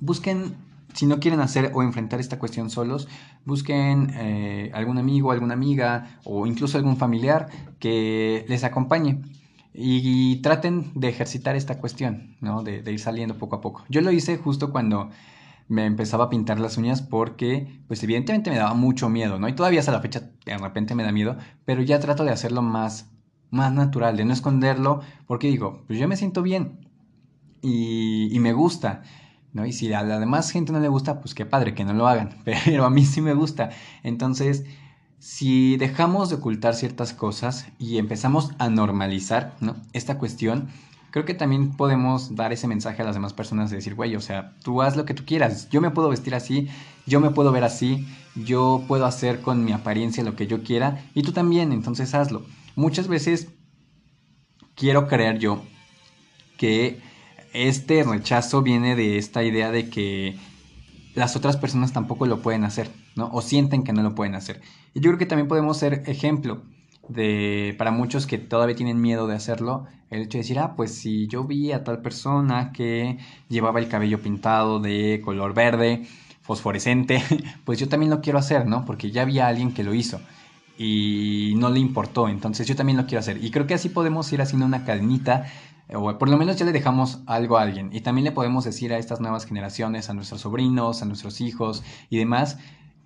busquen, 0.00 0.54
si 0.92 1.06
no 1.06 1.20
quieren 1.20 1.40
hacer 1.40 1.70
o 1.74 1.82
enfrentar 1.82 2.18
esta 2.18 2.38
cuestión 2.38 2.68
solos, 2.68 3.08
busquen 3.44 4.10
eh, 4.14 4.70
algún 4.74 4.98
amigo, 4.98 5.30
alguna 5.30 5.54
amiga 5.54 6.18
o 6.24 6.46
incluso 6.46 6.78
algún 6.78 6.96
familiar 6.96 7.48
que 7.78 8.44
les 8.48 8.64
acompañe. 8.64 9.22
Y, 9.72 10.36
traten 10.42 10.92
de 10.94 11.08
ejercitar 11.08 11.56
esta 11.56 11.78
cuestión, 11.78 12.36
¿no? 12.40 12.62
De, 12.62 12.82
de 12.82 12.92
ir 12.92 12.98
saliendo 12.98 13.38
poco 13.38 13.56
a 13.56 13.60
poco. 13.60 13.84
Yo 13.88 14.00
lo 14.00 14.10
hice 14.10 14.36
justo 14.36 14.72
cuando 14.72 15.10
me 15.70 15.86
empezaba 15.86 16.24
a 16.24 16.30
pintar 16.30 16.58
las 16.58 16.76
uñas 16.78 17.00
porque, 17.00 17.80
pues 17.86 18.02
evidentemente 18.02 18.50
me 18.50 18.56
daba 18.56 18.74
mucho 18.74 19.08
miedo, 19.08 19.38
¿no? 19.38 19.48
Y 19.48 19.54
todavía 19.54 19.78
hasta 19.78 19.92
la 19.92 20.00
fecha 20.00 20.32
de 20.44 20.58
repente 20.58 20.96
me 20.96 21.04
da 21.04 21.12
miedo, 21.12 21.36
pero 21.64 21.80
ya 21.82 22.00
trato 22.00 22.24
de 22.24 22.32
hacerlo 22.32 22.60
más, 22.60 23.08
más 23.50 23.72
natural, 23.72 24.16
de 24.16 24.24
no 24.24 24.32
esconderlo, 24.32 25.00
porque 25.28 25.46
digo, 25.46 25.84
pues 25.86 26.00
yo 26.00 26.08
me 26.08 26.16
siento 26.16 26.42
bien 26.42 26.88
y, 27.62 28.34
y 28.34 28.40
me 28.40 28.52
gusta, 28.52 29.02
¿no? 29.52 29.64
Y 29.64 29.72
si 29.72 29.92
a 29.92 30.02
la 30.02 30.18
demás 30.18 30.50
gente 30.50 30.72
no 30.72 30.80
le 30.80 30.88
gusta, 30.88 31.20
pues 31.20 31.34
qué 31.34 31.46
padre 31.46 31.72
que 31.72 31.84
no 31.84 31.92
lo 31.92 32.08
hagan, 32.08 32.38
pero 32.44 32.84
a 32.84 32.90
mí 32.90 33.04
sí 33.04 33.20
me 33.20 33.34
gusta. 33.34 33.70
Entonces, 34.02 34.64
si 35.20 35.76
dejamos 35.76 36.30
de 36.30 36.36
ocultar 36.36 36.74
ciertas 36.74 37.12
cosas 37.12 37.66
y 37.78 37.98
empezamos 37.98 38.50
a 38.58 38.70
normalizar, 38.70 39.54
¿no? 39.60 39.76
Esta 39.92 40.16
cuestión, 40.18 40.70
creo 41.10 41.26
que 41.26 41.34
también 41.34 41.76
podemos 41.76 42.34
dar 42.34 42.54
ese 42.54 42.66
mensaje 42.66 43.02
a 43.02 43.04
las 43.04 43.14
demás 43.14 43.34
personas 43.34 43.68
de 43.68 43.76
decir, 43.76 43.94
güey, 43.94 44.16
o 44.16 44.20
sea, 44.22 44.56
tú 44.64 44.80
haz 44.80 44.96
lo 44.96 45.04
que 45.04 45.12
tú 45.12 45.24
quieras, 45.26 45.68
yo 45.68 45.82
me 45.82 45.90
puedo 45.90 46.08
vestir 46.08 46.34
así, 46.34 46.68
yo 47.06 47.20
me 47.20 47.30
puedo 47.30 47.52
ver 47.52 47.64
así, 47.64 48.08
yo 48.34 48.82
puedo 48.88 49.04
hacer 49.04 49.42
con 49.42 49.62
mi 49.62 49.72
apariencia 49.72 50.24
lo 50.24 50.36
que 50.36 50.46
yo 50.46 50.62
quiera 50.62 51.04
y 51.14 51.22
tú 51.22 51.32
también, 51.32 51.72
entonces 51.72 52.14
hazlo. 52.14 52.42
Muchas 52.74 53.06
veces 53.06 53.48
quiero 54.74 55.06
creer 55.06 55.38
yo 55.38 55.62
que 56.56 56.98
este 57.52 58.04
rechazo 58.04 58.62
viene 58.62 58.96
de 58.96 59.18
esta 59.18 59.42
idea 59.42 59.70
de 59.70 59.90
que 59.90 60.38
las 61.20 61.36
otras 61.36 61.56
personas 61.56 61.92
tampoco 61.92 62.26
lo 62.26 62.40
pueden 62.40 62.64
hacer, 62.64 62.90
¿no? 63.14 63.30
O 63.32 63.42
sienten 63.42 63.84
que 63.84 63.92
no 63.92 64.02
lo 64.02 64.14
pueden 64.14 64.34
hacer. 64.34 64.60
Y 64.94 65.00
yo 65.00 65.10
creo 65.10 65.18
que 65.18 65.26
también 65.26 65.48
podemos 65.48 65.76
ser 65.76 66.02
ejemplo 66.06 66.62
de, 67.08 67.74
para 67.78 67.90
muchos 67.90 68.26
que 68.26 68.38
todavía 68.38 68.74
tienen 68.74 69.00
miedo 69.00 69.26
de 69.26 69.34
hacerlo, 69.34 69.86
el 70.10 70.22
hecho 70.22 70.38
de 70.38 70.42
decir, 70.42 70.58
ah, 70.58 70.74
pues 70.76 70.94
si 70.94 71.28
yo 71.28 71.44
vi 71.44 71.72
a 71.72 71.84
tal 71.84 72.02
persona 72.02 72.72
que 72.72 73.18
llevaba 73.48 73.78
el 73.78 73.88
cabello 73.88 74.20
pintado 74.20 74.80
de 74.80 75.20
color 75.24 75.54
verde, 75.54 76.06
fosforescente, 76.42 77.22
pues 77.64 77.78
yo 77.78 77.88
también 77.88 78.10
lo 78.10 78.20
quiero 78.20 78.38
hacer, 78.38 78.66
¿no? 78.66 78.84
Porque 78.84 79.10
ya 79.10 79.22
había 79.22 79.46
alguien 79.46 79.72
que 79.72 79.84
lo 79.84 79.94
hizo 79.94 80.20
y 80.82 81.52
no 81.56 81.68
le 81.68 81.78
importó, 81.78 82.28
entonces 82.28 82.66
yo 82.66 82.74
también 82.74 82.96
lo 82.96 83.04
quiero 83.04 83.20
hacer. 83.20 83.44
Y 83.44 83.50
creo 83.50 83.66
que 83.66 83.74
así 83.74 83.90
podemos 83.90 84.32
ir 84.32 84.40
haciendo 84.40 84.64
una 84.64 84.84
cadenita, 84.86 85.46
o 85.94 86.18
por 86.18 86.28
lo 86.28 86.36
menos 86.36 86.56
ya 86.56 86.64
le 86.64 86.72
dejamos 86.72 87.22
algo 87.26 87.58
a 87.58 87.62
alguien. 87.62 87.90
Y 87.92 88.00
también 88.00 88.24
le 88.24 88.32
podemos 88.32 88.64
decir 88.64 88.92
a 88.92 88.98
estas 88.98 89.20
nuevas 89.20 89.46
generaciones, 89.46 90.10
a 90.10 90.14
nuestros 90.14 90.42
sobrinos, 90.42 91.02
a 91.02 91.06
nuestros 91.06 91.40
hijos 91.40 91.82
y 92.08 92.18
demás, 92.18 92.58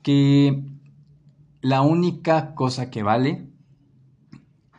que 0.02 0.64
la 1.60 1.82
única 1.82 2.54
cosa 2.54 2.90
que 2.90 3.02
vale 3.02 3.48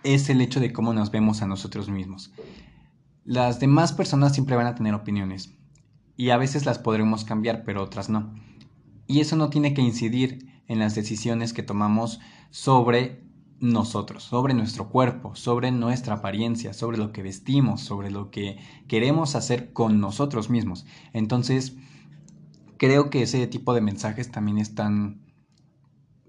es 0.03 0.29
el 0.29 0.41
hecho 0.41 0.59
de 0.59 0.71
cómo 0.71 0.93
nos 0.93 1.09
vemos 1.09 1.41
a 1.41 1.47
nosotros 1.47 1.89
mismos. 1.89 2.31
Las 3.23 3.59
demás 3.59 3.91
personas 3.91 4.33
siempre 4.33 4.55
van 4.55 4.67
a 4.67 4.75
tener 4.75 4.93
opiniones 4.93 5.57
y 6.15 6.29
a 6.29 6.37
veces 6.37 6.65
las 6.65 6.77
podremos 6.77 7.25
cambiar, 7.25 7.63
pero 7.63 7.83
otras 7.83 8.09
no. 8.09 8.35
Y 9.07 9.19
eso 9.19 9.35
no 9.35 9.49
tiene 9.49 9.73
que 9.73 9.81
incidir 9.81 10.61
en 10.67 10.79
las 10.79 10.93
decisiones 10.93 11.53
que 11.53 11.63
tomamos 11.63 12.19
sobre 12.51 13.24
nosotros, 13.71 14.23
sobre 14.23 14.53
nuestro 14.53 14.89
cuerpo, 14.89 15.35
sobre 15.35 15.71
nuestra 15.71 16.15
apariencia, 16.15 16.73
sobre 16.73 16.97
lo 16.97 17.11
que 17.11 17.23
vestimos, 17.23 17.81
sobre 17.81 18.11
lo 18.11 18.31
que 18.31 18.57
queremos 18.87 19.35
hacer 19.35 19.73
con 19.73 19.99
nosotros 19.99 20.49
mismos. 20.49 20.85
Entonces, 21.13 21.75
creo 22.77 23.09
que 23.09 23.23
ese 23.23 23.47
tipo 23.47 23.73
de 23.73 23.81
mensajes 23.81 24.31
también 24.31 24.57
están... 24.57 25.21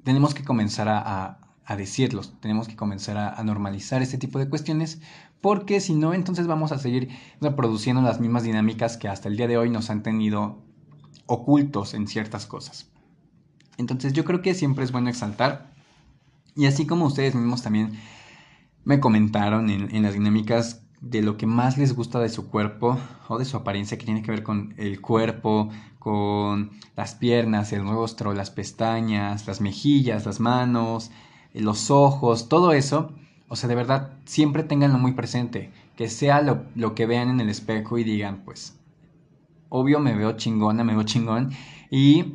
Tenemos 0.05 0.35
que 0.35 0.45
comenzar 0.45 0.89
a, 0.89 1.47
a 1.67 1.77
decirlos, 1.77 2.33
tenemos 2.41 2.69
que 2.69 2.77
comenzar 2.77 3.17
a, 3.19 3.43
normalizar 3.43 4.01
este 4.01 4.19
tipo 4.19 4.39
de 4.39 4.49
cuestiones, 4.49 5.01
porque 5.41 5.81
si 5.81 5.95
no, 5.97 6.15
entonces 6.15 6.47
vamos 6.47 6.71
a 6.71 6.79
seguir 6.79 7.09
reproduciendo 7.41 8.03
las 8.03 8.21
mismas 8.21 8.45
dinámicas 8.45 8.97
que 8.97 9.09
hasta 9.09 9.29
el 9.29 9.37
día 9.37 9.49
de 9.49 9.59
hoy 9.59 9.69
nos 9.69 9.91
han 9.91 10.05
tenido 10.05 10.63
ocultos 11.27 11.95
en 11.95 12.07
ciertas 12.07 12.47
cosas. 12.47 12.89
Entonces 13.79 14.13
yo 14.13 14.25
creo 14.25 14.43
que 14.43 14.55
siempre 14.55 14.85
es 14.85 14.93
bueno 14.93 15.11
exaltar, 15.11 15.75
y 16.57 16.67
así 16.67 16.87
como 16.87 17.07
ustedes 17.07 17.35
mismos 17.35 17.63
también 17.63 17.99
me 18.85 19.01
comentaron 19.01 19.71
en, 19.71 19.95
en 19.95 20.03
las 20.03 20.15
dinámicas 20.15 20.83
de 21.01 21.23
lo 21.23 21.37
que 21.37 21.47
más 21.47 21.77
les 21.79 21.95
gusta 21.95 22.21
de 22.21 22.29
su 22.29 22.49
cuerpo 22.49 22.99
o 23.29 23.39
de 23.39 23.45
su 23.45 23.57
apariencia 23.57 23.99
que 23.99 24.07
tiene 24.07 24.23
que 24.23 24.31
ver 24.31 24.43
con 24.43 24.75
el 24.79 25.01
cuerpo, 25.01 25.71
con 25.99 26.71
las 26.97 27.15
piernas, 27.15 27.73
el 27.73 27.87
rostro, 27.87 28.33
las 28.33 28.51
pestañas, 28.51 29.47
las 29.47 29.61
mejillas, 29.61 30.25
las 30.27 30.41
manos, 30.41 31.11
los 31.53 31.91
ojos, 31.91 32.49
todo 32.49 32.73
eso, 32.73 33.13
O 33.49 33.57
sea, 33.57 33.69
de 33.69 33.77
verdad, 33.77 34.13
siempre 34.25 34.65
tenganlo 34.65 34.99
muy 34.99 35.13
presente. 35.13 35.73
Que 35.97 36.09
sea 36.09 36.43
lo, 36.43 36.65
lo 36.75 36.95
que 36.95 37.07
vean 37.07 37.31
en 37.31 37.41
el 37.41 37.49
espejo 37.49 37.99
y 37.99 38.05
digan, 38.05 38.43
pues, 38.45 38.77
obvio 39.69 40.01
me 40.01 40.15
veo 40.17 40.33
chingona, 40.37 40.85
me 40.85 40.95
veo 40.95 41.05
chingón. 41.05 41.53
Y, 41.91 42.35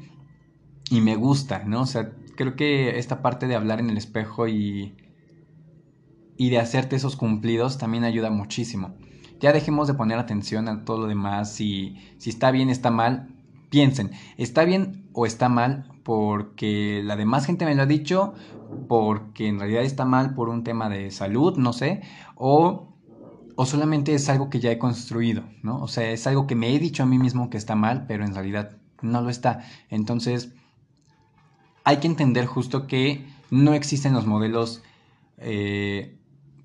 y 0.90 1.02
me 1.02 1.16
gusta, 1.16 1.64
¿no? 1.66 1.82
O 1.82 1.86
sea, 1.86 2.12
creo 2.42 2.56
que 2.56 2.98
esta 2.98 3.22
parte 3.22 3.48
de 3.48 3.56
hablar 3.56 3.80
en 3.80 3.90
el 3.90 3.98
espejo 3.98 4.48
y, 4.48 4.96
y 6.38 6.50
de 6.50 6.60
hacerte 6.60 6.96
esos 6.96 7.16
cumplidos 7.16 7.78
también 7.78 8.04
ayuda 8.04 8.32
muchísimo. 8.32 8.96
Ya 9.40 9.54
dejemos 9.54 9.88
de 9.88 9.94
poner 9.94 10.20
atención 10.20 10.68
a 10.68 10.84
todo 10.86 11.00
lo 11.00 11.08
demás, 11.08 11.54
si, 11.54 11.98
si 12.18 12.30
está 12.30 12.52
bien, 12.52 12.70
está 12.70 12.92
mal. 12.92 13.30
Piensen, 13.70 14.12
¿está 14.38 14.66
bien 14.66 15.08
o 15.14 15.26
está 15.26 15.50
mal 15.50 15.86
porque 16.04 17.02
la 17.04 17.16
demás 17.16 17.46
gente 17.46 17.64
me 17.66 17.76
lo 17.76 17.84
ha 17.84 17.86
dicho, 17.86 18.34
porque 18.88 19.48
en 19.48 19.60
realidad 19.60 19.84
está 19.84 20.04
mal 20.04 20.34
por 20.34 20.50
un 20.50 20.64
tema 20.64 20.90
de 20.90 21.12
salud, 21.12 21.58
no 21.58 21.74
sé, 21.74 22.02
o, 22.36 22.94
o 23.56 23.66
solamente 23.66 24.14
es 24.14 24.28
algo 24.30 24.50
que 24.50 24.60
ya 24.60 24.72
he 24.72 24.78
construido, 24.78 25.44
¿no? 25.64 25.82
O 25.82 25.88
sea, 25.88 26.10
es 26.12 26.28
algo 26.28 26.48
que 26.48 26.56
me 26.56 26.74
he 26.74 26.80
dicho 26.80 27.04
a 27.04 27.06
mí 27.06 27.18
mismo 27.18 27.50
que 27.50 27.58
está 27.58 27.76
mal, 27.76 28.06
pero 28.08 28.26
en 28.26 28.34
realidad 28.34 28.78
no 29.02 29.22
lo 29.22 29.30
está. 29.30 29.64
Entonces, 29.90 30.54
hay 31.84 31.98
que 31.98 32.08
entender 32.08 32.46
justo 32.46 32.88
que 32.88 33.26
no 33.50 33.74
existen 33.74 34.14
los 34.14 34.26
modelos 34.26 34.82
eh, 35.38 36.18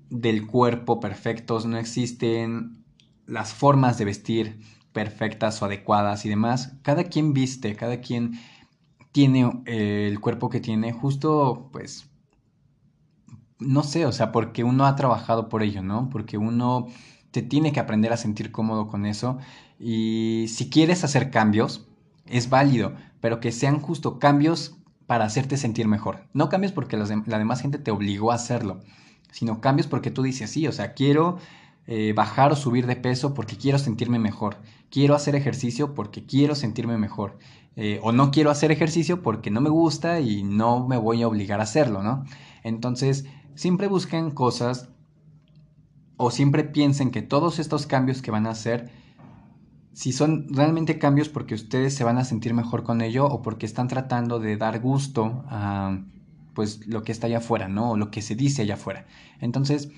del 0.09 0.47
cuerpo 0.47 0.99
perfectos, 0.99 1.65
no 1.65 1.77
existen 1.77 2.83
las 3.25 3.53
formas 3.53 3.97
de 3.97 4.05
vestir 4.05 4.61
perfectas 4.93 5.61
o 5.61 5.65
adecuadas 5.65 6.25
y 6.25 6.29
demás. 6.29 6.73
Cada 6.81 7.03
quien 7.03 7.33
viste, 7.33 7.75
cada 7.75 7.99
quien 8.01 8.39
tiene 9.11 9.63
eh, 9.65 10.07
el 10.09 10.19
cuerpo 10.19 10.49
que 10.49 10.59
tiene, 10.59 10.93
justo 10.93 11.69
pues, 11.71 12.09
no 13.59 13.83
sé, 13.83 14.05
o 14.05 14.11
sea, 14.11 14.31
porque 14.31 14.63
uno 14.63 14.85
ha 14.85 14.95
trabajado 14.95 15.49
por 15.49 15.63
ello, 15.63 15.81
¿no? 15.81 16.09
Porque 16.09 16.37
uno 16.37 16.87
te 17.31 17.41
tiene 17.41 17.71
que 17.71 17.79
aprender 17.79 18.13
a 18.13 18.17
sentir 18.17 18.51
cómodo 18.51 18.87
con 18.87 19.05
eso 19.05 19.37
y 19.79 20.45
si 20.49 20.69
quieres 20.69 21.03
hacer 21.03 21.31
cambios, 21.31 21.85
es 22.25 22.49
válido, 22.49 22.93
pero 23.19 23.39
que 23.39 23.51
sean 23.51 23.79
justo 23.79 24.19
cambios 24.19 24.76
para 25.07 25.25
hacerte 25.25 25.57
sentir 25.57 25.87
mejor. 25.87 26.27
No 26.33 26.49
cambios 26.49 26.73
porque 26.73 26.97
la 26.97 27.39
demás 27.39 27.61
gente 27.61 27.79
te 27.79 27.91
obligó 27.91 28.31
a 28.31 28.35
hacerlo, 28.35 28.81
sino 29.31 29.61
cambios 29.61 29.87
porque 29.87 30.11
tú 30.11 30.21
dices, 30.21 30.51
sí, 30.51 30.67
o 30.67 30.71
sea, 30.71 30.93
quiero 30.93 31.37
eh, 31.87 32.11
bajar 32.13 32.51
o 32.51 32.55
subir 32.57 32.85
de 32.85 32.97
peso 32.97 33.33
porque 33.33 33.55
quiero 33.55 33.79
sentirme 33.79 34.19
mejor. 34.19 34.57
Quiero 34.91 35.15
hacer 35.15 35.35
ejercicio 35.35 35.93
porque 35.93 36.25
quiero 36.25 36.53
sentirme 36.53 36.97
mejor. 36.97 37.39
Eh, 37.77 37.99
o 38.03 38.11
no 38.11 38.31
quiero 38.31 38.51
hacer 38.51 38.71
ejercicio 38.71 39.21
porque 39.21 39.51
no 39.51 39.61
me 39.61 39.69
gusta 39.69 40.19
y 40.19 40.43
no 40.43 40.85
me 40.85 40.97
voy 40.97 41.23
a 41.23 41.27
obligar 41.27 41.61
a 41.61 41.63
hacerlo, 41.63 42.03
¿no? 42.03 42.25
Entonces, 42.63 43.25
siempre 43.55 43.87
busquen 43.87 44.31
cosas 44.31 44.89
o 46.17 46.29
siempre 46.31 46.65
piensen 46.65 47.11
que 47.11 47.21
todos 47.21 47.59
estos 47.59 47.87
cambios 47.87 48.21
que 48.21 48.31
van 48.31 48.47
a 48.47 48.51
hacer, 48.51 48.91
si 49.97 50.11
son 50.11 50.45
realmente 50.49 50.99
cambios 50.99 51.27
porque 51.27 51.55
ustedes 51.55 51.95
se 51.95 52.03
van 52.03 52.19
a 52.19 52.23
sentir 52.23 52.53
mejor 52.53 52.83
con 52.83 53.01
ello 53.01 53.25
o 53.25 53.41
porque 53.41 53.65
están 53.65 53.87
tratando 53.87 54.39
de 54.39 54.55
dar 54.55 54.79
gusto 54.79 55.43
a 55.47 55.97
pues 56.53 56.85
lo 56.85 57.01
que 57.01 57.11
está 57.11 57.25
allá 57.25 57.39
afuera, 57.39 57.67
¿no? 57.67 57.91
O 57.91 57.97
lo 57.97 58.11
que 58.11 58.21
se 58.21 58.35
dice 58.35 58.61
allá 58.61 58.75
afuera. 58.75 59.07
Entonces, 59.41 59.89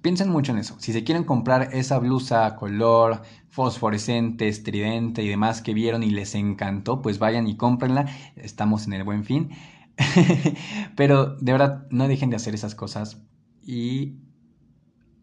Piensen 0.00 0.30
mucho 0.30 0.52
en 0.52 0.58
eso. 0.58 0.76
Si 0.78 0.92
se 0.92 1.04
quieren 1.04 1.24
comprar 1.24 1.70
esa 1.72 1.98
blusa 1.98 2.56
color 2.56 3.22
fosforescente, 3.50 4.48
estridente 4.48 5.22
y 5.22 5.28
demás 5.28 5.60
que 5.60 5.74
vieron 5.74 6.02
y 6.02 6.10
les 6.10 6.34
encantó, 6.34 7.02
pues 7.02 7.18
vayan 7.18 7.46
y 7.46 7.56
cómprenla. 7.56 8.06
Estamos 8.34 8.86
en 8.86 8.94
el 8.94 9.04
buen 9.04 9.24
fin. 9.24 9.50
Pero 10.96 11.36
de 11.36 11.52
verdad, 11.52 11.86
no 11.90 12.08
dejen 12.08 12.30
de 12.30 12.36
hacer 12.36 12.54
esas 12.54 12.74
cosas 12.74 13.22
y 13.62 14.16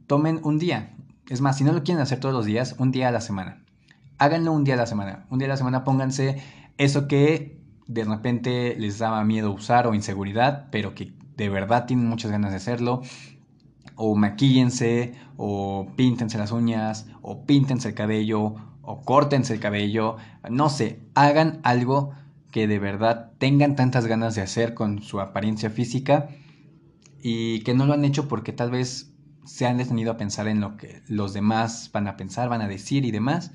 tomen 0.08 0.40
un 0.44 0.60
día. 0.60 0.96
Es 1.28 1.42
más, 1.42 1.58
si 1.58 1.64
no 1.64 1.72
lo 1.72 1.84
quieren 1.84 2.02
hacer 2.02 2.20
todos 2.20 2.36
los 2.36 2.46
días, 2.46 2.76
un 2.80 2.92
día 2.92 3.10
a 3.10 3.12
la 3.12 3.22
semana. 3.22 3.64
Háganlo 4.20 4.52
un 4.52 4.64
día 4.64 4.76
a 4.76 4.78
la 4.78 4.86
semana. 4.86 5.26
Un 5.30 5.40
día 5.40 5.48
a 5.48 5.50
la 5.50 5.58
semana 5.58 5.84
pónganse 5.84 6.42
eso 6.78 7.08
que 7.08 7.60
de 7.88 8.04
repente 8.04 8.76
les 8.78 9.00
daba 9.00 9.24
miedo 9.24 9.52
usar 9.52 9.88
o 9.88 9.96
inseguridad, 9.96 10.68
pero 10.72 10.94
que 10.94 11.14
de 11.36 11.50
verdad 11.50 11.86
tienen 11.86 12.06
muchas 12.06 12.30
ganas 12.30 12.52
de 12.52 12.58
hacerlo 12.58 13.02
o 14.02 14.16
maquíllense, 14.16 15.14
o 15.36 15.92
píntense 15.98 16.38
las 16.38 16.54
uñas, 16.54 17.08
o 17.22 17.46
píntense 17.46 17.90
el 17.90 17.96
cabello, 17.96 18.56
o 18.82 19.02
córtense 19.04 19.54
el 19.54 19.60
cabello, 19.60 20.16
no 20.50 20.70
sé, 20.70 21.02
hagan 21.16 21.60
algo 21.64 22.12
que 22.50 22.66
de 22.66 22.80
verdad 22.80 23.34
tengan 23.40 23.76
tantas 23.76 24.08
ganas 24.08 24.36
de 24.36 24.42
hacer 24.42 24.74
con 24.74 25.02
su 25.02 25.20
apariencia 25.20 25.70
física 25.70 26.30
y 27.22 27.60
que 27.64 27.74
no 27.74 27.86
lo 27.86 27.94
han 27.94 28.06
hecho 28.06 28.30
porque 28.30 28.54
tal 28.54 28.72
vez 28.72 29.14
se 29.44 29.68
han 29.68 29.78
detenido 29.78 30.12
a 30.12 30.18
pensar 30.18 30.48
en 30.48 30.62
lo 30.62 30.78
que 30.78 31.02
los 31.08 31.34
demás 31.34 31.90
van 31.92 32.08
a 32.08 32.16
pensar, 32.16 32.48
van 32.48 32.62
a 32.62 32.70
decir 32.70 33.04
y 33.04 33.12
demás. 33.12 33.52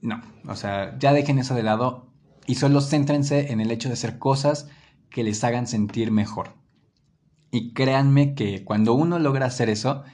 No, 0.00 0.22
o 0.46 0.54
sea, 0.54 0.96
ya 0.98 1.12
dejen 1.12 1.38
eso 1.38 1.54
de 1.54 1.62
lado 1.62 2.06
y 2.46 2.54
solo 2.54 2.80
céntrense 2.80 3.52
en 3.52 3.60
el 3.60 3.70
hecho 3.70 3.88
de 3.88 3.94
hacer 3.94 4.18
cosas 4.18 4.68
que 5.10 5.24
les 5.24 5.42
hagan 5.44 5.66
sentir 5.66 6.10
mejor. 6.10 6.54
Y 7.50 7.72
créanme 7.72 8.34
que 8.34 8.64
cuando 8.64 8.94
uno 8.94 9.18
logra 9.18 9.46
hacer 9.46 9.68
eso, 9.70 10.04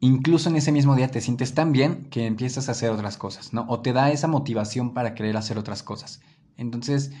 incluso 0.00 0.48
en 0.48 0.56
ese 0.56 0.72
mismo 0.72 0.96
día 0.96 1.10
te 1.10 1.20
sientes 1.20 1.54
tan 1.54 1.72
bien 1.72 2.08
que 2.10 2.26
empiezas 2.26 2.68
a 2.68 2.72
hacer 2.72 2.90
otras 2.90 3.16
cosas, 3.16 3.52
¿no? 3.52 3.66
O 3.68 3.80
te 3.80 3.92
da 3.92 4.10
esa 4.10 4.26
motivación 4.28 4.94
para 4.94 5.14
querer 5.14 5.36
hacer 5.36 5.58
otras 5.58 5.82
cosas. 5.82 6.20
Entonces, 6.56 7.12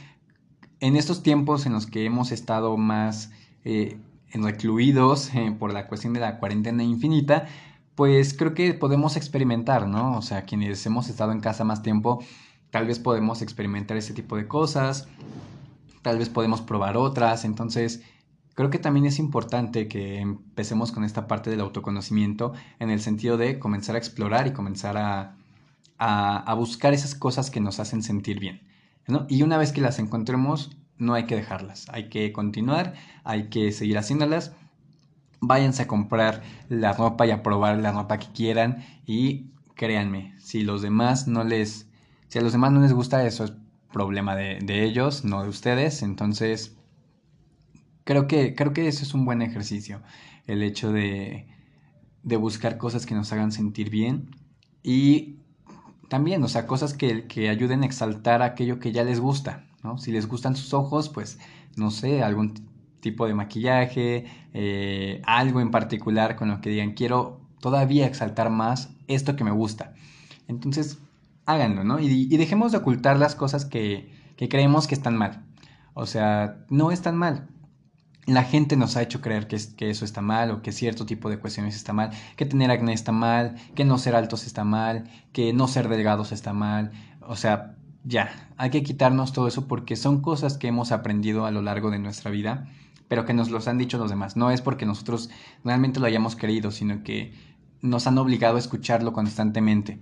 en 0.80 0.96
estos 0.96 1.22
tiempos 1.22 1.66
en 1.66 1.72
los 1.72 1.86
que 1.86 2.04
hemos 2.04 2.32
estado 2.32 2.76
más 2.76 3.30
eh, 3.64 3.98
recluidos 4.32 5.34
eh, 5.34 5.54
por 5.58 5.72
la 5.72 5.86
cuestión 5.86 6.12
de 6.12 6.20
la 6.20 6.38
cuarentena 6.38 6.82
infinita, 6.82 7.46
pues 7.94 8.34
creo 8.34 8.54
que 8.54 8.74
podemos 8.74 9.16
experimentar, 9.16 9.86
¿no? 9.86 10.16
O 10.16 10.22
sea, 10.22 10.42
quienes 10.42 10.84
hemos 10.86 11.08
estado 11.08 11.32
en 11.32 11.40
casa 11.40 11.64
más 11.64 11.82
tiempo, 11.82 12.22
tal 12.70 12.86
vez 12.86 12.98
podemos 12.98 13.42
experimentar 13.42 13.96
ese 13.96 14.14
tipo 14.14 14.36
de 14.36 14.48
cosas, 14.48 15.08
tal 16.02 16.18
vez 16.18 16.28
podemos 16.28 16.60
probar 16.60 16.96
otras, 16.96 17.44
entonces 17.44 18.02
Creo 18.54 18.70
que 18.70 18.78
también 18.78 19.04
es 19.04 19.18
importante 19.18 19.88
que 19.88 20.20
empecemos 20.20 20.92
con 20.92 21.02
esta 21.02 21.26
parte 21.26 21.50
del 21.50 21.60
autoconocimiento 21.60 22.52
en 22.78 22.88
el 22.88 23.00
sentido 23.00 23.36
de 23.36 23.58
comenzar 23.58 23.96
a 23.96 23.98
explorar 23.98 24.46
y 24.46 24.52
comenzar 24.52 24.96
a, 24.96 25.36
a, 25.98 26.54
buscar 26.54 26.94
esas 26.94 27.16
cosas 27.16 27.50
que 27.50 27.60
nos 27.60 27.80
hacen 27.80 28.02
sentir 28.02 28.38
bien. 28.38 28.62
Y 29.28 29.42
una 29.42 29.58
vez 29.58 29.72
que 29.72 29.80
las 29.80 29.98
encontremos, 29.98 30.76
no 30.98 31.14
hay 31.14 31.24
que 31.24 31.34
dejarlas, 31.34 31.88
hay 31.90 32.08
que 32.08 32.32
continuar, 32.32 32.94
hay 33.24 33.48
que 33.48 33.72
seguir 33.72 33.98
haciéndolas. 33.98 34.52
Váyanse 35.46 35.82
a 35.82 35.86
comprar 35.86 36.42
la 36.68 36.92
ropa 36.92 37.26
y 37.26 37.30
a 37.30 37.42
probar 37.42 37.78
la 37.78 37.92
ropa 37.92 38.18
que 38.18 38.28
quieran. 38.32 38.84
Y 39.06 39.46
créanme, 39.74 40.34
si 40.38 40.62
los 40.62 40.82
demás 40.82 41.26
no 41.28 41.44
les, 41.44 41.88
si 42.28 42.38
a 42.38 42.42
los 42.42 42.52
demás 42.52 42.72
no 42.72 42.80
les 42.80 42.92
gusta 42.92 43.24
eso 43.26 43.44
es 43.44 43.52
problema 43.92 44.34
de, 44.36 44.58
de 44.60 44.84
ellos, 44.84 45.24
no 45.24 45.42
de 45.42 45.48
ustedes, 45.48 46.02
entonces 46.02 46.76
Creo 48.04 48.28
que, 48.28 48.54
creo 48.54 48.72
que 48.74 48.86
eso 48.86 49.02
es 49.02 49.14
un 49.14 49.24
buen 49.24 49.40
ejercicio, 49.40 50.02
el 50.46 50.62
hecho 50.62 50.92
de, 50.92 51.48
de 52.22 52.36
buscar 52.36 52.76
cosas 52.76 53.06
que 53.06 53.14
nos 53.14 53.32
hagan 53.32 53.50
sentir 53.50 53.88
bien. 53.88 54.36
Y 54.82 55.38
también, 56.10 56.42
o 56.44 56.48
sea, 56.48 56.66
cosas 56.66 56.92
que, 56.92 57.26
que, 57.26 57.48
ayuden 57.48 57.82
a 57.82 57.86
exaltar 57.86 58.42
aquello 58.42 58.78
que 58.78 58.92
ya 58.92 59.04
les 59.04 59.20
gusta, 59.20 59.66
¿no? 59.82 59.96
Si 59.96 60.12
les 60.12 60.28
gustan 60.28 60.54
sus 60.54 60.74
ojos, 60.74 61.08
pues, 61.08 61.38
no 61.76 61.90
sé, 61.90 62.22
algún 62.22 62.52
tipo 63.04 63.26
de 63.26 63.34
maquillaje, 63.34 64.24
eh, 64.54 65.22
algo 65.24 65.60
en 65.60 65.70
particular 65.70 66.36
con 66.36 66.48
lo 66.48 66.60
que 66.60 66.70
digan, 66.70 66.94
quiero 66.94 67.40
todavía 67.60 68.06
exaltar 68.06 68.50
más 68.50 68.90
esto 69.06 69.36
que 69.36 69.44
me 69.44 69.50
gusta. 69.52 69.92
Entonces, 70.48 70.98
háganlo, 71.46 71.84
¿no? 71.84 72.00
Y, 72.00 72.06
y 72.08 72.36
dejemos 72.36 72.72
de 72.72 72.78
ocultar 72.78 73.18
las 73.18 73.34
cosas 73.34 73.64
que, 73.64 74.10
que 74.36 74.48
creemos 74.48 74.86
que 74.86 74.94
están 74.94 75.16
mal. 75.16 75.44
O 75.94 76.06
sea, 76.06 76.64
no 76.70 76.90
están 76.90 77.16
mal 77.16 77.48
la 78.26 78.42
gente 78.42 78.76
nos 78.76 78.96
ha 78.96 79.02
hecho 79.02 79.20
creer 79.20 79.46
que, 79.46 79.58
que, 79.76 79.90
eso 79.90 80.04
está 80.04 80.22
mal 80.22 80.50
o 80.50 80.62
que 80.62 80.72
cierto 80.72 81.04
tipo 81.04 81.28
de 81.28 81.38
cuestiones 81.38 81.76
está 81.76 81.92
mal, 81.92 82.10
que 82.36 82.46
tener 82.46 82.70
acné 82.70 82.94
está 82.94 83.12
mal, 83.12 83.56
que 83.74 83.84
no 83.84 83.98
ser 83.98 84.14
altos 84.16 84.46
está 84.46 84.64
mal, 84.64 85.10
que 85.32 85.52
no 85.52 85.68
ser 85.68 85.88
delgados 85.88 86.32
está 86.32 86.54
mal. 86.54 86.92
O 87.20 87.36
sea, 87.36 87.76
ya, 88.04 88.50
hay 88.56 88.70
que 88.70 88.82
quitarnos 88.82 89.32
todo 89.32 89.48
eso 89.48 89.66
porque 89.66 89.96
son 89.96 90.20
cosas 90.20 90.58
que 90.58 90.68
hemos 90.68 90.92
aprendido 90.92 91.46
a 91.46 91.50
lo 91.50 91.62
largo 91.62 91.90
de 91.90 91.98
nuestra 91.98 92.30
vida, 92.30 92.68
pero 93.08 93.24
que 93.24 93.34
nos 93.34 93.50
los 93.50 93.68
han 93.68 93.78
dicho 93.78 93.98
los 93.98 94.10
demás. 94.10 94.36
No 94.36 94.50
es 94.50 94.60
porque 94.60 94.86
nosotros 94.86 95.30
realmente 95.62 96.00
lo 96.00 96.06
hayamos 96.06 96.36
querido, 96.36 96.70
sino 96.70 97.02
que 97.02 97.34
nos 97.80 98.06
han 98.06 98.18
obligado 98.18 98.56
a 98.56 98.58
escucharlo 98.58 99.12
constantemente. 99.12 100.00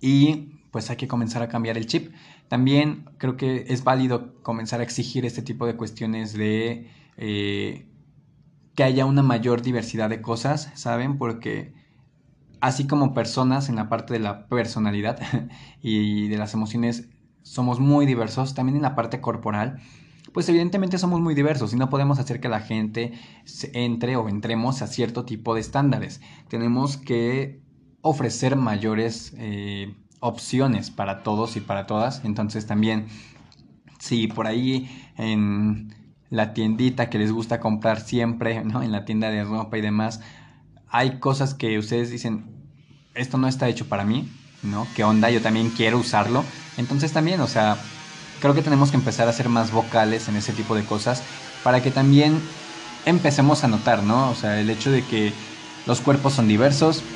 Y 0.00 0.50
pues 0.70 0.90
hay 0.90 0.96
que 0.96 1.08
comenzar 1.08 1.42
a 1.42 1.48
cambiar 1.48 1.78
el 1.78 1.86
chip. 1.86 2.12
También 2.48 3.10
creo 3.18 3.36
que 3.36 3.64
es 3.68 3.84
válido 3.84 4.42
comenzar 4.42 4.80
a 4.80 4.82
exigir 4.82 5.24
este 5.24 5.42
tipo 5.42 5.66
de 5.66 5.76
cuestiones 5.76 6.34
de 6.34 6.90
eh, 7.16 7.86
que 8.74 8.84
haya 8.84 9.06
una 9.06 9.22
mayor 9.22 9.62
diversidad 9.62 10.10
de 10.10 10.20
cosas, 10.20 10.70
¿saben? 10.74 11.16
Porque 11.16 11.72
así 12.60 12.86
como 12.86 13.14
personas 13.14 13.68
en 13.68 13.76
la 13.76 13.88
parte 13.88 14.14
de 14.14 14.20
la 14.20 14.46
personalidad 14.48 15.20
y 15.82 16.28
de 16.28 16.36
las 16.36 16.54
emociones 16.54 17.08
somos 17.42 17.78
muy 17.78 18.04
diversos, 18.06 18.54
también 18.54 18.76
en 18.76 18.82
la 18.82 18.94
parte 18.94 19.20
corporal 19.20 19.80
pues 20.34 20.48
evidentemente 20.48 20.98
somos 20.98 21.20
muy 21.20 21.34
diversos 21.34 21.72
y 21.72 21.76
no 21.76 21.88
podemos 21.88 22.18
hacer 22.18 22.40
que 22.40 22.48
la 22.48 22.60
gente 22.60 23.12
entre 23.72 24.16
o 24.16 24.28
entremos 24.28 24.82
a 24.82 24.88
cierto 24.88 25.24
tipo 25.24 25.54
de 25.54 25.60
estándares. 25.60 26.20
Tenemos 26.48 26.96
que 26.96 27.62
ofrecer 28.00 28.56
mayores 28.56 29.32
eh, 29.38 29.94
opciones 30.18 30.90
para 30.90 31.22
todos 31.22 31.56
y 31.56 31.60
para 31.60 31.86
todas. 31.86 32.24
Entonces 32.24 32.66
también, 32.66 33.06
si 34.00 34.26
por 34.26 34.48
ahí 34.48 34.90
en 35.16 35.94
la 36.30 36.52
tiendita 36.52 37.08
que 37.10 37.18
les 37.20 37.30
gusta 37.30 37.60
comprar 37.60 38.00
siempre, 38.00 38.64
¿no? 38.64 38.82
En 38.82 38.90
la 38.90 39.04
tienda 39.04 39.30
de 39.30 39.44
ropa 39.44 39.78
y 39.78 39.82
demás, 39.82 40.20
hay 40.88 41.20
cosas 41.20 41.54
que 41.54 41.78
ustedes 41.78 42.10
dicen, 42.10 42.46
esto 43.14 43.38
no 43.38 43.46
está 43.46 43.68
hecho 43.68 43.88
para 43.88 44.04
mí, 44.04 44.28
¿no? 44.64 44.88
¿Qué 44.96 45.04
onda? 45.04 45.30
Yo 45.30 45.40
también 45.40 45.70
quiero 45.70 45.98
usarlo. 45.98 46.42
Entonces 46.76 47.12
también, 47.12 47.40
o 47.40 47.46
sea, 47.46 47.78
creo 48.44 48.54
que 48.54 48.60
tenemos 48.62 48.90
que 48.90 48.98
empezar 48.98 49.26
a 49.26 49.32
ser 49.32 49.48
más 49.48 49.70
vocales 49.70 50.28
en 50.28 50.36
ese 50.36 50.52
tipo 50.52 50.74
de 50.74 50.84
cosas 50.84 51.24
para 51.62 51.80
que 51.80 51.90
también 51.90 52.50
empecemos 53.06 53.64
a 53.64 53.68
notar, 53.68 54.02
¿no? 54.02 54.30
O 54.30 54.34
sea, 54.34 54.60
el 54.60 54.68
hecho 54.68 54.90
de 54.90 55.06
que 55.06 55.38
los 55.86 56.02
cuerpos 56.02 56.34
son 56.34 56.46
diversos, 56.46 57.06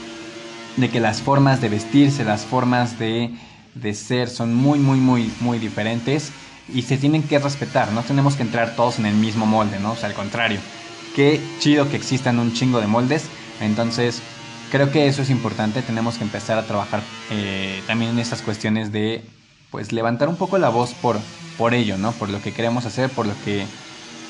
de 0.77 0.91
que 0.91 1.01
las 1.01 1.23
formas 1.23 1.61
de 1.61 1.69
vestirse, 1.69 2.25
las 2.25 2.47
formas 2.47 2.99
de, 2.99 3.39
de 3.75 3.95
ser 3.95 4.31
son 4.31 4.55
muy, 4.55 4.81
muy, 4.81 5.01
muy, 5.01 5.37
muy 5.39 5.59
diferentes 5.59 6.35
y 6.67 6.83
se 6.83 6.97
tienen 6.99 7.29
que 7.29 7.39
respetar, 7.39 7.93
no 7.93 8.07
tenemos 8.07 8.37
que 8.37 8.43
entrar 8.43 8.75
todos 8.75 8.99
en 8.99 9.05
el 9.07 9.17
mismo 9.17 9.45
molde, 9.47 9.81
¿no? 9.81 9.93
O 9.93 9.97
sea, 9.97 10.09
al 10.09 10.15
contrario, 10.15 10.65
qué 11.13 11.55
chido 11.59 11.91
que 11.91 11.97
existan 11.97 12.39
un 12.39 12.53
chingo 12.53 12.81
de 12.81 12.87
moldes, 12.87 13.33
entonces 13.59 14.27
creo 14.69 14.91
que 14.91 15.07
eso 15.09 15.23
es 15.23 15.31
importante, 15.31 15.83
tenemos 15.83 16.17
que 16.19 16.25
empezar 16.25 16.59
a 16.59 16.67
trabajar 16.67 17.21
eh, 17.29 17.85
también 17.87 18.13
en 18.13 18.19
estas 18.19 18.43
cuestiones 18.43 18.93
de, 18.93 19.38
pues, 19.71 19.93
levantar 19.93 20.29
un 20.29 20.37
poco 20.37 20.59
la 20.59 20.69
voz 20.69 20.95
por, 20.95 21.19
por 21.57 21.75
ello, 21.75 21.99
¿no? 21.99 22.13
Por 22.13 22.31
lo 22.31 22.41
que 22.43 22.53
queremos 22.53 22.87
hacer, 22.87 23.11
por 23.11 23.27
lo 23.27 23.35
que, 23.45 23.67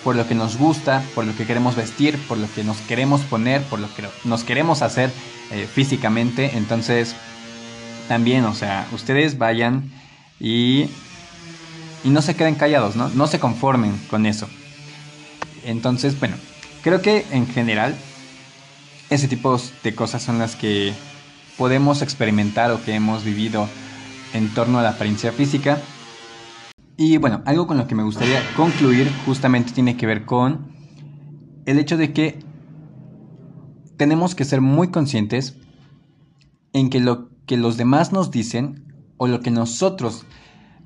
por 0.05 0.17
lo 0.17 0.27
que 0.27 0.35
nos 0.35 0.57
gusta, 0.57 1.03
por 1.15 1.25
lo 1.25 1.37
que 1.37 1.47
queremos 1.47 1.77
vestir, 1.77 2.19
por 2.29 2.39
lo 2.39 2.47
que 2.55 2.65
nos 2.65 2.79
queremos 2.79 3.23
poner, 3.23 3.63
por 3.63 3.79
lo 3.79 3.93
que 3.95 4.05
nos 4.25 4.45
queremos 4.45 4.83
hacer 4.83 5.11
eh, 5.51 5.67
físicamente, 5.73 6.57
entonces, 6.57 7.15
también, 8.09 8.45
o 8.45 8.55
sea, 8.55 8.89
ustedes 8.93 9.39
vayan 9.39 9.91
y 10.41 10.89
y 12.05 12.11
no 12.11 12.23
se 12.23 12.37
queden 12.37 12.55
callados, 12.55 12.97
¿no? 12.97 13.09
No 13.11 13.27
se 13.27 13.41
conformen 13.41 13.99
con 14.09 14.27
eso. 14.27 14.49
Entonces, 15.65 16.19
bueno, 16.19 16.37
creo 16.83 17.03
que 17.03 17.27
en 17.31 17.47
general 17.47 17.97
ese 19.11 19.29
tipo 19.29 19.61
de 19.83 19.95
cosas 19.95 20.23
son 20.23 20.39
las 20.39 20.55
que 20.55 20.93
podemos 21.57 22.03
experimentar 22.03 22.71
o 22.71 22.83
que 22.83 22.95
hemos 22.95 23.25
vivido 23.25 23.69
en 24.35 24.53
torno 24.55 24.79
a 24.79 24.83
la 24.83 24.91
apariencia 24.91 25.33
física. 25.33 25.81
Y 26.97 27.17
bueno, 27.19 27.43
algo 27.45 27.67
con 27.67 27.77
lo 27.79 27.87
que 27.87 27.95
me 27.95 28.03
gustaría 28.03 28.41
concluir 28.57 29.11
justamente 29.25 29.73
tiene 29.73 29.97
que 29.97 30.07
ver 30.07 30.25
con 30.25 30.73
el 31.65 31.79
hecho 31.79 31.97
de 31.97 32.13
que 32.13 32.41
tenemos 33.97 34.35
que 34.35 34.45
ser 34.45 34.61
muy 34.61 34.89
conscientes 34.89 35.57
en 36.73 36.91
que 36.91 37.01
lo 37.01 37.29
que 37.47 37.57
los 37.57 37.77
demás 37.77 38.13
nos 38.13 38.31
dicen 38.31 38.85
o 39.17 39.27
lo 39.27 39.41
que 39.41 39.51
nosotros 39.51 40.27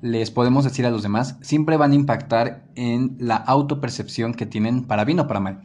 les 0.01 0.31
podemos 0.31 0.63
decir 0.65 0.85
a 0.85 0.91
los 0.91 1.03
demás 1.03 1.37
siempre 1.41 1.77
van 1.77 1.91
a 1.91 1.95
impactar 1.95 2.65
en 2.75 3.15
la 3.19 3.35
autopercepción 3.35 4.33
que 4.33 4.45
tienen 4.45 4.83
para 4.83 5.05
bien 5.05 5.19
o 5.19 5.27
para 5.27 5.39
mal. 5.39 5.61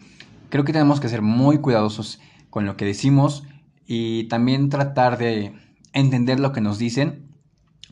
Creo 0.49 0.64
que 0.64 0.72
tenemos 0.72 1.01
que 1.01 1.09
ser 1.09 1.22
muy 1.22 1.59
cuidadosos 1.59 2.20
con 2.51 2.64
lo 2.64 2.76
que 2.76 2.85
decimos 2.85 3.45
y 3.87 4.24
también 4.24 4.68
tratar 4.70 5.18
de 5.18 5.55
entender 5.93 6.41
lo 6.41 6.53
que 6.53 6.61
nos 6.61 6.79
dicen 6.79 7.28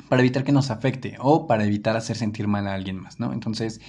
para 0.09 0.23
evitar 0.23 0.45
que 0.45 0.53
nos 0.53 0.71
afecte 0.71 1.17
o 1.19 1.47
para 1.47 1.65
evitar 1.65 1.97
hacer 1.97 2.17
sentir 2.17 2.49
mal 2.49 2.67
a 2.67 2.75
alguien 2.75 3.01
más, 3.01 3.19
¿no? 3.19 3.33
Entonces, 3.33 3.81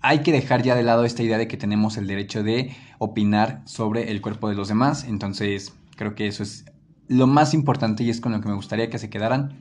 hay 0.00 0.20
que 0.20 0.32
dejar 0.32 0.62
ya 0.62 0.74
de 0.74 0.82
lado 0.82 1.04
esta 1.04 1.22
idea 1.22 1.38
de 1.38 1.48
que 1.48 1.56
tenemos 1.56 1.96
el 1.96 2.06
derecho 2.06 2.42
de 2.42 2.74
opinar 2.98 3.62
sobre 3.66 4.10
el 4.10 4.20
cuerpo 4.20 4.48
de 4.48 4.54
los 4.54 4.68
demás. 4.68 5.04
Entonces, 5.04 5.74
creo 5.96 6.14
que 6.14 6.26
eso 6.26 6.42
es 6.42 6.64
lo 7.08 7.26
más 7.26 7.54
importante 7.54 8.04
y 8.04 8.10
es 8.10 8.20
con 8.20 8.32
lo 8.32 8.40
que 8.40 8.48
me 8.48 8.54
gustaría 8.54 8.88
que 8.88 8.98
se 8.98 9.10
quedaran. 9.10 9.58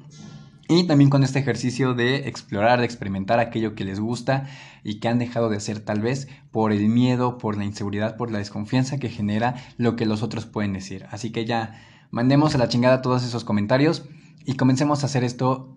Y 0.72 0.86
también 0.86 1.10
con 1.10 1.24
este 1.24 1.40
ejercicio 1.40 1.96
de 1.96 2.28
explorar, 2.28 2.80
de 2.80 2.86
experimentar 2.86 3.40
aquello 3.40 3.74
que 3.74 3.84
les 3.84 4.00
gusta 4.00 4.46
y 4.84 5.00
que 5.00 5.08
han 5.08 5.18
dejado 5.18 5.50
de 5.50 5.58
hacer 5.58 5.80
tal 5.80 6.00
vez 6.00 6.28
por 6.52 6.72
el 6.72 6.88
miedo, 6.90 7.40
por 7.40 7.58
la 7.58 7.66
inseguridad, 7.66 8.18
por 8.18 8.30
la 8.30 8.38
desconfianza 8.38 9.00
que 9.00 9.10
genera 9.10 9.56
lo 9.78 9.96
que 9.96 10.06
los 10.06 10.22
otros 10.22 10.46
pueden 10.46 10.74
decir. 10.74 11.08
Así 11.10 11.32
que 11.32 11.46
ya 11.46 11.82
mandemos 12.12 12.54
a 12.54 12.60
la 12.60 12.70
chingada 12.70 13.02
todos 13.02 13.26
esos 13.26 13.44
comentarios 13.44 14.06
y 14.46 14.54
comencemos 14.58 15.02
a 15.02 15.08
hacer 15.08 15.24
esto 15.24 15.76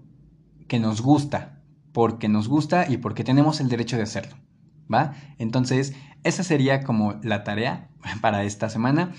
que 0.72 0.78
nos 0.78 1.02
gusta, 1.02 1.60
porque 1.92 2.30
nos 2.30 2.48
gusta 2.48 2.90
y 2.90 2.96
porque 2.96 3.24
tenemos 3.24 3.60
el 3.60 3.68
derecho 3.68 3.98
de 3.98 4.04
hacerlo. 4.04 4.36
¿Va? 4.90 5.12
Entonces, 5.36 5.92
esa 6.24 6.42
sería 6.44 6.82
como 6.82 7.20
la 7.22 7.44
tarea 7.44 7.90
para 8.22 8.44
esta 8.44 8.70
semana. 8.70 9.12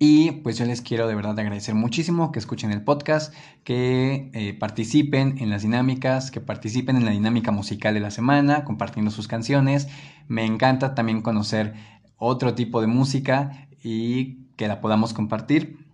Y 0.00 0.32
pues 0.42 0.58
yo 0.58 0.64
les 0.64 0.82
quiero 0.82 1.06
de 1.06 1.14
verdad 1.14 1.38
agradecer 1.38 1.76
muchísimo 1.76 2.32
que 2.32 2.40
escuchen 2.40 2.72
el 2.72 2.82
podcast, 2.82 3.32
que 3.62 4.32
eh, 4.34 4.54
participen 4.54 5.38
en 5.38 5.50
las 5.50 5.62
dinámicas, 5.62 6.32
que 6.32 6.40
participen 6.40 6.96
en 6.96 7.04
la 7.04 7.12
dinámica 7.12 7.52
musical 7.52 7.94
de 7.94 8.00
la 8.00 8.10
semana, 8.10 8.64
compartiendo 8.64 9.12
sus 9.12 9.28
canciones. 9.28 9.86
Me 10.26 10.44
encanta 10.44 10.96
también 10.96 11.22
conocer 11.22 11.74
otro 12.16 12.54
tipo 12.54 12.80
de 12.80 12.88
música 12.88 13.68
y 13.84 14.46
que 14.56 14.66
la 14.66 14.80
podamos 14.80 15.14
compartir. 15.14 15.86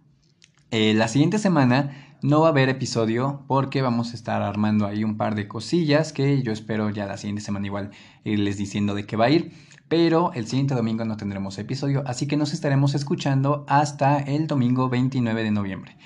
Eh, 0.71 0.95
la 0.95 1.09
siguiente 1.09 1.39
semana 1.39 2.16
no 2.27 2.41
va 2.41 2.49
a 2.49 2.51
haber 2.51 2.69
episodio 2.69 3.45
porque 3.47 3.83
vamos 3.83 4.13
a 4.13 4.17
estar 4.17 4.43
armando 4.43 4.85
ahí 4.85 5.05
un 5.05 5.17
par 5.17 5.37
de 5.37 5.47
cosillas 5.47 6.13
que 6.13 6.43
yo 6.43 6.51
espero 6.51 6.91
ya 6.91 7.07
la 7.07 7.19
siguiente 7.19 7.41
semana 7.41 7.67
igual 7.67 7.91
irles 8.25 8.57
diciendo 8.59 8.97
de 8.97 9.07
qué 9.07 9.15
va 9.15 9.27
a 9.27 9.31
ir 9.31 9.53
pero 9.89 10.33
el 10.33 10.49
siguiente 10.49 10.75
domingo 10.75 11.05
no 11.05 11.17
tendremos 11.17 11.57
episodio, 11.59 12.03
así 12.07 12.27
que 12.27 12.37
nos 12.37 12.53
estaremos 12.53 12.97
escuchando 12.97 13.65
hasta 13.69 14.19
el 14.19 14.49
domingo 14.49 14.89
29 14.89 15.45
de 15.45 15.51
noviembre. 15.53 15.97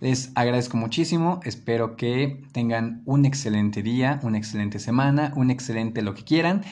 Les 0.00 0.32
agradezco 0.34 0.76
muchísimo, 0.76 1.38
espero 1.44 1.94
que 1.94 2.42
tengan 2.50 3.02
un 3.04 3.24
excelente 3.24 3.82
día, 3.84 4.18
una 4.24 4.38
excelente 4.38 4.80
semana, 4.80 5.32
un 5.36 5.52
excelente 5.52 6.02
lo 6.02 6.14
que 6.14 6.24
quieran. 6.24 6.62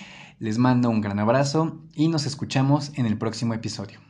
Les 0.40 0.58
mando 0.58 0.90
un 0.90 1.00
gran 1.00 1.20
abrazo 1.20 1.80
y 1.94 2.08
nos 2.08 2.26
escuchamos 2.26 2.90
en 2.96 3.06
el 3.06 3.16
próximo 3.16 3.54
episodio. 3.54 4.05